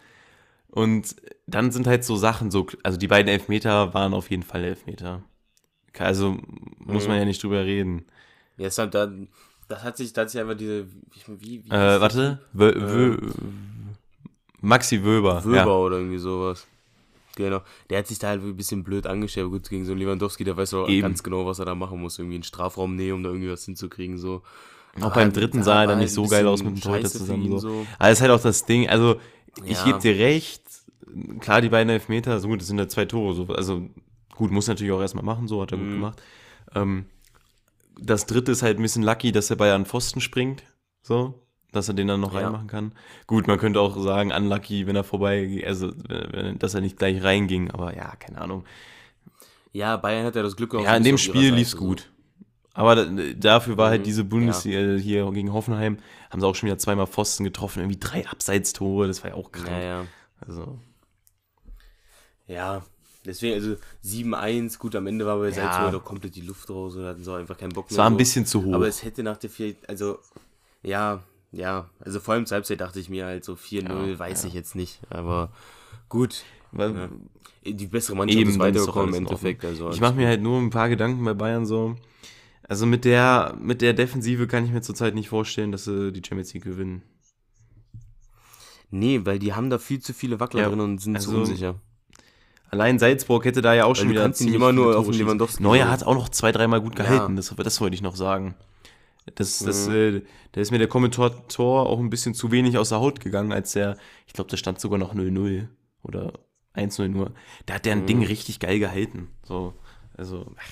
[0.69, 4.63] Und dann sind halt so Sachen, so, also die beiden Elfmeter waren auf jeden Fall
[4.63, 5.23] Elfmeter.
[5.97, 6.37] Also
[6.77, 7.09] muss Mhm.
[7.09, 8.05] man ja nicht drüber reden.
[8.57, 9.27] Ja, es hat dann,
[9.67, 13.17] das hat sich, da hat sich einfach diese, wie, wie, wie Äh, warte, Wö, Wö,
[14.61, 15.43] Maxi Wöber.
[15.43, 15.65] Wöber Ja.
[15.67, 16.65] oder irgendwie sowas.
[17.37, 17.61] Genau.
[17.89, 19.45] Der hat sich da halt ein bisschen blöd angestellt.
[19.45, 21.01] Aber Gut, gegen so einen Lewandowski, der weiß auch Eben.
[21.01, 22.17] ganz genau, was er da machen muss.
[22.19, 24.17] Irgendwie einen Strafraum nehmen, um da irgendwie was hinzukriegen.
[24.17, 24.41] So.
[24.99, 27.47] Auch Aber beim dritten sah er dann nicht so geil aus mit dem Torhüter zusammen.
[27.51, 27.57] So.
[27.59, 27.87] so.
[27.99, 29.17] Aber es ist halt auch das Ding, also
[29.63, 29.85] ich Ja.
[29.85, 30.63] gebe dir recht,
[31.39, 33.87] klar, die beiden Elfmeter, so gut, das sind ja zwei Tore, so, also
[34.35, 35.91] gut, muss natürlich auch erstmal machen, so hat er gut Mhm.
[35.93, 36.21] gemacht.
[36.75, 37.05] Ähm,
[37.99, 40.63] das dritte ist halt ein bisschen lucky, dass er bei an Pfosten springt,
[41.01, 41.33] so,
[41.77, 42.39] dass er den dann noch Ja.
[42.41, 42.91] reinmachen kann.
[43.27, 45.91] Gut, man könnte auch sagen, unlucky, wenn er vorbei, also,
[46.59, 48.65] dass er nicht gleich reinging, aber ja, keine Ahnung.
[49.73, 51.77] Ja, Bayern hat ja das Glück auch Ja, so in dem Spiel lief's so.
[51.77, 52.11] gut.
[52.73, 53.05] Aber da,
[53.35, 55.97] dafür war halt Mhm, diese Bundesliga äh, hier gegen Hoffenheim,
[56.29, 59.51] haben sie auch schon wieder zweimal Pfosten getroffen, irgendwie drei Abseitstore, das war ja auch
[59.51, 59.67] krank.
[59.69, 60.05] Ja, ja.
[60.39, 60.79] Also,
[62.47, 62.85] Ja,
[63.25, 65.53] deswegen, also 7-1, gut, am Ende war bei Ja.
[65.53, 67.91] Salzburg doch komplett die Luft raus oder hatten auch einfach keinen Bock mehr.
[67.93, 68.17] es war ein so.
[68.17, 68.73] bisschen zu hoch.
[68.75, 70.19] Aber es hätte nach der 4, also,
[70.83, 74.43] ja, ja, also vor allem zur Halbzeit dachte ich mir halt so 4-0, Ja, weiß
[74.43, 74.47] ja.
[74.49, 75.51] ich jetzt nicht, aber
[76.09, 76.43] gut.
[76.71, 77.09] Weil, Ja.
[77.65, 79.65] Die bessere Mannschaft Eben, ist weitergekommen im Endeffekt.
[79.65, 81.97] Also ich mache mir halt nur ein paar Gedanken bei Bayern so.
[82.63, 86.21] Also mit der, mit der Defensive kann ich mir zurzeit nicht vorstellen, dass sie die
[86.25, 87.01] Champions League gewinnen.
[88.89, 91.75] Nee, weil die haben da viel zu viele Wackler drin und sind zu also- unsicher.
[92.69, 95.05] Allein Salzburg hätte da ja auch schon du wieder kannst ihn ziemlich immer nur auf
[95.09, 95.13] den.
[95.19, 98.55] Lewandowski Neuer hat auch noch zwei, dreimal gut gehalten, das, das wollte ich noch sagen.
[99.35, 99.93] Das, das, Mhm.
[99.93, 100.21] äh,
[100.53, 103.73] da ist mir der Kommentator auch ein bisschen zu wenig aus der Haut gegangen, als
[103.73, 105.69] der, ich glaube, da stand sogar noch 0-0
[106.03, 106.33] oder
[106.73, 107.31] 1-0 nur.
[107.65, 108.05] Da hat der ein Mhm.
[108.05, 109.29] Ding richtig geil gehalten.
[109.43, 109.73] So,
[110.15, 110.71] also, ach,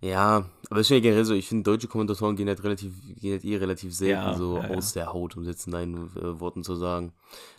[0.00, 3.32] Ja, aber es ist ja generell so, ich finde, deutsche Kommentatoren gehen halt relativ, gehen
[3.32, 4.68] halt eh relativ selten Ja, so ja, ja.
[4.76, 7.12] aus der Haut, um es jetzt in deinen äh, Worten zu sagen.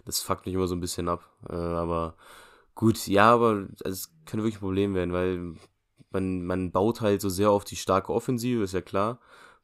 [0.06, 1.30] Das fuckt mich immer so ein bisschen ab.
[1.50, 2.16] Äh, aber
[2.76, 5.56] gut, ja, aber es könnte wirklich ein Problem werden, weil
[6.12, 9.20] man, man baut halt so sehr auf die starke Offensive, ist ja klar.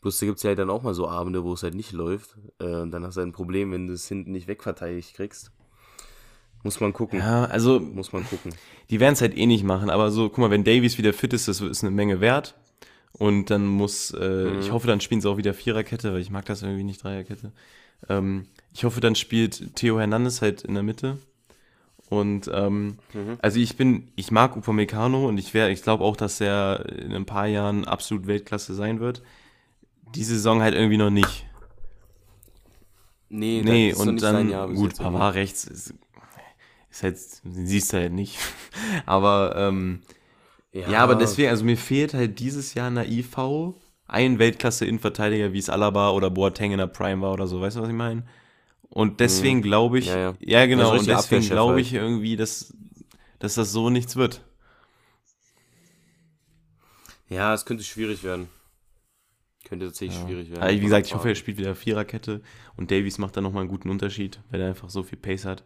[0.05, 2.35] Bloß da gibt's ja halt dann auch mal so Abende, wo es halt nicht läuft.
[2.59, 5.49] Äh, und dann hast du ein Problem, wenn du es hinten nicht wegverteidigt kriegst.
[6.61, 7.17] Muss man gucken.
[7.17, 8.53] ja, also, Muss man gucken.
[8.91, 11.33] die werden es halt eh nicht machen, aber so, guck mal, wenn Davies wieder fit
[11.33, 12.53] ist, das ist eine Menge wert.
[13.13, 14.59] Und dann muss, äh, Mhm.
[14.59, 17.51] ich hoffe, dann spielen sie auch wieder Viererkette, weil ich mag das irgendwie nicht, Dreierkette.
[18.07, 18.45] Ähm,
[18.75, 21.17] ich hoffe, dann spielt Theo Hernandez halt in der Mitte.
[22.09, 23.37] Und ähm, Mhm.
[23.41, 27.11] also ich bin, ich mag Upamecano und ich wäre, ich glaube auch, dass er in
[27.11, 29.23] ein paar Jahren absolut Weltklasse sein wird.
[30.13, 31.45] Die Saison halt irgendwie noch nicht.
[33.29, 35.17] Nee, Nee, und dann, Jahr gut, jetzt irgendwie.
[35.17, 35.93] Pavard rechts ist,
[36.89, 38.37] ist halt, siehst du halt nicht.
[39.05, 40.01] Aber ähm,
[40.71, 40.99] ja.
[40.99, 43.73] aber deswegen, also mir fehlt halt dieses Jahr in der IV
[44.07, 47.81] ein Weltklasse-Innenverteidiger, wie es Alaba oder Boateng in der Prime war oder so, weißt du,
[47.81, 48.23] was ich meine?
[48.89, 50.11] Und deswegen glaube ich, Mhm.
[50.11, 50.65] Ja, ja, ja.
[50.67, 51.85] genau, Also und deswegen glaube halt.
[51.85, 52.73] ich irgendwie, dass,
[53.39, 54.41] dass das so nichts wird.
[57.29, 58.47] Ja, es könnte schwierig werden.
[59.65, 60.25] Könnte tatsächlich Ja.
[60.27, 60.61] schwierig werden.
[60.63, 62.41] Aber wie gesagt, ich hoffe, er spielt wieder Viererkette
[62.77, 65.63] und Davies macht da nochmal einen guten Unterschied, weil er einfach so viel Pace hat.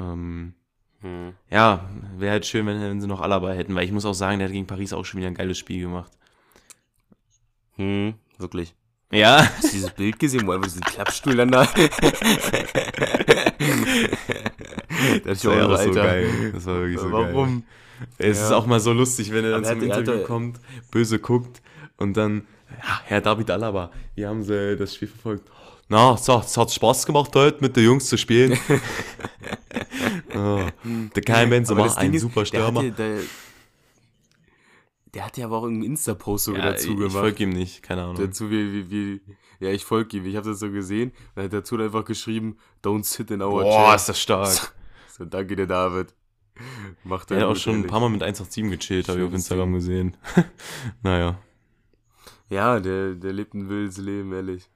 [0.00, 0.54] Ähm,
[1.00, 1.34] Hm.
[1.48, 4.38] ja, wäre halt schön, wenn, wenn sie noch Alaba hätten, weil ich muss auch sagen,
[4.40, 6.10] der hat gegen Paris auch schon wieder ein geiles Spiel gemacht.
[7.76, 8.74] Hm, wirklich.
[9.12, 11.64] Ja, Hast du dieses Bild gesehen, wo einfach diesen Klappstuhl dann da.
[15.24, 16.52] das das war auch so geil.
[16.52, 17.30] Das war wirklich so geil.
[17.32, 17.64] Warum?
[18.18, 18.44] Es Ja.
[18.46, 20.60] ist auch mal so lustig, wenn er dann Aber er zum er Interview kommt,
[20.90, 21.62] böse guckt
[21.96, 25.48] und dann, ja, Herr David Alaba, wie haben sie das Spiel verfolgt?
[25.88, 28.58] Na, es hat, es hat Spaß gemacht heute mit den Jungs zu spielen.
[30.34, 30.66] oh,
[31.14, 32.80] der Kai Benzema, Ding ein ist, super der Stürmer.
[32.80, 33.18] hatte- Der,
[35.14, 37.12] der hat ja aber auch einen Insta-Post sogar Ja, dazu ich gemacht.
[37.12, 38.16] folge ihm nicht, keine Ahnung.
[38.16, 39.20] Dazu wie, wie, wie,
[39.60, 40.26] ja, ich folge ihm.
[40.26, 41.12] Ich habe das so gesehen.
[41.34, 43.94] Dann hat dazu einfach geschrieben, don't sit in our Boah, chair.
[43.96, 44.74] ist das stark.
[45.18, 46.14] So, danke dir, David.
[47.02, 47.90] Macht Der er hat auch schon ein ehrlich.
[47.90, 50.16] paar Mal mit 187 gechillt, habe ich auf Instagram gesehen.
[51.02, 51.38] naja.
[52.50, 54.68] Ja, der, der lebt ein wildes Leben, ehrlich.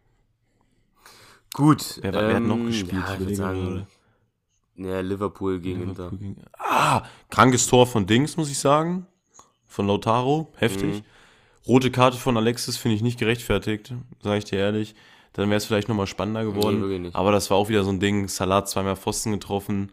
[1.54, 1.98] Gut.
[2.02, 2.92] Wer, wer hat noch ähm, gespielt?
[3.06, 3.86] Ja, Ich würde sagen, gerade.
[4.76, 6.04] ja, Liverpool gegen Inter.
[6.04, 9.06] Liverpool gegen- Ah, krankes Tor von Dings, muss ich sagen.
[9.66, 10.96] Von Lautaro, heftig.
[10.96, 11.02] Mhm.
[11.66, 14.94] Rote Karte von Alexis finde ich nicht gerechtfertigt, sage ich dir ehrlich.
[15.34, 17.02] Dann wäre es vielleicht nochmal spannender geworden.
[17.02, 17.14] nicht.
[17.16, 18.28] Aber das war auch wieder so ein Ding.
[18.28, 19.92] Salat zweimal Pfosten getroffen.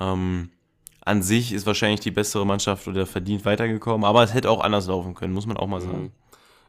[0.00, 0.50] Ähm,
[1.04, 4.04] an sich ist wahrscheinlich die bessere Mannschaft oder verdient weitergekommen.
[4.04, 6.04] Aber es hätte auch anders laufen können, muss man auch mal sagen.
[6.04, 6.10] Mhm.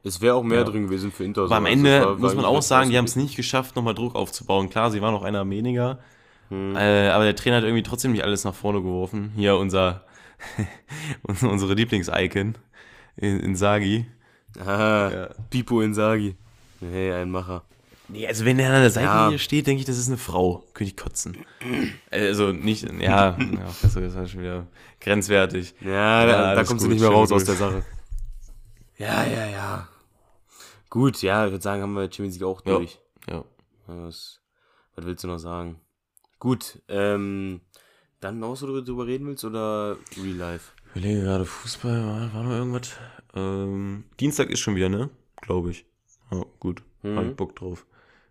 [0.05, 0.63] Es wäre auch mehr Ja.
[0.63, 1.43] drin gewesen für Inter.
[1.43, 1.67] Aber am so.
[1.69, 4.69] Also Ende war- muss man auch sagen, die haben es nicht geschafft, nochmal Druck aufzubauen.
[4.69, 5.99] Klar, sie waren noch einer weniger.
[6.49, 6.75] Mhm.
[6.75, 9.31] Äh, aber der Trainer hat irgendwie trotzdem nicht alles nach vorne geworfen.
[9.35, 10.03] Hier unser,
[11.41, 12.55] unsere Lieblings-Icon
[13.17, 14.05] in, in Sagi.
[14.65, 15.29] Ah, Ja.
[15.49, 16.35] Pipo Insagi.
[16.79, 17.63] Hey, ein Macher.
[18.07, 19.37] Nee, also wenn der an der Seitenlinie Ja.
[19.37, 20.63] steht, denke ich, das ist eine Frau.
[20.73, 21.35] Könnte ich kotzen.
[22.09, 23.37] Also nicht, ja, ja
[23.81, 24.65] das ist halt schon wieder
[25.01, 25.73] grenzwertig.
[25.81, 25.91] Ja,
[26.21, 27.45] Ja, da, da kommst du gut, nicht mehr raus aus Grüße.
[27.45, 27.83] der Sache.
[28.97, 29.87] Ja, ja, ja.
[30.95, 32.77] Gut, ja, ich würde sagen, haben wir Champions League auch Ja.
[32.77, 32.99] durch.
[33.29, 33.43] Ja.
[33.85, 34.39] Was,
[34.95, 35.81] was willst du noch sagen?
[36.39, 37.59] Gut, ähm,
[38.21, 40.71] dann noch, du drüber reden willst oder Real Life?
[40.93, 42.95] Ich überlege gerade, Fußball, war, noch irgendwas?
[43.33, 45.09] Ähm, Dienstag ist schon wieder, ne?
[45.41, 45.85] Glaube ich.
[46.31, 46.81] Ja, gut.
[47.03, 47.17] Mhm.
[47.17, 47.85] Hab ich Bock drauf.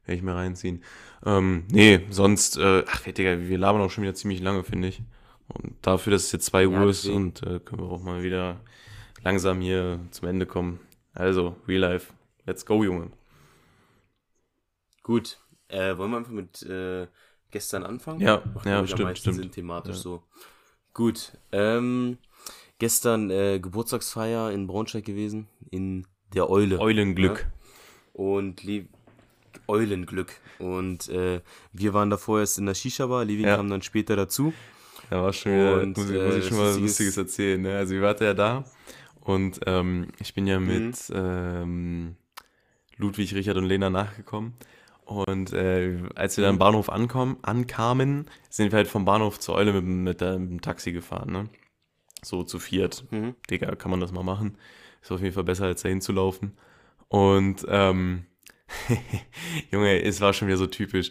[0.07, 0.83] Werde ich mir reinziehen.
[1.27, 5.03] Ähm, nee, sonst, äh, ach, Digga, wir labern auch schon wieder ziemlich lange, finde ich.
[5.49, 7.17] Und dafür, dass es jetzt 2 Ja, Uhr ist deswegen.
[7.25, 8.61] und äh, können wir auch mal wieder
[9.23, 10.81] langsam hier zum Ende kommen.
[11.13, 12.15] Also, Real Life.
[12.47, 13.11] Let's go, Junge.
[15.03, 15.39] Gut,
[15.69, 17.07] äh, wollen wir einfach mit äh,
[17.51, 18.21] gestern anfangen?
[18.21, 19.37] Ja, Macht, ja, ich, stimmt, meisten stimmt.
[19.37, 20.03] Sinn thematisch Ja.
[20.03, 20.23] so.
[20.93, 22.19] Gut, ähm,
[22.79, 26.79] gestern äh, Geburtstagsfeier in Braunschweig gewesen, in der Eule.
[26.79, 27.47] Eulenglück.
[28.13, 28.87] und Le
[29.69, 30.33] Eulenglück.
[30.59, 31.41] Und äh,
[31.73, 33.57] wir waren davor erst in der Shisha-Bar, Levi Ja.
[33.57, 34.53] kam dann später dazu.
[35.11, 37.17] Da war schon wieder, Und, muss, ich, äh, muss ich das schon mal was Lustiges
[37.17, 37.61] erzählen.
[37.61, 37.77] Ne?
[37.77, 38.65] Also, wir waren ja da
[39.21, 40.67] und ähm, ich bin ja Mhm.
[40.67, 42.17] mit ähm,
[42.97, 44.55] Ludwig, Richard und Lena nachgekommen.
[45.05, 46.47] Und äh, als wir Mhm.
[46.47, 50.21] dann am Bahnhof ankommen, ankamen, sind wir halt vom Bahnhof zur Eule mit, dem- mit,
[50.21, 51.31] der- mit dem Taxi gefahren.
[51.33, 51.49] Ne?
[52.23, 53.05] So zu viert.
[53.11, 53.35] Mhm.
[53.51, 54.57] Digga, kann man das mal machen.
[55.03, 56.57] Ist auf jeden Fall besser, als dahin zu laufen.
[57.09, 58.25] Und ähm,
[59.71, 61.11] Junge, es war schon wieder so typisch.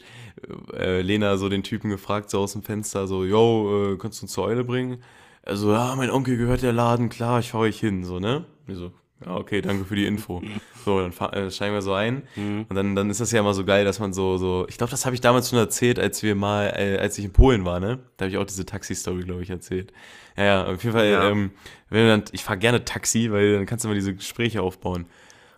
[0.74, 4.26] Äh, Lena so den Typen gefragt, so aus dem Fenster, so, yo, äh, kannst du
[4.26, 5.04] uns zur Eule bringen?
[5.44, 8.46] Also, ja, mein Onkel gehört der Laden, klar, ich fahr euch hin, so, ne?
[8.68, 8.92] Ich so,
[9.26, 10.41] ja, okay, danke für die Info.
[10.84, 12.24] So, dann äh, steigen wir so ein.
[12.36, 12.66] Mhm.
[12.68, 14.91] Und dann, dann ist das ja immer so geil, dass man so, so, ich glaube,
[14.91, 17.80] das habe ich damals schon erzählt, als wir mal, äh, als ich in Polen war,
[17.80, 17.99] ne?
[18.18, 19.93] Da habe ich auch diese Taxi-Story, glaube ich, erzählt.
[20.36, 21.30] Ja, ja, auf jeden Fall, Ja.
[21.30, 21.51] ähm,
[21.89, 25.05] wenn du dann, ich fahre gerne Taxi, weil dann kannst du immer diese Gespräche aufbauen.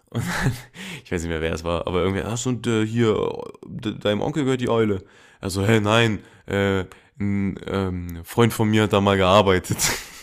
[0.09, 0.51] Und dann,
[1.03, 3.17] ich weiß nicht mehr, wer es war, aber irgendwie, ach so, und äh, hier,
[3.65, 5.03] de, deinem Onkel gehört die Eule.
[5.41, 6.85] Also, hä, nein, äh,
[7.19, 9.77] ein ähm, Freund von mir hat da mal gearbeitet.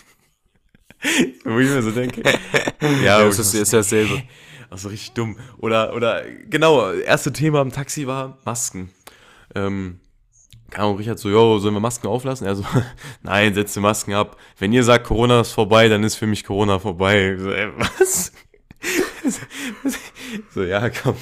[1.43, 2.23] Wo ich mir so denke.
[3.03, 4.23] Ja, wo das ich ist, ja dasselbe.
[4.69, 5.37] also richtig dumm.
[5.57, 8.89] Oder, oder, genau, erste Thema am Taxi war Masken.
[9.55, 10.01] Ähm,
[10.69, 12.45] kam auch Richard so, yo, sollen wir Masken auflassen?
[12.45, 12.65] Er so,
[13.21, 14.35] nein, setze Masken ab.
[14.57, 17.37] Wenn ihr sagt, Corona ist vorbei, dann ist für mich Corona vorbei.
[17.39, 18.33] So, ey, was?
[20.53, 21.15] So, ja, komm.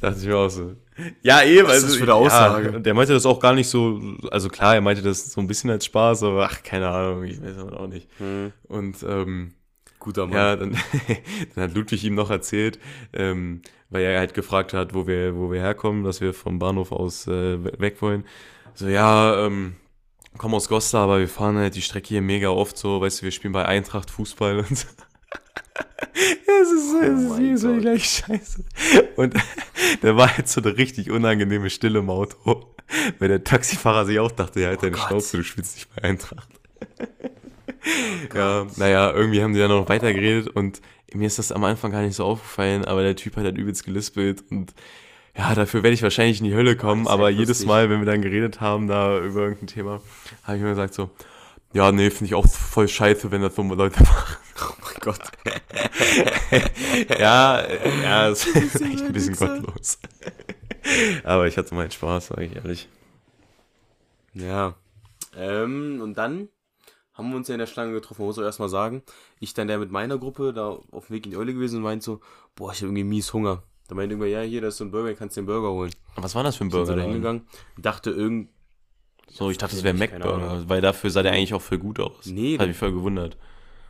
[0.00, 0.74] Dachte ich mir auch so.
[1.22, 1.68] Ja, eben.
[1.68, 2.72] Was ist das für eine Aussage?
[2.72, 4.00] Ja, der meinte das auch gar nicht so,
[4.30, 7.40] also klar, er meinte das so ein bisschen als Spaß, aber ach, keine Ahnung, ich
[7.42, 8.08] weiß auch nicht.
[8.18, 8.52] Hm.
[8.64, 9.52] Und, ähm,
[9.98, 10.34] Guter Mann.
[10.36, 10.76] ja, dann,
[11.54, 12.78] dann hat Ludwig ihm noch erzählt,
[13.12, 16.92] ähm, weil er halt gefragt hat, wo wir, wo wir herkommen, dass wir vom Bahnhof
[16.92, 18.24] aus äh, we- weg wollen.
[18.74, 19.74] So, ja, ähm,
[20.38, 23.24] komm aus Gosta, aber wir fahren halt die Strecke hier mega oft so, weißt du,
[23.24, 24.86] wir spielen bei Eintracht Fußball und so.
[26.62, 27.82] Es ist so, es ist Oh mein jedes Mal Gott.
[27.82, 28.64] gleich scheiße.
[29.16, 29.34] Und
[30.00, 32.72] da war jetzt so eine richtig unangenehme Stille im Auto,
[33.18, 35.08] weil der Taxifahrer sich auch dachte, ja, halt deine Oh Gott.
[35.08, 36.48] Schnauze, du spielst nicht bei Eintracht.
[38.34, 40.80] Ja, naja, irgendwie haben die dann noch weiter geredet und
[41.14, 43.84] mir ist das am Anfang gar nicht so aufgefallen, aber der Typ hat halt übelst
[43.84, 44.74] gelispelt und
[45.36, 47.66] ja, dafür werde ich wahrscheinlich in die Hölle kommen, aber jedes lustig.
[47.68, 50.00] Mal, wenn wir dann geredet haben, da über irgendein Thema,
[50.44, 51.10] habe ich mir gesagt so,
[51.72, 54.36] ja, nee, finde ich auch voll scheiße, wenn das so Leute machen.
[54.62, 55.20] Oh mein Gott.
[57.18, 57.66] ja,
[58.02, 59.98] ja, es ist echt ein bisschen gottlos.
[61.24, 62.88] aber ich hatte meinen Spaß, sage ich ehrlich.
[64.32, 64.74] Ja.
[65.36, 66.48] Ähm, und dann
[67.12, 68.24] haben wir uns ja in der Schlange getroffen.
[68.24, 69.02] Muss auch erstmal sagen,
[69.40, 71.82] ich dann der mit meiner Gruppe da auf dem Weg in die Eule gewesen und
[71.82, 72.20] meint so,
[72.54, 73.62] boah, ich habe irgendwie mies Hunger.
[73.88, 75.92] Da meint irgendwer, ja, hier, da ist so ein Burger, kannst du den Burger holen.
[76.16, 76.96] Was war das für ein Sind so Burger?
[76.96, 77.06] da da?
[77.06, 77.46] hingegangen,
[77.78, 78.50] dachte irgend,
[79.28, 79.94] So, ich dachte, das wäre.
[79.94, 82.26] McBurger, weil dafür sah der eigentlich auch voll gut aus.
[82.26, 83.36] Nee, Hat mich voll gewundert.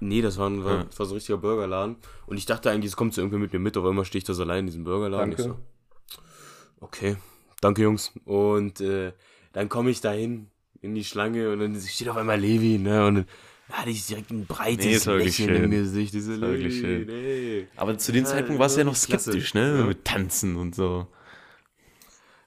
[0.01, 0.85] nee, das war, ein, war, Ja.
[0.85, 1.97] das war so ein richtiger Burgerladen.
[2.27, 4.25] Und ich dachte eigentlich, es kommt so irgendwie mit mir mit, auf einmal stehe ich
[4.25, 5.31] da so allein in diesem Burgerladen.
[5.37, 5.43] Danke.
[5.43, 5.57] Ich so,
[6.81, 7.17] okay,
[7.61, 8.13] danke Jungs.
[8.25, 9.13] Und äh,
[9.53, 10.49] dann komme ich dahin
[10.83, 13.07] in die Schlange und dann steht auf einmal Levi, ne?
[13.07, 13.27] Und dann
[13.71, 15.83] hatte ich direkt ein breites Nee, ist wirklich Lächeln im schön.
[15.83, 16.15] Gesicht.
[16.15, 17.07] Diese Ist wirklich Levi, schön.
[17.07, 17.67] nee.
[17.77, 19.31] Aber zu dem Ja, Zeitpunkt warst du ja noch wirklich klasse.
[19.33, 19.79] skeptisch, ne?
[19.81, 19.85] Ja.
[19.87, 21.07] Mit Tanzen und so.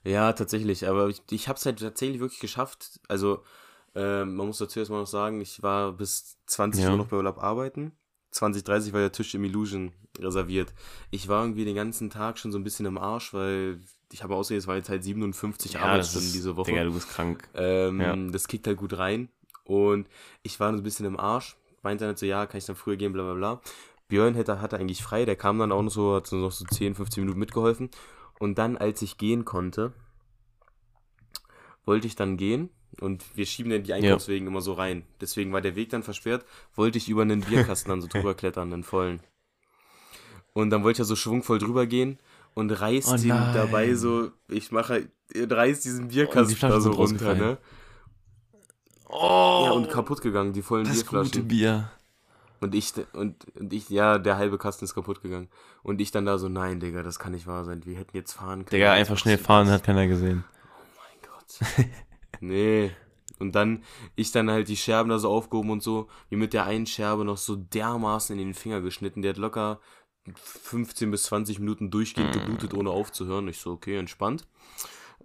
[0.03, 0.87] Ja, tatsächlich.
[0.87, 2.99] Aber ich, ich habe es halt tatsächlich wirklich geschafft.
[3.07, 3.43] Also,
[3.95, 6.91] ähm, man muss dazu erstmal noch sagen, ich war bis 20 Ja.
[6.91, 7.91] Uhr noch bei Urlaub arbeiten.
[8.31, 10.73] 20, 30 war der Tisch im Illusion reserviert.
[11.09, 13.81] Ich war irgendwie den ganzen Tag schon so ein bisschen im Arsch, weil
[14.11, 16.71] ich habe ausgesehen, es waren jetzt halt 57 Arbeitsstunden diese Woche.
[16.71, 17.47] Digga, du bist krank.
[17.55, 18.15] Ähm, Ja.
[18.15, 19.29] Das kickt halt gut rein.
[19.63, 20.07] Und
[20.43, 21.57] ich war so ein bisschen im Arsch.
[21.81, 23.61] Meinte dann halt so, ja, kann ich dann früher gehen, bla bla bla.
[24.07, 26.65] Björn hätte, hatte eigentlich frei, der kam dann auch noch so, hat so noch so
[26.65, 27.89] 10, 15 Minuten mitgeholfen.
[28.39, 29.93] Und dann, als ich gehen konnte,
[31.85, 32.69] wollte ich dann gehen.
[32.99, 35.05] Und wir schieben dann die Einkaufswegen immer so rein.
[35.21, 36.45] Deswegen war der Weg dann versperrt.
[36.75, 39.21] Wollte ich über einen Bierkasten dann so drüber klettern, einen vollen.
[40.53, 42.17] Und dann wollte ich ja so schwungvoll drüber gehen
[42.55, 46.91] und reißt Oh ihn dabei so, ich mache, reißt diesen die Bierkasten Flaschen da so
[46.91, 47.57] runter, ne?
[49.07, 51.47] Oh, Ja, und kaputt gegangen, die vollen das gute Bierflaschen.
[51.47, 51.91] Bier.
[52.61, 55.49] Und ich, und, und ich, ja, der halbe Kasten ist kaputt gegangen.
[55.83, 57.85] Und ich dann da so, nein, Digga, das kann nicht wahr sein.
[57.85, 58.81] Wir hätten jetzt fahren können.
[58.81, 60.43] Digga, einfach schnell fahren, hat keiner gesehen.
[60.97, 61.87] Mein Gott.
[62.41, 62.91] nee.
[63.39, 63.83] Und dann,
[64.15, 67.23] ich dann halt die Scherben da so aufgehoben und so, wie mit der einen Scherbe
[67.23, 69.21] noch so dermaßen in den Finger geschnitten.
[69.21, 69.79] Der hat locker
[70.35, 73.47] 15 bis 20 Minuten durchgehend geblutet, ohne aufzuhören.
[73.47, 74.45] Ich so, okay, entspannt.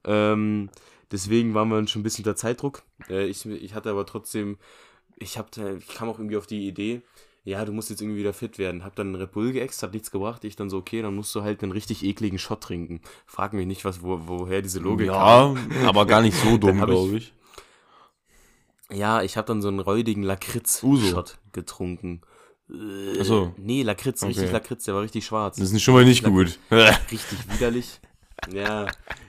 [0.05, 0.71] Ähm,
[1.11, 2.83] deswegen waren wir schon ein bisschen unter Zeitdruck.
[3.09, 4.59] Äh, ich, ich hatte aber trotzdem,
[5.17, 7.03] ich, hab, ich kam auch irgendwie auf die Idee,
[7.45, 8.85] ja, du musst jetzt irgendwie wieder fit werden.
[8.85, 10.45] Hab dann einen Red Bull geäxt, hat nichts gebracht.
[10.45, 13.01] Ich dann so, okay, dann musst du halt einen richtig ekligen Shot trinken.
[13.27, 15.57] Frag mich nicht, was, wo, woher diese Logik kam.
[15.83, 17.33] Ja, aber gar nicht so dumm, hab ich- glaube ich.
[18.91, 22.21] Ja, ich habe dann so einen räudigen Lakritz-Shot getrunken.
[22.71, 23.55] Äh, Ach so.
[23.57, 24.53] Nee, Lakritz, richtig Okay.
[24.53, 25.57] Lakritz, der war richtig schwarz.
[25.57, 26.59] Das ist schon mal nicht gut.
[26.71, 28.01] Richtig widerlich.
[28.53, 28.87] Ja,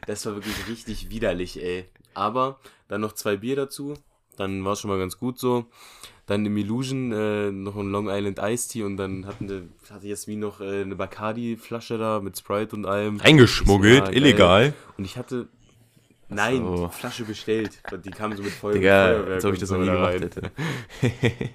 [0.08, 1.86] das war wirklich richtig widerlich, ey.
[2.14, 3.94] Aber dann noch zwei Bier dazu,
[4.36, 5.66] dann war schon mal ganz gut so.
[6.28, 10.08] Dann im Illusion äh, noch ein Long Island Iced Tea und dann hatten wir, hatte
[10.08, 13.18] Jasmin noch äh, eine Bacardi-Flasche da mit Sprite und allem.
[13.18, 14.74] Reingeschmuggelt, Ja, illegal.
[14.98, 15.48] Und ich hatte,
[16.30, 16.90] nein, so.
[16.90, 17.80] Flasche bestellt.
[18.04, 20.52] Die kam so mit Feu Digga, Feuerwerk als ob ich das noch nie gemacht hätte.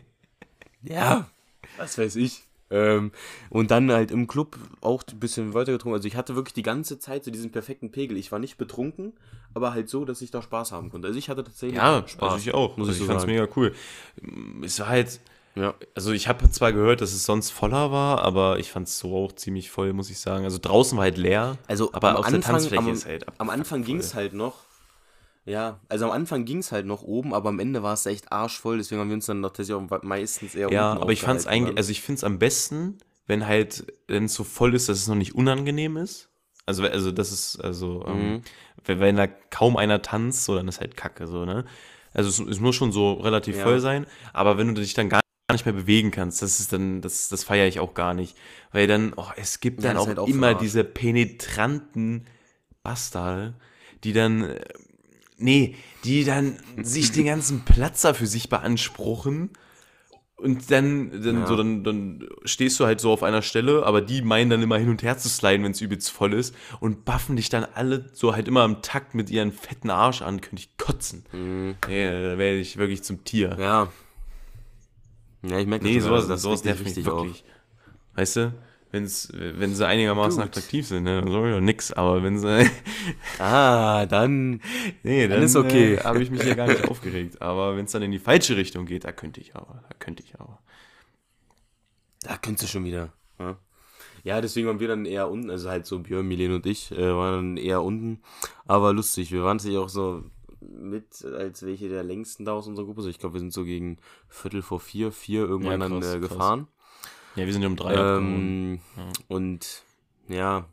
[0.82, 1.28] Ja,
[1.76, 2.42] was weiß ich.
[2.72, 3.10] Ähm,
[3.50, 5.96] und dann halt im Club auch ein bisschen weiter getrunken.
[5.96, 8.16] Also ich hatte wirklich die ganze Zeit so diesen perfekten Pegel.
[8.16, 9.12] Ich war nicht betrunken,
[9.54, 11.08] aber halt so, dass ich da Spaß haben konnte.
[11.08, 12.32] Also ich hatte tatsächlich Ja, Spaß.
[12.34, 12.76] also ich auch.
[12.76, 13.32] muss also ich so fand's sagen.
[13.32, 13.74] mega cool.
[14.62, 15.18] Es war halt,
[15.56, 15.74] Ja.
[15.96, 19.32] also ich habe zwar gehört, dass es sonst voller war, aber ich fand's so auch
[19.32, 20.44] ziemlich voll, muss ich sagen.
[20.44, 23.26] Also draußen war halt leer, Also aber am auf der Anfang, Tanzfläche am, ist halt
[23.40, 24.69] am Anfang ging es halt noch.
[25.46, 28.30] Ja, also am Anfang ging es halt noch oben, aber am Ende war es echt
[28.30, 31.46] arschvoll, deswegen haben wir uns dann noch tatsächlich auch meistens eher Ja, aber ich fand's
[31.46, 34.98] aufgehalten eigentlich, also ich find's am besten, wenn halt, wenn es so voll ist, dass
[34.98, 36.28] es noch nicht unangenehm ist.
[36.66, 38.42] Also, also das ist, also, ähm, Mhm.
[38.84, 41.64] wenn, wenn da kaum einer tanzt, so, dann ist halt Kacke, so, ne?
[42.12, 43.62] Also es, es muss schon so relativ Ja.
[43.62, 45.20] voll sein, aber wenn du dich dann gar
[45.52, 48.36] nicht mehr bewegen kannst, das ist dann, das, das feiere ich auch gar nicht.
[48.72, 52.26] Weil dann, oh, es gibt Ja, dann auch, halt auch immer diese penetranten
[52.82, 53.54] Bastarde,
[54.04, 54.60] die dann, äh,
[55.40, 55.74] nee,
[56.04, 59.50] die dann sich den ganzen Platz da für sich beanspruchen
[60.36, 61.46] und dann, dann, Ja.
[61.46, 64.78] so, dann, dann stehst du halt so auf einer Stelle, aber die meinen dann immer
[64.78, 68.08] hin und her zu sliden, wenn es übelst voll ist und buffen dich dann alle
[68.14, 71.24] so halt immer im Takt mit ihren fetten Arsch an, könnte ich kotzen.
[71.32, 71.74] Mhm.
[71.88, 73.56] Nee, da werde ich wirklich zum Tier.
[73.58, 73.88] Ja.
[75.42, 77.24] Ja, ich merke nee, sowas, das sowas regt nervt mich richtig auf.
[77.24, 77.44] wirklich.
[78.14, 78.52] Weißt du,
[78.92, 80.50] wenn's, wenn sie einigermaßen Gut.
[80.50, 82.70] attraktiv sind, ne, dann sag ich doch nix, aber wenn sie,
[83.38, 84.60] Ah, dann.
[85.02, 85.94] nee, dann, Dann ist okay.
[85.94, 87.40] äh, habe ich mich ja gar nicht aufgeregt.
[87.42, 90.22] Aber wenn es dann in die falsche Richtung geht, da könnte ich aber, da könnte
[90.22, 90.58] ich aber.
[92.22, 93.12] Da könntest du schon wieder.
[93.38, 93.56] Ja.
[94.24, 97.14] ja, deswegen waren wir dann eher unten, also halt so Björn, Milen und ich äh,
[97.14, 98.20] waren dann eher unten.
[98.66, 100.24] Aber lustig, wir waren sich auch so
[100.60, 103.00] mit als welche der längsten da aus unserer Gruppe.
[103.00, 103.96] So, ich glaube, wir sind so gegen
[104.28, 106.60] Viertel vor vier, vier irgendwann Ja, dann krass, äh, krass.
[107.36, 107.94] Ja, wir sind ja um drei.
[107.94, 109.02] Ähm, Ja.
[109.28, 109.82] Und
[110.28, 110.66] ja,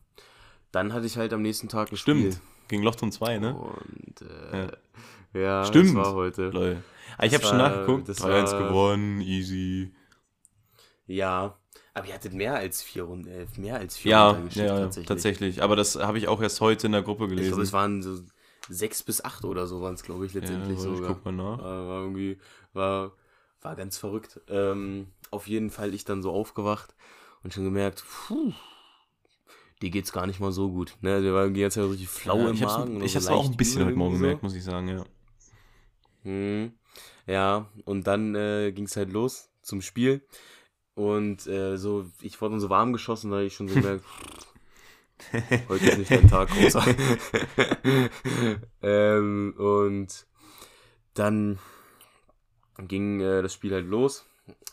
[0.71, 2.39] dann hatte ich halt am nächsten Tag ein Stimmt.
[2.67, 3.55] Gegen Lochton 2, ne?
[3.55, 5.89] Und äh, ja, Stimmt.
[5.89, 6.49] das war heute.
[6.49, 6.83] Lol.
[7.17, 8.09] Ah, ich habe schon nachgeguckt.
[8.09, 9.93] das 3-1 war- gewonnen, easy.
[11.05, 11.57] Ja,
[11.93, 15.07] aber ihr hattet mehr als vier Runden, äh, mehr als vier Ja, runtergeschickt ja, tatsächlich.
[15.07, 15.63] tatsächlich.
[15.63, 17.49] Aber das habe ich auch erst heute in der Gruppe Ich gelesen.
[17.51, 18.19] glaube, es waren so
[18.69, 21.13] sechs bis acht oder so waren es, glaube ich, ja, letztendlich ich sogar.
[21.15, 21.59] guck mal nach.
[21.59, 22.37] War, war irgendwie,
[22.73, 23.13] war,
[23.61, 24.41] war ganz verrückt.
[24.47, 26.95] Ähm, auf jeden Fall ich dann so aufgewacht
[27.43, 28.53] und schon gemerkt, puh,
[29.81, 30.95] dir geht's gar nicht mal so gut.
[31.01, 33.01] Ne, der war die ganze Zeit richtig flau Ja, im Magen.
[33.01, 34.99] ich so hab's auch ein bisschen heute Morgen gemerkt, muss ich sagen, ja.
[34.99, 35.05] So.
[36.23, 36.71] Hm.
[37.25, 40.25] Ja, und dann äh, ging's halt los zum Spiel.
[40.95, 44.03] Und äh, so, ich wurde dann so warm geschossen, da ich schon so gemerkt,
[45.69, 46.83] heute ist nicht dein Tag, großer.
[48.81, 50.25] ähm, und
[51.13, 51.59] dann
[52.87, 54.25] ging äh, das Spiel halt los.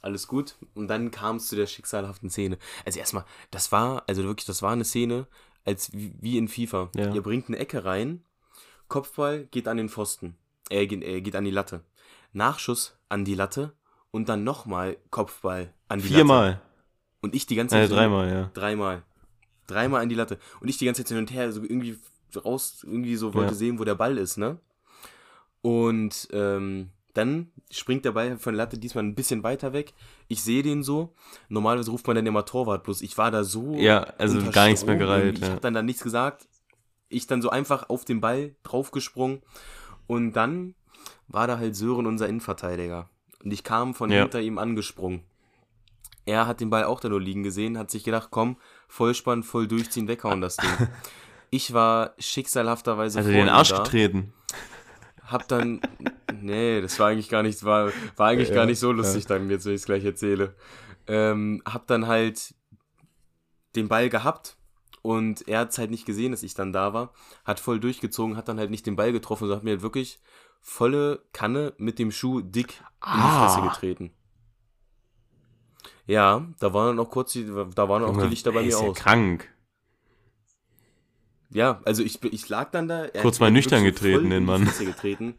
[0.02, 0.54] Alles gut.
[0.74, 2.58] Und dann kam es zu der schicksalhaften Szene.
[2.84, 5.26] Also erstmal, das war, also wirklich, das war eine Szene,
[5.64, 6.90] als wie in FIFA.
[6.94, 7.12] Ja.
[7.14, 8.22] Ihr bringt eine Ecke rein,
[8.88, 10.36] Kopfball geht an den Pfosten.
[10.70, 11.82] Äh, geht, äh, geht an die Latte.
[12.32, 13.72] Nachschuss an die Latte
[14.10, 16.14] und dann nochmal Kopfball an die Latte.
[16.16, 16.60] Viermal.
[17.22, 17.88] Und ich die ganze Äh, Zeit.
[17.90, 18.50] so- dreimal, ja.
[18.54, 19.02] Dreimal.
[19.66, 20.38] Dreimal an die Latte.
[20.60, 21.98] Und ich die ganze Zeit hin und her, so irgendwie
[22.44, 23.56] raus, irgendwie so wollte Ja.
[23.56, 24.58] sehen, wo der Ball ist, ne?
[25.62, 29.94] Und ähm, dann springt der Ball von der Latte diesmal ein bisschen weiter weg.
[30.28, 31.14] Ich sehe den so.
[31.48, 33.74] Normalerweise ruft man dann immer Torwart, bloß ich war da so.
[33.76, 35.36] Ja, also gar nichts mehr irgendwie.
[35.38, 35.50] Ich Ja.
[35.50, 36.46] habe dann da nichts gesagt.
[37.08, 39.42] Ich dann so einfach auf den Ball draufgesprungen.
[40.06, 40.74] Und dann
[41.28, 43.08] war da halt Sören, unser Innenverteidiger.
[43.42, 44.22] Und ich kam von Ja.
[44.22, 45.22] hinter ihm angesprungen.
[46.26, 48.56] Er hat den Ball auch da nur liegen gesehen, hat sich gedacht, komm,
[48.88, 50.70] Vollspann, voll durchziehen, weghauen das Ding.
[51.50, 54.32] Ich war schicksalhafterweise Also den Arsch da, getreten.
[55.26, 55.80] Hab dann,
[56.40, 59.48] nee, das war eigentlich gar nicht, war, war eigentlich Ja, gar nicht so lustig dann,
[59.50, 60.54] jetzt wenn ich es gleich erzähle.
[61.06, 62.54] Ähm, hab dann halt
[63.76, 64.56] den Ball gehabt
[65.02, 67.12] und er hat es halt nicht gesehen, dass ich dann da war,
[67.44, 70.20] hat voll durchgezogen, hat dann halt nicht den Ball getroffen, sondern hat mir halt wirklich
[70.60, 73.48] volle Kanne mit dem Schuh dick in die Ah.
[73.48, 74.12] Fresse getreten.
[76.06, 78.80] Ja, da waren dann auch kurz die, da waren auch die Lichter bei mir ist
[78.80, 78.96] ja aus.
[78.96, 79.50] krank.
[81.54, 83.06] Ja, also ich, ich lag dann da.
[83.22, 84.68] Kurz mal nüchtern getreten, den Mann.
[84.78, 85.34] Getreten.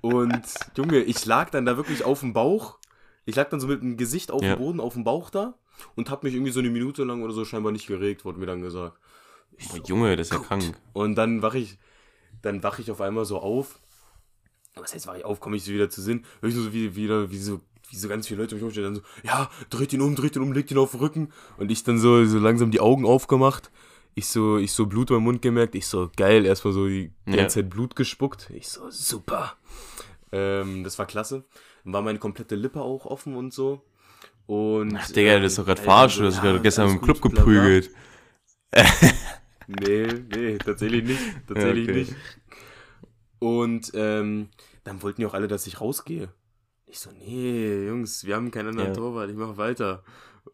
[0.00, 0.42] Und
[0.76, 2.78] Junge, ich lag dann da wirklich auf dem Bauch.
[3.24, 4.54] Ich lag dann so mit dem Gesicht auf Ja.
[4.54, 5.54] dem Boden, auf dem Bauch da
[5.96, 8.46] und hab mich irgendwie so eine Minute lang oder so scheinbar nicht geregt, wurde mir
[8.46, 8.98] dann gesagt.
[9.70, 10.74] Boah, Junge, das ist ja krank.
[10.92, 11.78] Und dann wach ich,
[12.42, 13.80] dann wach ich auf einmal so auf.
[14.76, 16.24] Was heißt, wach ich auf, komme ich so wieder zu Sinn.
[16.40, 18.94] Hör ich so wie, wieder, wie so, wie so ganz viele Leute mich rumstehen, dann
[18.94, 21.32] so, ja, dreht ihn um, dreht ihn um, legt ihn auf den Rücken.
[21.56, 23.70] Und ich dann so, so langsam die Augen aufgemacht.
[24.18, 25.76] Ich so, ich so Blut im Mund gemerkt.
[25.76, 27.36] Ich so, geil, erstmal so die Ja.
[27.36, 28.50] ganze Zeit Blut gespuckt.
[28.52, 29.56] Ich so, super.
[30.32, 31.44] Ähm, das war klasse.
[31.84, 33.80] Dann war meine komplette Lippe auch offen und so.
[34.46, 36.18] Und, Ach, Digga, ähm, das ist doch gerade Alter, verarscht.
[36.18, 37.90] Du hast ja, gestern im Club gut, geprügelt.
[39.68, 41.20] Nee, nee, tatsächlich nicht.
[41.46, 42.00] Tatsächlich Ja, okay.
[42.00, 42.14] nicht.
[43.38, 44.48] Und ähm,
[44.82, 46.28] dann wollten die auch alle, dass ich rausgehe.
[46.86, 48.94] Ich so, nee, Jungs, wir haben keinen anderen Ja.
[48.94, 50.02] Torwart, ich mache weiter.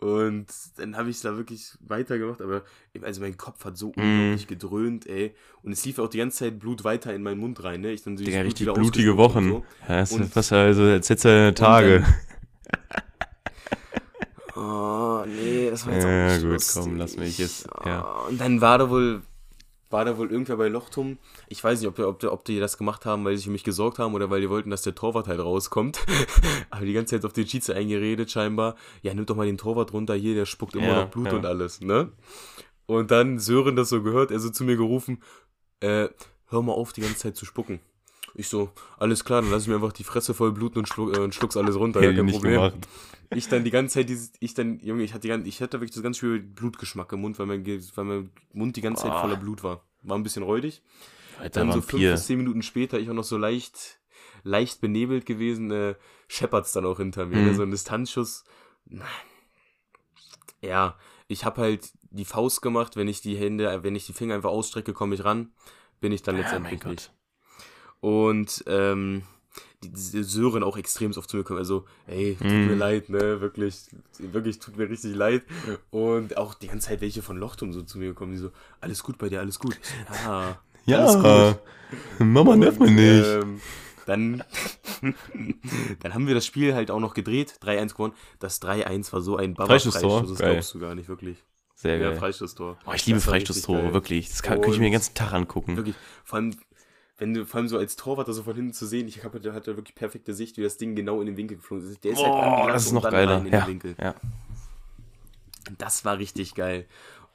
[0.00, 2.62] Und dann habe ich da wirklich weitergemacht, aber
[3.02, 4.02] also mein Kopf hat so Mhm.
[4.02, 5.34] unglaublich gedröhnt, ey.
[5.62, 7.92] Und es lief auch die ganze Zeit Blut weiter in meinen Mund rein, ne?
[7.92, 9.52] Ich dann so Digga, richtig Blut wieder blutige Wochen.
[9.52, 12.04] und Ja, das Und- ist fast also, als deine Tage.
[12.06, 12.12] So.
[14.56, 16.82] Oh, nee, das war jetzt Ja, auch nicht gut, lustig.
[16.82, 18.04] komm, lass mich jetzt, ja.
[18.24, 19.22] Oh, Und dann war da wohl,
[19.90, 21.18] war da wohl irgendwer bei Lochtum.
[21.48, 23.64] Ich weiß nicht, ob, ob, ob die das gemacht haben, weil sie sich um mich
[23.64, 26.00] gesorgt haben oder weil die wollten, dass der Torwart halt rauskommt.
[26.70, 28.76] Aber die ganze Zeit auf den Cheats eingeredet scheinbar.
[29.02, 31.34] Ja, nimm doch mal den Torwart runter hier, der spuckt immer Ja, noch Blut ja.
[31.34, 32.12] und alles, ne?
[32.86, 35.22] Und dann Sören das so gehört, er so zu mir gerufen,
[35.80, 36.08] äh,
[36.48, 37.80] hör mal auf, die ganze Zeit zu spucken.
[38.34, 41.16] Ich so, alles klar, dann lass ich mir einfach die Fresse voll bluten und, schluck,
[41.16, 42.54] äh, und schluck's alles runter, Hätte ja, ich kein Problem.
[42.54, 42.88] gemacht.
[43.30, 45.80] Ich dann die ganze Zeit dieses, ich dann, Junge, ich hatte, die ganze, ich hatte
[45.80, 49.12] wirklich das ganz schön Blutgeschmack im Mund, weil mein, weil mein Mund die ganze Zeit
[49.12, 49.84] voller Blut war.
[50.02, 50.82] War ein bisschen räudig.
[51.38, 54.00] Alter Dann so fünf bis zehn Minuten später, ich auch noch so leicht,
[54.42, 55.94] leicht benebelt gewesen, äh,
[56.28, 57.38] scheppert's dann auch hinter mir.
[57.38, 57.46] Mhm.
[57.46, 57.54] Ne?
[57.54, 58.44] So ein Distanzschuss.
[60.60, 60.96] Ja,
[61.28, 64.50] ich habe halt die Faust gemacht, wenn ich die Hände, wenn ich die Finger einfach
[64.50, 65.52] ausstrecke, komme ich ran,
[66.00, 67.12] bin ich dann Ja, letztendlich mein nicht.
[68.04, 69.22] Und ähm,
[69.82, 71.58] die, diese Sören auch extrem oft zu mir kommen.
[71.58, 72.66] Also, ey, tut Mm.
[72.66, 73.40] mir leid, ne?
[73.40, 73.76] Wirklich,
[74.18, 75.42] wirklich tut mir richtig leid.
[75.90, 78.50] Und auch die ganze Zeit welche von Lochtum so zu mir gekommen, die so,
[78.82, 79.78] alles gut bei dir, alles gut.
[80.26, 81.58] Ja, alles Ja, gut.
[82.18, 83.26] Mama nervt mich nicht.
[83.26, 83.60] Ähm,
[84.04, 84.44] dann,
[86.00, 88.12] dann haben wir das Spiel halt auch noch gedreht, 3-1 gewonnen.
[88.38, 90.26] Das 3-1 war so ein Freistoßtor?
[90.26, 90.52] das Geil.
[90.52, 91.42] glaubst du gar nicht, wirklich.
[91.74, 92.18] Sehr Ja, geil.
[92.18, 92.76] Freistoßtor.
[92.86, 94.28] Oh, ich liebe Freistoßtore, wirklich.
[94.28, 95.76] Das kann, könnte ich mir den ganzen Tag angucken.
[95.76, 96.54] Wirklich, vor allem,
[97.18, 99.38] wenn du, vor allem so als Torwart das so von hinten zu sehen, ich habe
[99.40, 102.02] da wirklich perfekte Sicht, wie das Ding genau in den Winkel geflogen ist.
[102.02, 103.38] Der ist halt Boah, angelassen das ist noch geiler.
[103.38, 103.94] in Ja, den Winkel.
[104.00, 104.14] ja.
[105.78, 106.86] Das war richtig geil.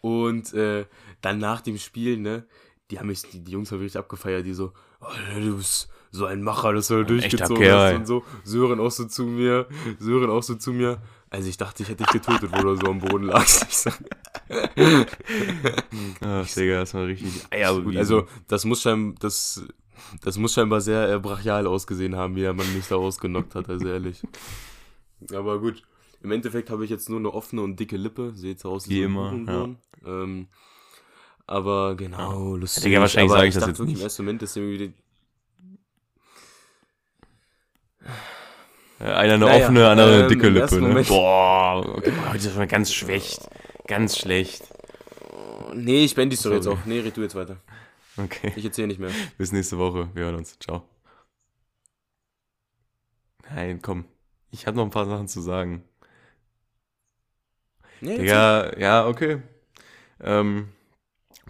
[0.01, 0.85] Und äh,
[1.21, 2.45] dann nach dem Spiel, ne,
[2.91, 5.05] die haben mich, die, die Jungs haben wirklich abgefeiert, die so, oh,
[5.39, 8.23] du bist so ein Macher, dass du da echter durchgezogen hast und so.
[8.43, 9.67] Sören auch so zu mir,
[9.99, 10.99] Sören auch so zu mir.
[11.29, 13.65] Also ich dachte, ich hätte dich getötet, wo du so am Boden lagst.
[13.69, 13.99] Ich sag,
[16.21, 19.63] Ach, Digga, das war richtig Eier Gut, also das muss scheinbar, das,
[20.23, 23.69] das muss scheinbar sehr äh, brachial ausgesehen haben, wie der Mann mich da ausgenockt hat,
[23.69, 24.23] also ehrlich.
[25.31, 25.83] Aber gut,
[26.23, 29.05] im Endeffekt habe ich jetzt nur eine offene und dicke Lippe, seht aus Wie ein
[29.05, 29.77] immer, Hurensohn.
[30.05, 30.47] Ähm,
[31.45, 32.83] aber genau, lustig.
[32.83, 33.97] Digga, wahrscheinlich aber sag ich das jetzt nicht.
[33.97, 34.93] Im ersten Moment ist irgendwie
[38.99, 41.03] Einer eine Naja, offene, andere eine ähm, dicke im Lippe, ne?
[41.03, 43.49] Boah, okay, das ist schon ganz schlecht.
[43.87, 44.63] Ganz schlecht.
[45.73, 46.79] Nee, ich beende die Story jetzt auch.
[46.85, 47.57] Nee, red du jetzt weiter.
[48.17, 49.11] Okay, Ich erzähle nicht mehr.
[49.37, 50.09] bis nächste Woche.
[50.13, 50.59] Wir hören uns.
[50.59, 50.83] Ciao.
[53.49, 54.05] Nein, komm.
[54.51, 55.83] Ich habe noch ein paar Sachen zu sagen.
[58.01, 59.41] Nee, Digga, ja, okay.
[60.21, 60.69] Ähm,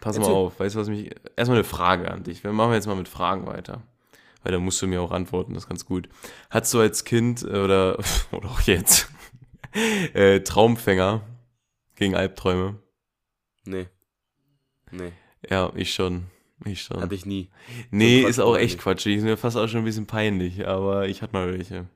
[0.01, 0.35] pass mal Erzähl.
[0.35, 0.59] auf.
[0.59, 1.09] Weißt du, was mich.
[1.35, 2.43] Erstmal eine Frage an dich.
[2.43, 3.81] Wir machen jetzt mal mit Fragen weiter.
[4.43, 6.07] Weil da musst du mir auch antworten, das ist ganz gut.
[6.49, 7.99] Hattest du als Kind äh, oder,
[8.31, 9.11] oder auch jetzt
[10.13, 11.21] äh, Traumfänger
[11.95, 12.81] gegen Albträume?
[13.65, 13.87] Nee.
[14.91, 15.11] Nee,
[15.47, 16.27] Ja, ich schon.
[16.65, 17.01] Ich schon.
[17.01, 17.49] hatte ich nie.
[17.91, 18.79] nee, Quatsch ist auch echt.
[18.79, 19.05] Quatsch.
[19.05, 21.87] Ich ist mir fast auch schon ein bisschen peinlich, aber ich hatte mal welche.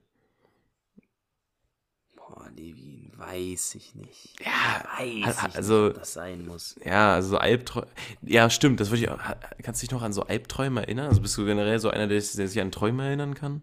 [2.15, 4.35] Boah, Levin, weiß ich nicht.
[4.45, 6.75] Ja, Weiß ich also- nicht, ob das sein muss.
[6.85, 7.87] Ja, also so Albträume.
[8.21, 9.19] Ja, stimmt, das würde ich auch.
[9.63, 11.07] Kannst du dich noch an so Albträume erinnern?
[11.07, 13.61] Also bist du generell so einer, der, der sich an Träume erinnern kann?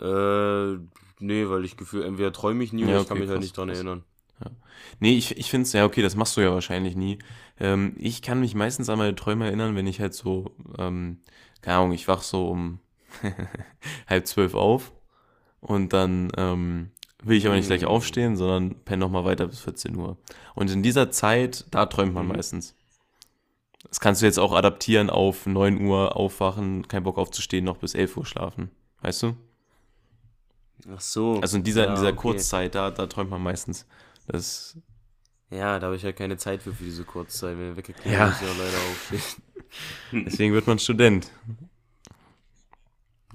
[0.00, 0.78] Äh,
[1.20, 3.44] nee, weil ich gefühl, entweder träume ich nie oder Ja, ich kann mich halt krass,
[3.44, 3.78] nicht dran krass.
[3.78, 4.04] erinnern.
[4.98, 7.18] Nee, ich, ich finde es, ja, okay, das machst du ja wahrscheinlich nie.
[7.60, 11.20] Ähm, ich kann mich meistens an meine Träume erinnern, wenn ich halt so, ähm,
[11.60, 12.80] keine Ahnung, ich wach so um
[14.08, 14.92] halb zwölf auf
[15.60, 16.90] und dann ähm,
[17.24, 17.88] will ich aber nicht gleich Mhm.
[17.88, 20.16] aufstehen, sondern penne nochmal weiter bis 14 Uhr.
[20.54, 22.32] Und in dieser Zeit, da träumt man Mhm.
[22.32, 22.74] meistens.
[23.88, 27.94] Das kannst du jetzt auch adaptieren auf 9 Uhr aufwachen, kein Bock aufzustehen, noch bis
[27.94, 28.70] 11 Uhr schlafen.
[29.00, 29.36] Weißt du?
[30.94, 31.40] Ach so.
[31.40, 32.16] Also in dieser, in Ja, dieser okay.
[32.16, 33.86] Kurzzeit, da, da träumt man meistens.
[34.26, 34.76] Das,
[35.50, 37.58] Ja, da habe ich ja keine Zeit für, für diese Kurzzeit.
[37.58, 38.26] Wenn wir weggeklingelt Ja.
[38.28, 39.42] muss ich ja leider aufstehen.
[40.26, 41.30] deswegen wird man Student.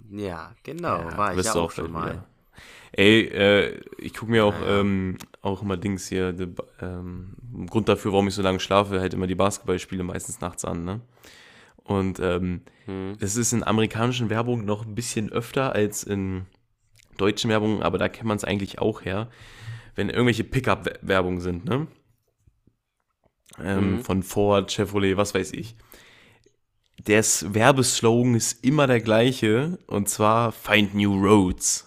[0.10, 2.12] Ja, genau, Ja, war ich ja auch schon mal.
[2.14, 2.26] wieder.
[2.98, 7.36] Ey, äh, ich gucke mir auch, ähm, auch immer Dings hier, Ba- ähm,
[7.70, 11.02] Grund dafür, warum ich so lange schlafe, halt immer die Basketballspiele meistens nachts an, ne?
[11.84, 13.16] Und ähm, Hm.
[13.20, 16.48] das ist in amerikanischen Werbungen noch ein bisschen öfter als in
[17.18, 19.30] deutschen Werbungen, aber da kennt man es eigentlich auch her,
[19.96, 21.88] wenn irgendwelche Pickup-Werbungen sind, ne?
[23.64, 24.00] Ähm, Mhm.
[24.00, 25.76] Von Ford, Chevrolet, was weiß ich.
[27.08, 31.87] Der Werbeslogan ist immer der gleiche und zwar Find New Roads.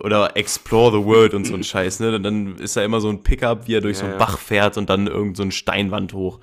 [0.00, 2.20] Oder Explore the World und so ein Scheiß, ne?
[2.20, 4.24] Dann ist da immer so ein Pickup, wie er durch so Ja, einen ja.
[4.26, 6.40] Bach fährt und dann irgend so eine Steinwand hoch.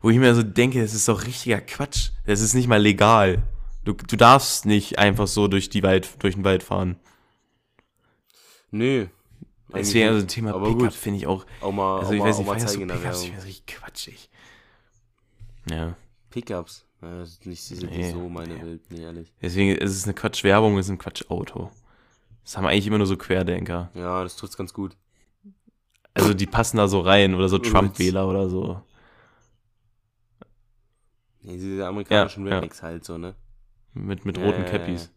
[0.00, 2.10] Wo ich mir so denke, das ist doch richtiger Quatsch.
[2.26, 3.42] Das ist nicht mal legal.
[3.84, 6.96] Du, du darfst nicht einfach so durch, die Wald, durch den Wald fahren.
[8.70, 9.06] Nö.
[9.74, 11.44] Deswegen, also Thema aber Pickup finde ich auch.
[11.60, 13.18] Auch mal, Also auch ich mal, weiß auch nicht, mal zeigen du in der Pickups?
[13.18, 14.30] Ich finde das richtig quatschig.
[15.70, 15.96] Ja.
[16.30, 16.86] Pickups.
[17.02, 18.62] Ja, das ist nicht, sind Nee, so meine nee.
[18.62, 19.32] Welt, nee, ehrlich.
[19.42, 21.70] Deswegen ist es eine Quatsch-Werbung, es ist ein Quatsch-Auto.
[22.44, 23.90] Das haben eigentlich immer nur so Querdenker.
[23.94, 24.96] Ja, das trifft's ganz gut.
[26.12, 27.58] Also die passen da so rein oder so.
[27.58, 28.80] Trump-Wähler oder so.
[31.42, 32.56] Nee, diese amerikanischen Ja, ja.
[32.56, 33.34] Rednecks halt so, ne?
[33.94, 35.10] Mit, mit Ja, roten ja, Cappies.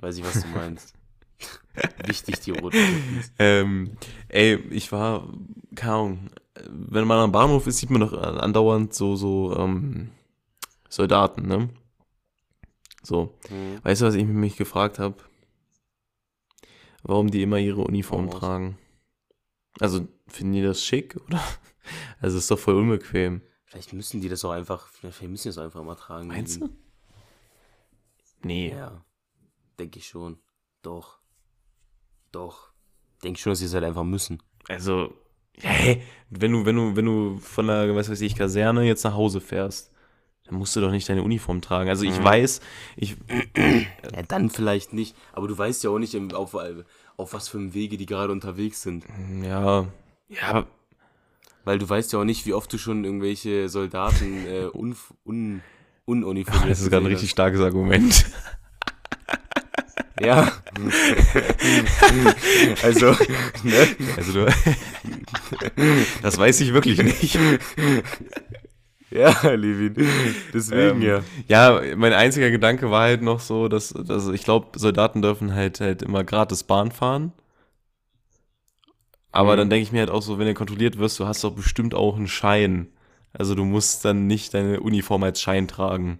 [0.00, 0.94] Weiß ich, was du meinst.
[2.06, 3.32] Wichtig, die roten Cappies.
[3.38, 3.96] Ähm,
[4.28, 5.28] ey, ich war,
[5.74, 6.30] keine Ahnung,
[6.68, 10.10] wenn man am Bahnhof ist, sieht man doch andauernd so, so, ähm,
[10.88, 11.68] Soldaten, ne?
[13.02, 13.34] So.
[13.48, 13.78] Hm.
[13.82, 15.16] Weißt du, was ich mich gefragt habe?
[17.02, 18.40] Warum die immer ihre Uniform raus.
[18.40, 18.78] tragen?
[19.80, 21.42] Also, finden die das schick, oder?
[22.20, 23.42] Also, ist doch voll unbequem.
[23.64, 26.28] Vielleicht müssen die das auch einfach, vielleicht müssen die das einfach mal tragen.
[26.28, 26.68] Meinst du?
[28.44, 28.70] Nee.
[28.70, 29.04] Ja.
[29.80, 30.38] Denke ich schon.
[30.82, 31.18] Doch.
[32.30, 32.72] Doch.
[33.24, 34.42] Denke schon, dass sie es halt einfach müssen.
[34.68, 35.14] Also,
[35.54, 36.02] hä?
[36.30, 39.40] wenn du, wenn du, wenn du von der, was weiß ich, Kaserne jetzt nach Hause
[39.40, 39.91] fährst,
[40.46, 41.88] dann musst du doch nicht deine Uniform tragen.
[41.88, 42.24] Also ich Mhm.
[42.24, 42.60] weiß,
[42.96, 43.16] ich,
[43.56, 45.16] Ja, dann vielleicht nicht.
[45.32, 46.54] Aber du weißt ja auch nicht, auf,
[47.16, 49.04] auf was für einem Wege die gerade unterwegs sind.
[49.42, 49.86] ja,
[50.28, 50.66] ja,
[51.64, 55.62] Weil du weißt ja auch nicht, wie oft du schon irgendwelche Soldaten äh, un, un,
[56.04, 58.26] ununiformiert das ist gerade ein richtig starkes Argument.
[60.20, 60.52] Ja.
[62.82, 63.16] also,
[63.62, 63.88] ne?
[64.16, 64.46] Also du,
[66.22, 67.38] das weiß ich wirklich nicht.
[69.14, 69.94] Ja, Levin.
[70.54, 71.22] Deswegen Ähm, ja.
[71.48, 75.80] Ja, mein einziger Gedanke war halt noch so, dass, dass ich glaube, Soldaten dürfen halt
[75.80, 77.32] halt immer gratis Bahn fahren.
[79.30, 79.56] Aber Mhm.
[79.58, 81.94] dann denke ich mir halt auch so, wenn du kontrolliert wirst, du hast doch bestimmt
[81.94, 82.88] auch einen Schein.
[83.34, 86.18] Also du musst dann nicht deine Uniform als Schein tragen.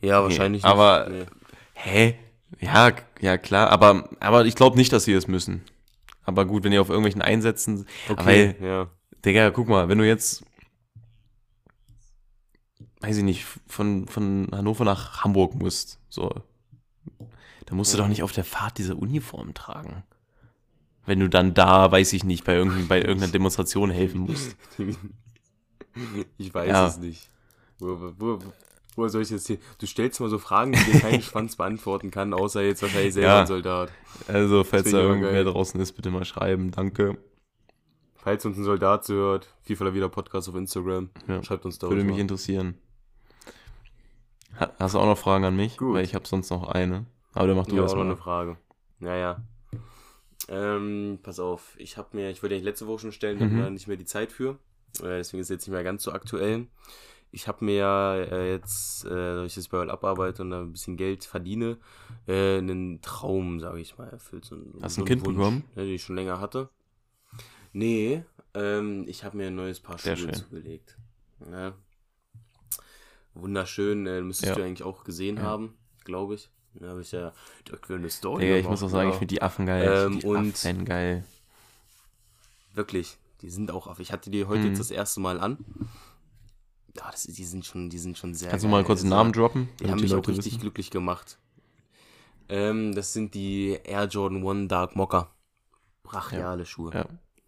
[0.00, 1.26] Ja, wahrscheinlich aber- nicht.
[1.74, 2.16] Hä?
[2.60, 5.62] Ja, ja klar, aber, aber ich glaube nicht, dass sie es müssen.
[6.24, 7.86] Aber gut, wenn die auf irgendwelchen Einsätzen.
[8.08, 8.12] Nee.
[8.12, 8.88] Okay, Weil, ja.
[9.24, 10.44] Digga, guck mal, wenn du jetzt,
[13.00, 16.32] weiß ich nicht, von, von Hannover nach Hamburg musst, so,
[17.66, 20.02] dann musst du doch nicht auf der Fahrt diese Uniform tragen.
[21.06, 24.56] Wenn du dann da, weiß ich nicht, bei, irgendein, bei irgendeiner Demonstration helfen musst.
[26.38, 26.86] Ich weiß Ja.
[26.86, 27.28] es nicht.
[27.78, 28.38] Wo, wo,
[28.94, 29.58] wo, soll ich jetzt hier?
[29.78, 33.28] Du stellst mal so Fragen, die dir kein Schwanz beantworten kann, außer jetzt wahrscheinlich selber
[33.28, 33.40] Ja.
[33.40, 33.90] ein Soldat.
[34.28, 36.70] Also, falls da irgendwer draußen ist, bitte mal schreiben.
[36.70, 37.18] Danke.
[38.22, 41.42] Falls uns ein Soldat zuhört, FIFA wieder Podcast auf Instagram, Ja.
[41.42, 42.20] schreibt uns da Würde mich mal.
[42.20, 42.78] interessieren.
[44.58, 45.76] Ha- Hast du auch noch Fragen an mich?
[45.76, 45.94] Gut.
[45.94, 47.06] Weil ich habe sonst noch eine.
[47.34, 48.10] Aber dann mach du Ja, das auch noch mal.
[48.10, 48.56] eine Frage.
[49.00, 49.42] Naja.
[50.48, 53.58] Ähm, pass auf, ich habe mir, ich wollte eigentlich letzte Woche schon stellen, Mhm.
[53.60, 54.58] da nicht mehr die Zeit für.
[55.00, 56.66] Äh, deswegen ist es jetzt nicht mehr ganz so aktuell.
[57.30, 60.72] Ich habe mir ja äh, jetzt, äh, da ich das bei abarbeite und da ein
[60.72, 61.78] bisschen Geld verdiene,
[62.28, 64.44] äh, einen Traum, sage ich mal, erfüllt.
[64.44, 65.64] So, Hast so du ein Kind Wunsch, bekommen?
[65.74, 66.68] Ne, den ich schon länger hatte.
[67.72, 68.22] Nee,
[68.54, 70.34] ähm, ich habe mir ein neues Paar Sehr Schuhe schön.
[70.34, 70.96] zugelegt.
[71.50, 71.72] Ja.
[73.34, 74.54] Wunderschön, äh, müsstest Ja.
[74.56, 75.42] du eigentlich auch gesehen Ja.
[75.44, 76.50] haben, glaube ich.
[76.74, 77.32] Da habe ich ja
[77.66, 79.14] direkt wieder eine Story Digga, ich muss auch sagen, ja.
[79.14, 80.06] ich finde die Affen geil.
[80.06, 81.24] Ähm, die und- Affen geil.
[82.74, 84.00] Wirklich, die sind auch auf.
[84.00, 84.68] Ich hatte die heute Mhm.
[84.68, 85.58] jetzt das erste Mal an.
[86.96, 88.50] Ja, das, die sind schon, die sind schon sehr.
[88.50, 88.84] Kannst du mal geil.
[88.86, 89.68] kurz einen Also, Namen droppen?
[89.80, 90.60] Die haben mich auch Leute richtig wissen?
[90.60, 91.38] glücklich gemacht.
[92.48, 95.30] Ähm, das sind die Air Jordan 1 Dark Mocker.
[96.02, 96.92] Brachiale Schuhe.
[96.92, 97.06] Ja.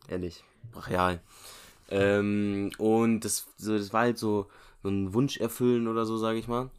[0.09, 1.21] Ehrlich, brachial.
[1.91, 4.47] Ähm, und das, so, das war halt so,
[4.83, 6.71] so ein Wunsch erfüllen oder so, sage ich mal.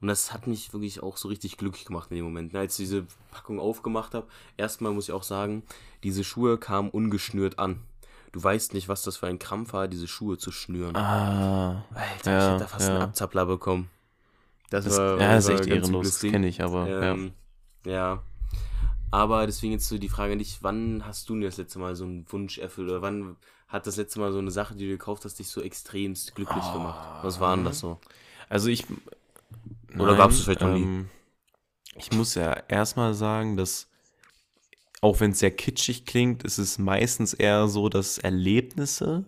[0.00, 2.52] Und das hat mich wirklich auch so richtig glücklich gemacht in dem Moment.
[2.52, 4.26] ne, Als ich diese Packung aufgemacht habe,
[4.56, 5.62] erstmal muss ich auch sagen,
[6.02, 7.80] diese Schuhe kamen ungeschnürt an.
[8.32, 10.96] Du weißt nicht, was das für ein Krampf war, diese Schuhe zu schnüren.
[10.96, 13.04] Ah, Alter, ja, ich hätte da fast einen ja.
[13.04, 13.88] Abzappler bekommen.
[14.70, 16.20] Das, das, war, ja, das ist echt ehrenlos.
[16.20, 17.32] kenne ich, aber Ähm,
[17.86, 18.22] ja.
[19.14, 21.94] Aber deswegen jetzt so die Frage an dich, wann hast du denn das letzte Mal
[21.94, 22.88] so einen Wunsch erfüllt?
[22.90, 23.36] Oder wann
[23.68, 26.72] hat das letzte Mal so eine Sache, die du gekauft hast, dich so extremst glücklich
[26.72, 27.00] gemacht?
[27.20, 27.98] Was war denn das so?
[28.48, 28.84] Also ich.
[29.98, 30.90] Oder gab's es vielleicht noch nie?
[30.90, 31.08] ähm,
[31.96, 33.88] Ich muss ja erstmal sagen, dass
[35.00, 39.24] auch wenn es sehr kitschig klingt, ist es meistens eher so, dass Erlebnisse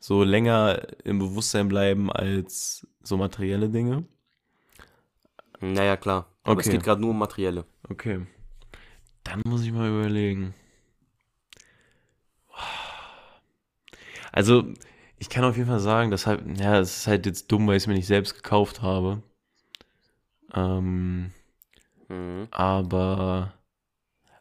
[0.00, 4.06] so länger im Bewusstsein bleiben als so materielle Dinge.
[5.60, 6.26] Naja, klar.
[6.44, 6.70] Aber es Okay.
[6.70, 7.64] geht gerade nur um Materielle.
[7.90, 8.18] Okay.
[9.22, 10.54] Dann muss ich mal überlegen.
[14.32, 14.64] Also,
[15.18, 17.76] ich kann auf jeden Fall sagen, dass halt, ja, es ist halt jetzt dumm, weil
[17.76, 19.22] ich es mir nicht selbst gekauft habe.
[20.54, 21.32] Ähm,
[22.08, 22.48] Mhm.
[22.50, 23.54] aber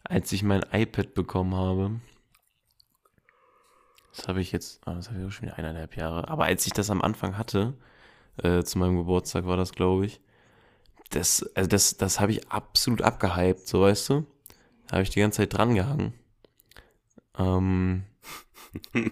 [0.04, 2.00] als ich mein iPad bekommen habe,
[4.16, 6.66] das habe ich jetzt, ah, das habe ich auch schon wieder eineinhalb Jahre, aber als
[6.66, 7.74] ich das am Anfang hatte,
[8.44, 10.22] äh, zu meinem Geburtstag war das, glaube ich.
[11.12, 14.28] Das, also das, das habe ich absolut abgehypt, so weißt du.
[14.88, 16.14] Da habe ich die ganze Zeit dran gehangen.
[17.38, 18.04] Ähm,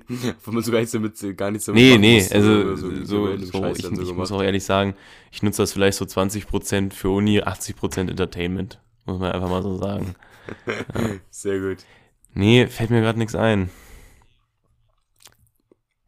[0.44, 3.06] Wo man so gar nichts damit, gar nichts damit nee, machen nee, musste, also so,
[3.06, 4.96] so, random Scheiß ich, so ich muss auch ehrlich sagen,
[5.32, 8.82] ich nutze das vielleicht so 20% für Uni, 80% Entertainment.
[9.06, 10.16] Muss man einfach mal so sagen.
[11.30, 11.86] Sehr gut.
[12.34, 13.70] Nee, fällt mir gerade nichts ein.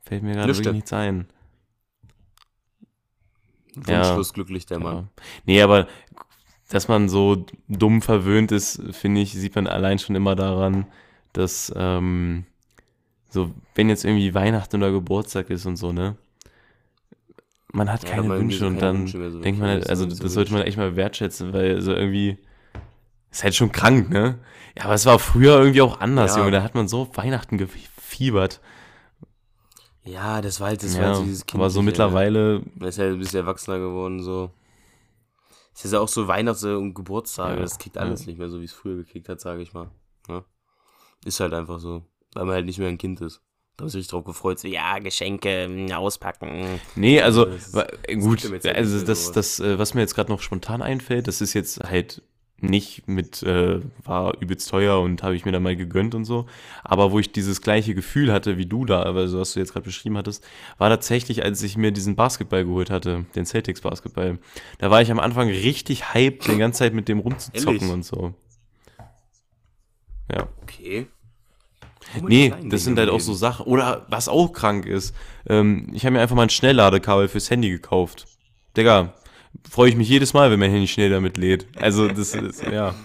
[0.01, 0.59] Fällt mir gerade Nichts.
[0.59, 1.28] wirklich nichts ein.
[3.88, 3.99] Ja.
[3.99, 4.95] Wunschlos glücklich, der Mann.
[4.95, 5.24] Ja.
[5.45, 5.88] Nee, aber
[6.70, 10.86] dass man so dumm verwöhnt ist, finde ich, sieht man allein schon immer daran,
[11.34, 12.45] dass ähm,
[13.30, 16.18] so, wenn jetzt irgendwie Weihnachten oder Geburtstag ist und so, ne?
[17.74, 20.05] Man hat Ja, keine irgendwie Wünsche so und dann Wünsche so denkt man halt, also
[20.05, 22.38] das ist das so sollte man echt mal wertschätzen, weil so irgendwie
[23.32, 24.39] ist halt schon krank, ne?
[24.78, 26.39] Ja, aber es war früher irgendwie auch anders, Ja.
[26.39, 26.51] Junge.
[26.51, 28.61] Da hat man so Weihnachten gefiebert.
[30.03, 32.89] Ja, das war halt, das war Ja, halt so dieses aber so Kindliche, mittlerweile, Man
[32.89, 34.51] ist ja ein bisschen erwachsener geworden, so.
[35.78, 38.28] Es ist ja auch so Weihnachts- und Geburtstage, Ja, das kriegt alles ja.
[38.32, 39.91] nicht mehr so, wie es früher gekickt hat, sage ich mal.
[40.28, 40.43] Ja.
[41.23, 42.03] Ist halt einfach so,
[42.34, 43.43] weil man halt nicht mehr ein Kind ist.
[43.75, 46.82] Da habe ich richtig drauf gefreut, so, ja, Geschenke, mm, auspacken.
[46.95, 50.32] Nee, also Das äh, gut, jetzt ja also das, das, äh, was mir jetzt gerade
[50.32, 52.23] noch spontan einfällt, das ist jetzt halt
[52.60, 56.47] nicht mit, äh, war übelst teuer und habe ich mir da mal gegönnt und so.
[56.84, 59.86] Aber wo ich dieses gleiche Gefühl hatte wie du da, also was du jetzt gerade
[59.86, 60.43] beschrieben hattest,
[60.78, 64.39] war tatsächlich, als ich mir diesen Basketball geholt hatte, den Celtics Basketball.
[64.80, 67.91] Da war ich am Anfang richtig hyped, die ganze Zeit mit dem rumzuzocken Ehrlich?
[67.91, 68.34] und so.
[70.34, 70.47] Ja.
[70.64, 71.08] Okay.
[72.22, 73.66] Nee, das sind halt auch so Sachen.
[73.66, 75.14] Oder was auch krank ist.
[75.47, 78.26] Ähm, ich habe mir einfach mal ein Schnellladekabel fürs Handy gekauft.
[78.76, 79.14] Digga,
[79.70, 81.68] freue ich mich jedes Mal, wenn mein Handy schnell damit lädt.
[81.78, 82.95] Also, das ist, ja.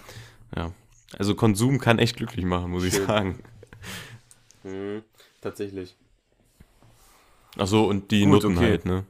[0.57, 0.72] Ja.
[1.18, 3.07] Also, Konsum kann echt glücklich machen, muss ich Schön.
[3.07, 3.38] sagen.
[4.64, 4.96] Leben.
[4.96, 5.03] Mhm,
[5.40, 5.96] tatsächlich.
[7.59, 8.66] Ach so, und die Gut, Noten okay.
[8.70, 9.05] halt, ne?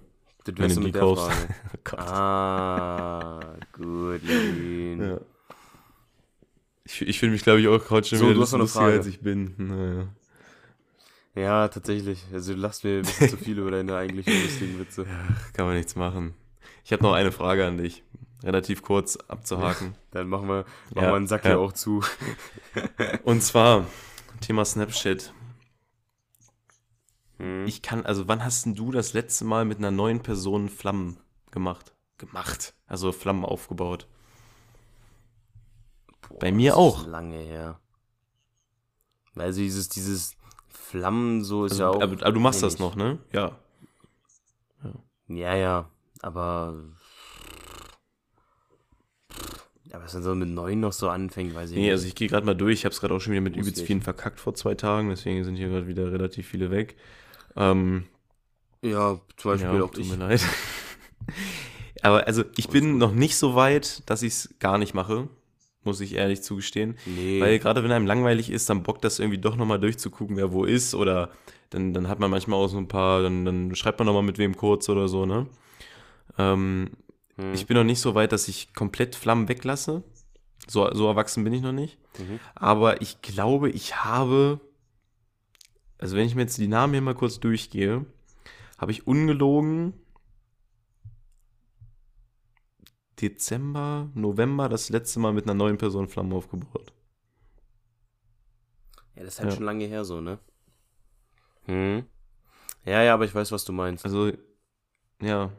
[0.45, 1.30] Das Wenn du die kaufst.
[1.93, 1.97] Oh.
[1.97, 3.40] Ah,
[3.72, 5.01] gut, Levin.
[5.01, 5.20] Ja.
[6.84, 8.62] Ich, ich finde mich, glaube ich, auch gerade schon So, wieder du hast noch eine
[8.64, 8.97] lustiger, Frage.
[8.99, 9.55] als ich bin.
[9.59, 10.09] Naja.
[11.34, 12.24] Ja, tatsächlich.
[12.32, 15.07] Also du lachst mir ein bisschen zu viel über deine eigentlich lustigen Witze.
[15.55, 16.34] Kann man nichts machen.
[16.85, 18.03] Ich habe noch eine Frage an dich.
[18.43, 19.95] Relativ kurz abzuhaken.
[20.11, 20.66] Dann machen wir, machen
[20.97, 21.51] Ja, wir einen Sack ja.
[21.53, 22.03] hier auch zu.
[23.24, 23.87] Und zwar,
[24.41, 25.33] Thema Snapchat.
[27.39, 27.66] Hm.
[27.66, 31.18] Ich kann, also wann hast denn du das letzte Mal mit einer neuen Person Flammen
[31.51, 31.95] gemacht?
[32.18, 32.74] Gemacht.
[32.87, 34.07] Also Flammen aufgebaut.
[36.28, 37.01] Boah, bei mir das auch.
[37.03, 37.78] Ist lange her.
[39.37, 40.37] Also dieses, dieses
[40.68, 42.03] Flammen so ist Also, ja auch.
[42.03, 43.18] aber, aber du machst kenn das noch, ne?
[43.33, 43.57] Ja.
[45.28, 45.89] Ja, ja.
[46.23, 46.75] Aber.
[49.93, 51.91] Aber was dann so mit neun noch so anfängt, weiß ich Nee, nicht.
[51.91, 52.79] also ich gehe gerade mal durch.
[52.79, 53.87] Ich habe es gerade auch schon wieder mit Muss übelst nicht.
[53.89, 55.11] vielen verkackt vor zwei Tagen.
[55.11, 56.97] Deswegen sind hier gerade wieder relativ viele weg.
[57.57, 58.05] Ähm,
[58.81, 60.43] ja, zum Beispiel ja, auch tut mir leid.
[62.03, 65.29] Aber also ich bin noch nicht so weit, dass ich es gar nicht mache.
[65.85, 66.97] Muss ich ehrlich zugestehen.
[67.05, 67.41] Nee.
[67.41, 70.64] Weil gerade wenn einem langweilig ist, dann bockt das irgendwie doch nochmal durchzugucken, wer wo
[70.64, 70.95] ist.
[70.95, 71.31] Oder
[71.70, 74.39] dann, dann hat man manchmal auch so ein paar, dann, dann schreibt man nochmal mit
[74.39, 75.47] wem kurz oder so, ne?
[76.39, 76.91] Ähm,
[77.37, 77.55] Hm.
[77.55, 80.03] Ich bin noch nicht so weit, dass ich komplett Flammen weglasse.
[80.68, 81.99] So, so erwachsen bin ich noch nicht.
[82.18, 82.39] Mhm.
[82.55, 84.61] Aber ich glaube, ich habe,
[85.99, 88.05] also wenn ich mir jetzt die Namen hier mal kurz durchgehe,
[88.78, 89.95] habe ich ungelogen
[93.20, 96.93] Dezember, November das letzte Mal mit einer neuen Person Flammen aufgebaut.
[99.14, 99.57] Ja, das ist halt Ja.
[99.57, 100.39] schon lange her so, ne?
[101.66, 102.05] Hm.
[102.85, 104.05] Ja, ja, aber ich weiß, was du meinst.
[104.05, 104.33] Also,
[105.20, 105.53] ja.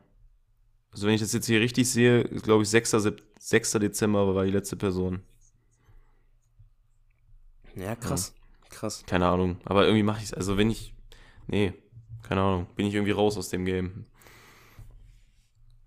[0.94, 2.92] Also wenn ich das jetzt hier richtig sehe, glaube ich 6.
[2.92, 3.72] Sep 6.
[3.74, 5.24] Dezember war die letzte Person.
[7.76, 8.34] Ja, krass.
[8.70, 9.04] Krass.
[9.08, 9.58] Keine Ahnung.
[9.66, 10.34] Aber irgendwie mache ich es.
[10.34, 10.94] Also wenn ich.
[11.48, 11.74] Nee,
[12.22, 12.68] keine Ahnung.
[12.76, 14.06] Bin ich irgendwie raus aus dem Game.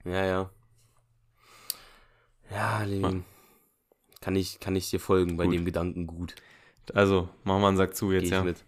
[0.04, 0.50] Ja, ja.
[2.50, 3.24] Ja, Levin.
[4.20, 5.54] Kann ich, kann ich dir folgen bei Gut.
[5.54, 6.34] dem Gedanken gut.
[6.94, 8.44] Also, machen wir einen Sack zu Geh jetzt, ich ja.
[8.44, 8.64] mit.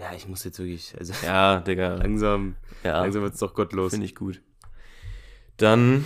[0.00, 1.94] Ja, ich muss jetzt wirklich, also Ja, Digga.
[2.02, 3.90] langsam, Ja, langsam wird's doch gottlos.
[3.92, 4.40] finde ich gut.
[5.58, 6.04] Dann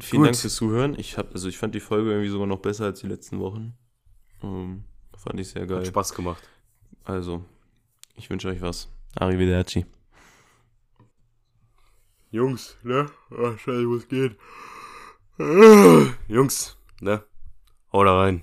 [0.00, 0.26] vielen Gut.
[0.26, 0.98] Dank fürs Zuhören.
[0.98, 3.74] Ich hab, also ich fand die Folge irgendwie sogar noch besser als die letzten Wochen.
[4.42, 4.84] Ähm,
[5.16, 5.86] fand ich sehr Hat geil.
[5.86, 6.42] Spaß gemacht.
[7.04, 7.44] Also,
[8.16, 8.88] ich wünsche euch was.
[9.14, 9.86] Arrivederci.
[12.30, 13.06] Jungs, ne?
[13.30, 14.36] Ach, scheiße, was geht?
[16.28, 17.22] Jungs, ne?
[17.92, 18.42] Hau da rein.